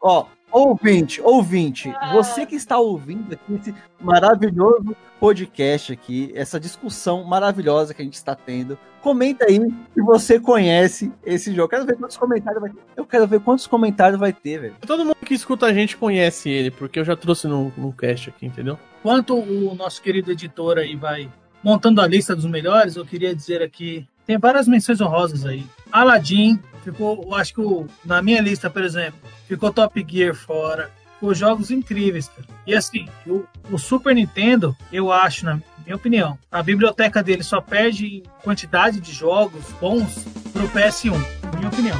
[0.00, 7.92] Ó, ouvinte, ouvinte, você que está ouvindo aqui esse maravilhoso podcast aqui, essa discussão maravilhosa
[7.92, 9.58] que a gente está tendo, comenta aí
[9.94, 11.68] se você conhece esse jogo.
[11.68, 12.80] Quero ver quantos comentários vai ter.
[12.96, 14.74] Eu quero ver quantos comentários vai ter, velho.
[14.86, 18.30] Todo mundo que escuta a gente conhece ele, porque eu já trouxe no, no cast
[18.30, 18.78] aqui, entendeu?
[19.00, 21.30] Enquanto o nosso querido editor aí vai
[21.62, 25.64] montando a lista dos melhores, eu queria dizer aqui, tem várias menções honrosas aí.
[25.90, 30.90] Aladdin, ficou, eu acho que o- na minha lista, por exemplo, ficou Top Gear fora.
[31.14, 32.46] Ficou jogos incríveis, cara.
[32.64, 37.60] E assim, o, o Super Nintendo, eu acho, na minha opinião, a biblioteca dele só
[37.60, 41.10] perde em quantidade de jogos bons pro PS1,
[41.52, 41.96] na minha opinião.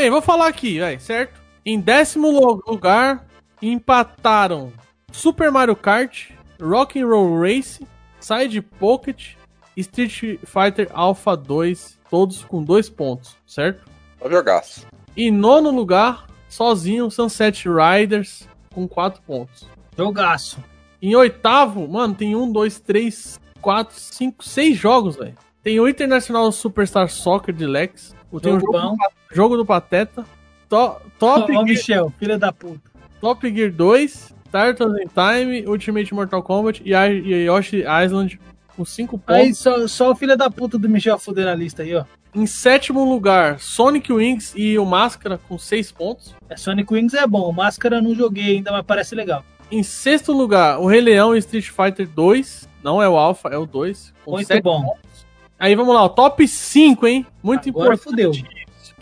[0.00, 1.38] Bem, vou falar aqui, vai, certo?
[1.62, 3.26] Em décimo lu- lugar,
[3.60, 4.72] empataram
[5.12, 7.86] Super Mario Kart, Rock'n'Roll Race,
[8.18, 9.34] Side Pocket,
[9.76, 13.84] Street Fighter Alpha 2, todos com dois pontos, certo?
[14.18, 14.86] Só jogaço.
[15.14, 19.66] Em nono lugar, sozinho, Sunset Riders, com quatro pontos.
[19.98, 20.64] Jogaço.
[21.02, 25.36] Em oitavo, mano, tem um, dois, três, quatro, cinco, seis jogos, velho.
[25.62, 28.14] Tem o International Superstar Soccer Deluxe.
[28.32, 28.96] o- Tem o Jogo
[29.30, 30.24] jogo, do Pateta.
[30.68, 32.80] To- Top, Ó, Gear, Michel, filha da puta.
[33.20, 38.40] Top Gear 2, Turtles in Time, Ultimate Mortal Kombat e, e Yoshi Island
[38.76, 39.34] com cinco pontos.
[39.42, 42.04] Aí só, só o filho da puta do Michel fuder na lista aí, ó.
[42.32, 46.34] Em sétimo lugar, Sonic Wings e o Máscara com seis pontos.
[46.48, 49.44] É, Sonic Wings é bom, Máscara eu não joguei ainda, mas parece legal.
[49.70, 52.68] Em sexto lugar, o Rei Leão e Street Fighter 2.
[52.82, 54.14] Não é o Alpha, é o 2.
[54.24, 54.82] Com Muito bom.
[54.82, 55.26] pontos.
[55.58, 57.26] Aí vamos lá, o top 5, hein?
[57.42, 58.02] Muito Agora importante.
[58.04, 58.32] fudeu.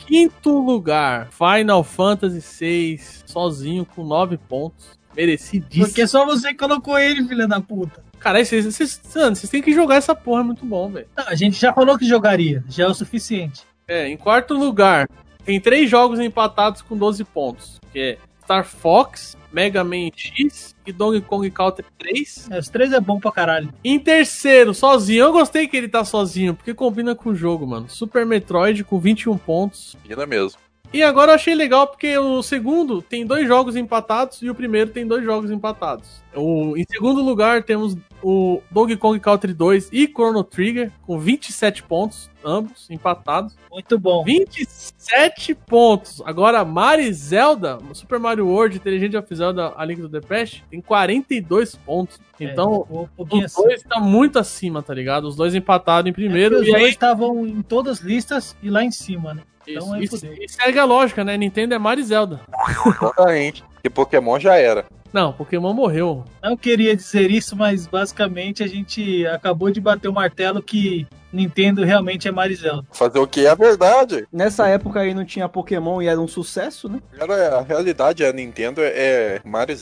[0.09, 4.99] Quinto lugar, Final Fantasy VI, sozinho com 9 pontos.
[5.15, 5.85] Merecidíssimo.
[5.85, 8.03] Porque só você colocou ele, filha da puta.
[8.19, 11.07] Cara, vocês, têm que jogar essa porra, é muito bom, velho.
[11.15, 13.65] A gente já falou que jogaria, já é o suficiente.
[13.87, 15.07] É, em quarto lugar,
[15.45, 17.79] tem três jogos empatados com 12 pontos.
[17.93, 22.49] Que é Star Fox, Mega Man X e Donkey Kong Country 3.
[22.51, 23.73] É, os três é bom pra caralho.
[23.83, 25.25] Em terceiro, sozinho.
[25.25, 27.89] Eu gostei que ele tá sozinho, porque combina com o jogo, mano.
[27.89, 29.97] Super Metroid com 21 pontos.
[30.09, 30.59] Ainda mesmo.
[30.93, 34.91] E agora eu achei legal porque o segundo tem dois jogos empatados e o primeiro
[34.91, 36.23] tem dois jogos empatados.
[36.35, 41.83] O, em segundo lugar temos o Donkey Kong Country 2 e Chrono Trigger com 27
[41.83, 43.55] pontos, ambos empatados.
[43.71, 44.25] Muito bom.
[44.25, 46.23] 27 pontos.
[46.25, 50.81] Agora Mario Zelda, Super Mario World, Inteligente of Zelda, A Link to the Past, tem
[50.81, 52.19] 42 pontos.
[52.41, 53.63] Então, É, um pouquinho os assim.
[53.63, 55.27] dois tá muito acima, tá ligado?
[55.29, 58.57] Os dois empatados em É primeiro os e aí dois estavam em todas as listas
[58.63, 59.43] e lá em cima, né?
[59.69, 60.35] Isso, Então isso- fudeu.
[60.41, 61.37] e segue a lógica, né?
[61.37, 62.41] Nintendo é Mario e Zelda.
[62.87, 63.65] Exatamente.
[63.85, 64.85] E Pokémon já era.
[65.13, 66.25] Não, Pokémon morreu.
[66.43, 71.83] Não queria dizer isso, mas basicamente a gente acabou de bater o martelo que Nintendo
[71.83, 72.85] realmente é Marizelda.
[72.93, 74.27] Fazer o que é a verdade.
[74.31, 77.01] Nessa época aí não tinha Pokémon e era um sucesso, né?
[77.19, 79.75] Era, a realidade, a Nintendo é Mario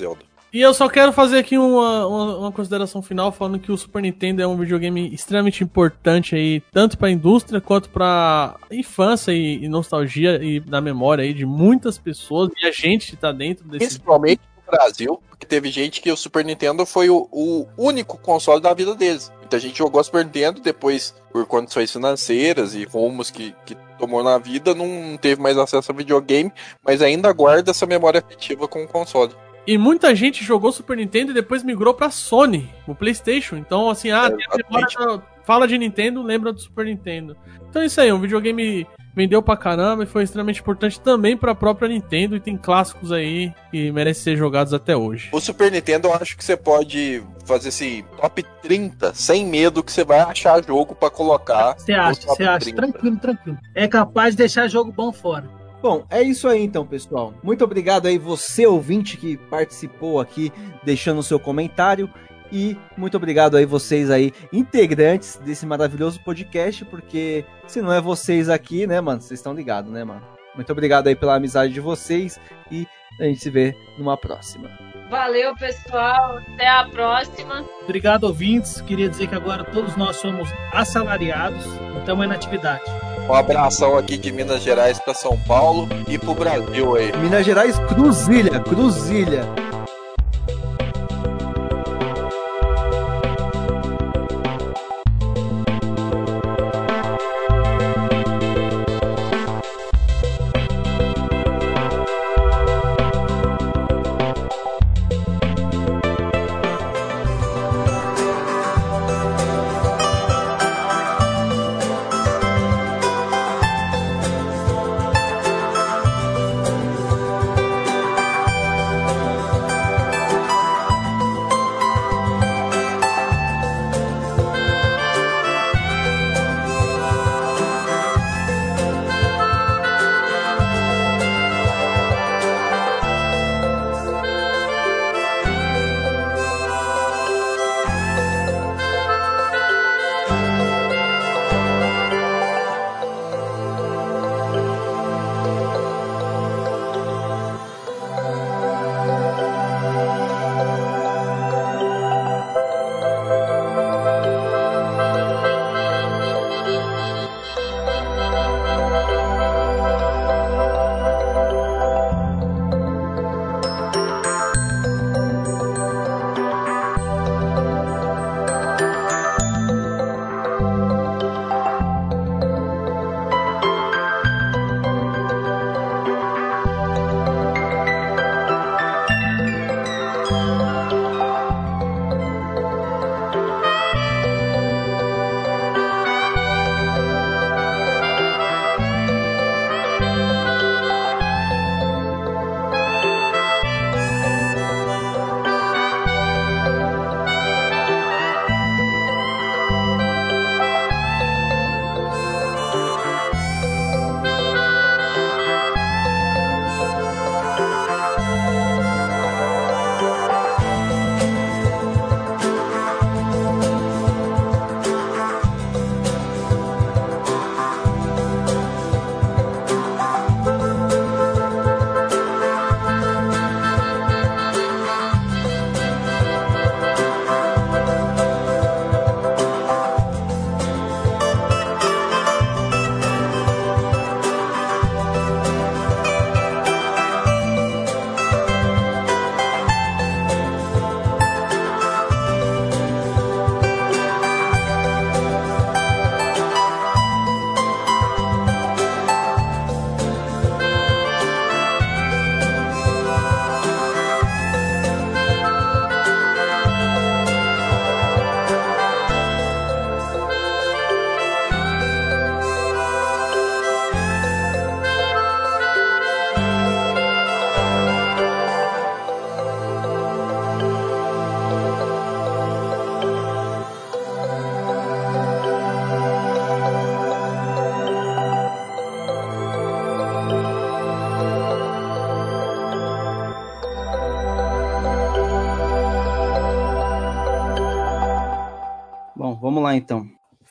[0.57, 4.01] e eu só quero fazer aqui uma, uma, uma consideração final falando que o Super
[4.01, 9.63] Nintendo é um videogame extremamente importante aí, tanto para a indústria quanto para infância e,
[9.63, 13.69] e nostalgia e da memória aí de muitas pessoas e a gente que tá dentro
[13.69, 18.17] desse Principalmente no Brasil, porque teve gente que o Super Nintendo foi o, o único
[18.17, 19.31] console da vida deles.
[19.41, 24.39] Muita gente jogou Super Nintendo, depois, por condições financeiras e rumos que, que tomou na
[24.39, 26.51] vida, não teve mais acesso a videogame,
[26.83, 29.35] mas ainda guarda essa memória afetiva com o console.
[29.67, 33.57] E muita gente jogou Super Nintendo e depois migrou pra Sony, o PlayStation.
[33.57, 37.37] Então, assim, ah, tem a memória da- fala de Nintendo, lembra do Super Nintendo.
[37.69, 41.55] Então é isso aí, um videogame vendeu pra caramba e foi extremamente importante também pra
[41.55, 42.37] própria Nintendo.
[42.37, 45.29] E tem clássicos aí que merecem ser jogados até hoje.
[45.33, 49.91] O Super Nintendo eu acho que você pode fazer esse top 30 sem medo que
[49.91, 51.75] você vai achar jogo pra colocar.
[51.79, 52.59] Você acha, você acha.
[52.67, 52.77] 30.
[52.83, 53.59] Tranquilo, tranquilo.
[53.75, 55.49] É capaz de deixar jogo bom fora.
[55.87, 57.33] Bom, é isso aí então, pessoal.
[57.45, 60.53] Muito obrigado aí você ouvinte que participou aqui,
[60.83, 62.11] deixando o seu comentário.
[62.51, 68.49] E muito obrigado aí vocês aí, integrantes desse maravilhoso podcast, porque se não é vocês
[68.49, 70.23] aqui, né, mano, vocês estão ligados, né, mano?
[70.57, 72.37] Muito obrigado aí pela amizade de vocês
[72.69, 72.85] e
[73.21, 74.69] a gente se vê numa próxima.
[75.09, 76.39] Valeu, pessoal.
[76.39, 77.65] Até a próxima.
[77.85, 78.81] Obrigado, ouvintes.
[78.81, 81.65] Queria dizer que agora todos nós somos assalariados,
[82.03, 82.83] então é na atividade.
[83.29, 87.11] Um abração aqui de Minas Gerais para São Paulo e pro Brasil aí.
[87.17, 89.45] Minas Gerais, Cruzilha, Cruzilha.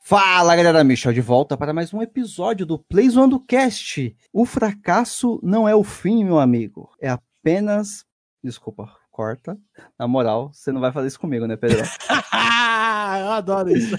[0.08, 4.16] Fala galera, Michel de volta para mais um episódio do Play Zoando Cast.
[4.32, 6.92] O fracasso não é o fim, meu amigo.
[7.02, 8.06] É apenas.
[8.44, 9.58] Desculpa, corta.
[9.98, 11.80] Na moral, você não vai fazer isso comigo, né, Pedro?
[13.20, 13.96] Eu adoro isso.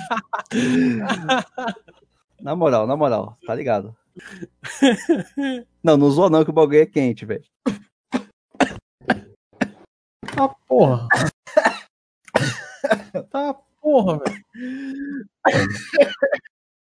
[2.40, 3.92] na moral, na moral, tá ligado?
[5.82, 7.42] Não, não zoa não que o bagulho é quente, velho.
[10.36, 11.08] Tá porra.
[13.30, 13.56] Tá
[13.86, 14.42] porra, velho.
[15.48, 16.55] É.